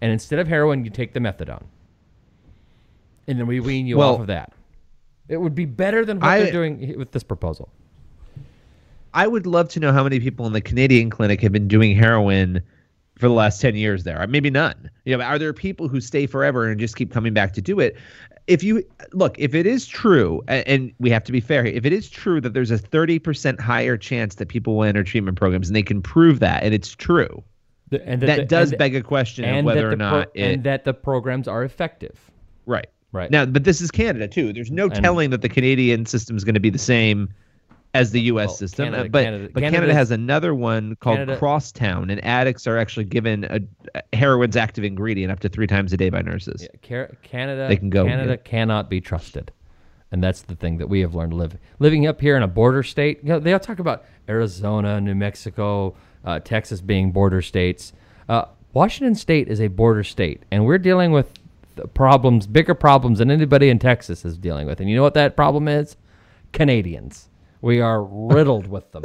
And 0.00 0.12
instead 0.12 0.38
of 0.38 0.48
heroin, 0.48 0.84
you 0.84 0.90
take 0.90 1.12
the 1.12 1.20
methadone, 1.20 1.64
and 3.26 3.38
then 3.38 3.46
we 3.46 3.60
wean 3.60 3.86
you 3.86 3.98
Well, 3.98 4.14
off 4.14 4.20
of 4.20 4.26
that. 4.28 4.52
It 5.28 5.40
would 5.40 5.54
be 5.54 5.64
better 5.64 6.04
than 6.04 6.18
what 6.20 6.28
I- 6.28 6.42
they're 6.42 6.52
doing 6.52 6.98
with 6.98 7.12
this 7.12 7.22
proposal. 7.22 7.68
I 9.14 9.26
would 9.26 9.46
love 9.46 9.68
to 9.70 9.80
know 9.80 9.92
how 9.92 10.02
many 10.02 10.20
people 10.20 10.46
in 10.46 10.52
the 10.52 10.60
Canadian 10.60 11.10
clinic 11.10 11.40
have 11.42 11.52
been 11.52 11.68
doing 11.68 11.94
heroin 11.96 12.62
for 13.22 13.28
the 13.28 13.34
last 13.34 13.60
10 13.60 13.76
years 13.76 14.02
there. 14.02 14.26
Maybe 14.26 14.50
none. 14.50 14.90
You 15.04 15.16
know, 15.16 15.22
are 15.24 15.38
there 15.38 15.52
people 15.52 15.86
who 15.86 16.00
stay 16.00 16.26
forever 16.26 16.68
and 16.68 16.80
just 16.80 16.96
keep 16.96 17.12
coming 17.12 17.32
back 17.32 17.52
to 17.52 17.62
do 17.62 17.78
it? 17.78 17.96
If 18.48 18.64
you 18.64 18.82
look, 19.12 19.38
if 19.38 19.54
it 19.54 19.64
is 19.64 19.86
true, 19.86 20.42
and 20.48 20.92
we 20.98 21.08
have 21.10 21.22
to 21.22 21.30
be 21.30 21.38
fair 21.38 21.62
here, 21.62 21.72
if 21.72 21.86
it 21.86 21.92
is 21.92 22.10
true 22.10 22.40
that 22.40 22.52
there's 22.52 22.72
a 22.72 22.78
30% 22.78 23.60
higher 23.60 23.96
chance 23.96 24.34
that 24.34 24.48
people 24.48 24.74
will 24.74 24.82
enter 24.82 25.04
treatment 25.04 25.38
programs 25.38 25.68
and 25.68 25.76
they 25.76 25.84
can 25.84 26.02
prove 26.02 26.40
that, 26.40 26.64
and 26.64 26.74
it's 26.74 26.96
true, 26.96 27.44
The- 27.90 28.04
and 28.08 28.20
that 28.22 28.36
the- 28.38 28.44
does 28.44 28.72
and- 28.72 28.78
beg 28.80 28.96
a 28.96 29.02
question 29.02 29.44
of 29.44 29.64
whether 29.64 29.82
that 29.82 29.86
or 29.86 29.90
the 29.90 29.96
pro- 29.98 30.10
not 30.18 30.28
it. 30.34 30.42
and 30.54 30.64
that 30.64 30.82
the 30.84 30.92
programs 30.92 31.46
are 31.46 31.62
effective. 31.62 32.18
right. 32.66 32.88
Right. 33.14 33.30
Now, 33.30 33.44
but 33.44 33.64
this 33.64 33.82
is 33.82 33.90
Canada 33.90 34.26
too. 34.26 34.54
There's 34.54 34.70
no 34.70 34.86
And- 34.86 34.94
telling 34.94 35.28
that 35.30 35.42
the 35.42 35.48
Canadian 35.50 36.06
system 36.06 36.34
is 36.34 36.44
going 36.44 36.54
to 36.54 36.60
be 36.60 36.70
the 36.70 36.78
same 36.78 37.28
as 37.94 38.10
the 38.10 38.20
U.S. 38.22 38.48
Well, 38.48 38.56
system. 38.56 38.84
Canada- 38.86 39.04
uh, 39.04 39.08
but 39.08 39.24
Canada- 39.24 39.50
but 39.52 39.60
Canada 39.62 39.94
has 39.94 40.10
another 40.10 40.54
one 40.54 40.96
called 40.96 41.16
Canada- 41.18 41.38
Crosstown, 41.38 42.10
and 42.10 42.24
addicts 42.24 42.66
are 42.66 42.78
actually 42.78 43.04
given 43.04 43.44
a, 43.44 43.60
a 43.94 44.16
heroin's 44.16 44.56
active 44.56 44.84
ingredient 44.84 45.30
up 45.32 45.40
to 45.40 45.48
three 45.48 45.66
times 45.66 45.92
a 45.92 45.96
day 45.96 46.08
by 46.10 46.22
nurses. 46.22 46.66
Ca- 46.82 47.08
Canada, 47.22 47.68
They 47.68 47.76
can 47.76 47.90
go, 47.90 48.04
Canada 48.06 48.30
yeah. 48.32 48.36
cannot 48.48 48.88
be 48.88 49.00
trusted, 49.00 49.52
and 50.10 50.22
that's 50.22 50.42
the 50.42 50.54
thing 50.54 50.78
that 50.78 50.88
we 50.88 51.00
have 51.00 51.14
learned 51.14 51.34
living 51.34 51.58
living 51.80 52.06
up 52.06 52.20
here 52.20 52.36
in 52.36 52.42
a 52.42 52.48
border 52.48 52.82
state. 52.82 53.20
You 53.22 53.30
know, 53.30 53.38
they 53.38 53.52
all 53.52 53.60
talk 53.60 53.78
about 53.78 54.04
Arizona, 54.28 55.00
New 55.00 55.14
Mexico, 55.14 55.94
uh, 56.24 56.38
Texas 56.40 56.80
being 56.80 57.10
border 57.12 57.42
states. 57.42 57.92
Uh, 58.28 58.46
Washington 58.72 59.14
State 59.14 59.48
is 59.48 59.60
a 59.60 59.68
border 59.68 60.02
state, 60.04 60.42
and 60.50 60.64
we're 60.64 60.78
dealing 60.78 61.12
with 61.12 61.30
problems, 61.92 62.46
bigger 62.46 62.74
problems 62.74 63.18
than 63.18 63.30
anybody 63.30 63.68
in 63.68 63.78
Texas 63.78 64.24
is 64.24 64.38
dealing 64.38 64.66
with. 64.66 64.80
And 64.80 64.88
you 64.88 64.96
know 64.96 65.02
what 65.02 65.12
that 65.14 65.36
problem 65.36 65.68
is? 65.68 65.96
Canadians. 66.52 67.28
We 67.62 67.80
are 67.80 68.04
riddled 68.04 68.66
with 68.66 68.90
them. 68.92 69.02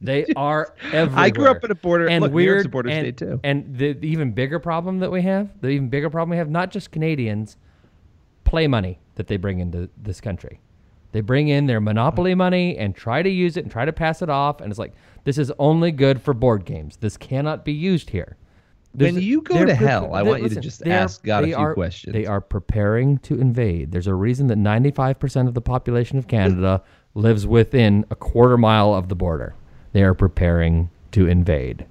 They 0.00 0.26
are 0.36 0.74
everywhere. 0.92 1.24
I 1.24 1.30
grew 1.30 1.48
up 1.48 1.64
in 1.64 1.70
a 1.70 1.74
border- 1.74 2.08
and 2.08 2.22
look, 2.22 2.30
New 2.30 2.36
weird, 2.36 2.56
York's 2.56 2.66
a 2.66 2.68
border 2.68 2.90
and, 2.90 3.00
state, 3.00 3.16
too. 3.16 3.40
And 3.42 3.76
the, 3.76 3.94
the 3.94 4.08
even 4.08 4.32
bigger 4.32 4.58
problem 4.58 5.00
that 5.00 5.10
we 5.10 5.22
have, 5.22 5.48
the 5.60 5.68
even 5.68 5.88
bigger 5.88 6.10
problem 6.10 6.30
we 6.30 6.36
have, 6.36 6.50
not 6.50 6.70
just 6.70 6.92
Canadians, 6.92 7.56
play 8.44 8.68
money 8.68 9.00
that 9.16 9.26
they 9.26 9.38
bring 9.38 9.58
into 9.58 9.88
this 9.96 10.20
country. 10.20 10.60
They 11.12 11.22
bring 11.22 11.48
in 11.48 11.66
their 11.66 11.80
monopoly 11.80 12.34
money 12.34 12.76
and 12.76 12.94
try 12.94 13.22
to 13.22 13.30
use 13.30 13.56
it 13.56 13.64
and 13.64 13.72
try 13.72 13.86
to 13.86 13.92
pass 13.92 14.20
it 14.20 14.28
off, 14.28 14.60
and 14.60 14.70
it's 14.70 14.78
like 14.78 14.92
this 15.24 15.38
is 15.38 15.50
only 15.58 15.90
good 15.90 16.20
for 16.20 16.34
board 16.34 16.66
games. 16.66 16.98
This 16.98 17.16
cannot 17.16 17.64
be 17.64 17.72
used 17.72 18.10
here. 18.10 18.36
When 18.92 19.20
you 19.20 19.42
go 19.42 19.64
to 19.64 19.74
hell, 19.74 20.14
I 20.14 20.22
want 20.22 20.42
you 20.42 20.48
to 20.50 20.60
just 20.60 20.86
ask 20.86 21.22
God 21.22 21.44
a 21.44 21.46
few 21.48 21.56
are- 21.56 21.74
questions. 21.74 22.12
They 22.12 22.26
are 22.26 22.40
preparing 22.40 23.18
to 23.18 23.40
invade. 23.40 23.92
There's 23.92 24.06
a 24.06 24.14
reason 24.14 24.46
that 24.48 24.58
95% 24.58 25.48
of 25.48 25.54
the 25.54 25.60
population 25.60 26.18
of 26.18 26.28
Canada 26.28 26.82
lives 27.16 27.46
within 27.46 28.04
a 28.10 28.14
quarter 28.14 28.56
mile 28.58 28.94
of 28.94 29.08
the 29.08 29.14
border. 29.16 29.54
They 29.92 30.02
are 30.02 30.14
preparing 30.14 30.90
to 31.12 31.26
invade. 31.26 31.86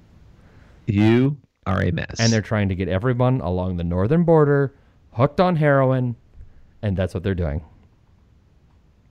You 0.86 1.36
are 1.66 1.82
a 1.82 1.90
mess. 1.90 2.14
And 2.20 2.32
they're 2.32 2.40
trying 2.40 2.68
to 2.68 2.76
get 2.76 2.88
everyone 2.88 3.40
along 3.40 3.76
the 3.76 3.84
northern 3.84 4.22
border 4.22 4.72
hooked 5.12 5.40
on 5.40 5.56
heroin, 5.56 6.14
and 6.80 6.96
that's 6.96 7.12
what 7.12 7.22
they're 7.24 7.34
doing. 7.34 7.64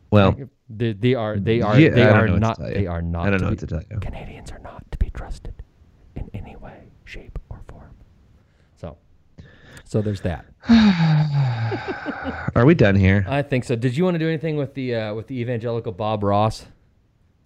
well. 0.09 0.36
They, 0.68 0.93
they 0.93 1.13
are 1.13 1.38
they 1.38 1.61
are 1.61 1.80
Yeah, 1.80 1.89
they 1.89 2.01
are 2.03 2.26
know 2.26 2.34
what 2.34 2.55
to 2.55 2.61
not 2.63 2.74
they 2.74 2.88
are 2.88 3.01
not 3.01 3.28
I 3.28 3.30
don't 3.30 3.41
know 3.41 3.47
be- 3.49 3.51
what 3.51 3.59
to 3.59 3.68
tell 3.68 3.84
you. 3.91 3.99
Canadians 3.99 4.51
are 4.51 4.59
not 4.59 4.89
to 4.91 4.97
be 4.97 5.09
trusted 5.11 5.53
in 6.16 6.28
any 6.34 6.55
way, 6.55 6.91
shape, 7.03 7.38
or 7.38 7.41
form. 7.41 7.44
So 7.44 7.44
so 9.86 10.01
there's 10.01 10.21
that. 10.21 10.45
Are 12.55 12.65
we 12.65 12.73
done 12.75 12.95
here? 12.95 13.25
I 13.27 13.41
think 13.41 13.63
so. 13.63 13.75
Did 13.75 13.95
you 13.97 14.03
want 14.03 14.15
to 14.15 14.19
do 14.19 14.27
anything 14.27 14.55
with 14.57 14.73
the 14.73 14.95
uh, 14.95 15.13
with 15.13 15.27
the 15.27 15.39
evangelical 15.39 15.91
Bob 15.91 16.23
Ross? 16.23 16.65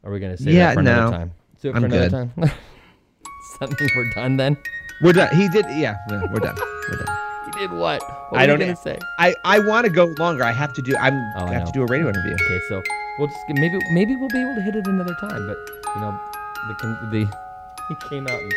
Are 0.04 0.12
we 0.12 0.20
going 0.20 0.36
to 0.36 0.42
say 0.42 0.52
Yeah, 0.52 0.68
that 0.68 0.74
for 0.76 0.80
another 0.82 1.02
no. 1.12 1.12
time? 1.12 1.32
Do 1.62 1.70
it 1.70 1.76
I'm 1.76 1.82
for 1.82 1.86
another 1.88 2.10
good. 2.10 2.12
time. 2.12 2.52
Something 3.60 3.90
we're 3.96 4.10
done 4.14 4.38
then. 4.38 4.58
We're 5.04 5.14
done. 5.14 5.36
He 5.36 5.50
did. 5.50 5.66
Yeah, 5.70 5.98
we're 6.10 6.20
done. 6.40 6.56
We're 6.90 7.06
done. 7.06 7.18
He 7.46 7.60
did 7.60 7.72
what? 7.72 8.02
What 8.32 8.40
I 8.40 8.46
don't 8.46 8.60
gonna 8.60 8.76
say. 8.76 8.98
I, 9.18 9.36
I 9.44 9.60
want 9.60 9.86
to 9.86 9.92
go 9.92 10.06
longer. 10.20 10.44
I 10.44 10.52
have 10.52 10.74
to 10.74 10.82
do. 10.82 10.96
I'm. 10.98 11.16
Oh, 11.36 11.46
I 11.46 11.50
I 11.50 11.54
have 11.54 11.62
know. 11.64 11.66
to 11.68 11.72
do 11.72 11.82
a 11.84 11.86
radio 11.88 12.08
interview. 12.10 12.34
Okay, 12.34 12.60
so 12.70 12.82
we'll 13.18 13.28
just 13.28 13.40
maybe 13.50 13.80
maybe 13.92 14.16
we'll 14.16 14.30
be 14.30 14.40
able 14.42 14.56
to 14.56 14.62
hit 14.62 14.76
it 14.76 14.86
another 14.88 15.16
time. 15.20 15.48
But 15.48 15.58
you 15.96 16.02
know, 16.02 16.20
the 16.68 17.08
the 17.12 17.26
he 17.90 17.96
came 18.10 18.28
out 18.28 18.40
and 18.42 18.54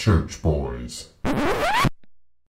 Church 0.00 0.40
Boys. 0.40 1.08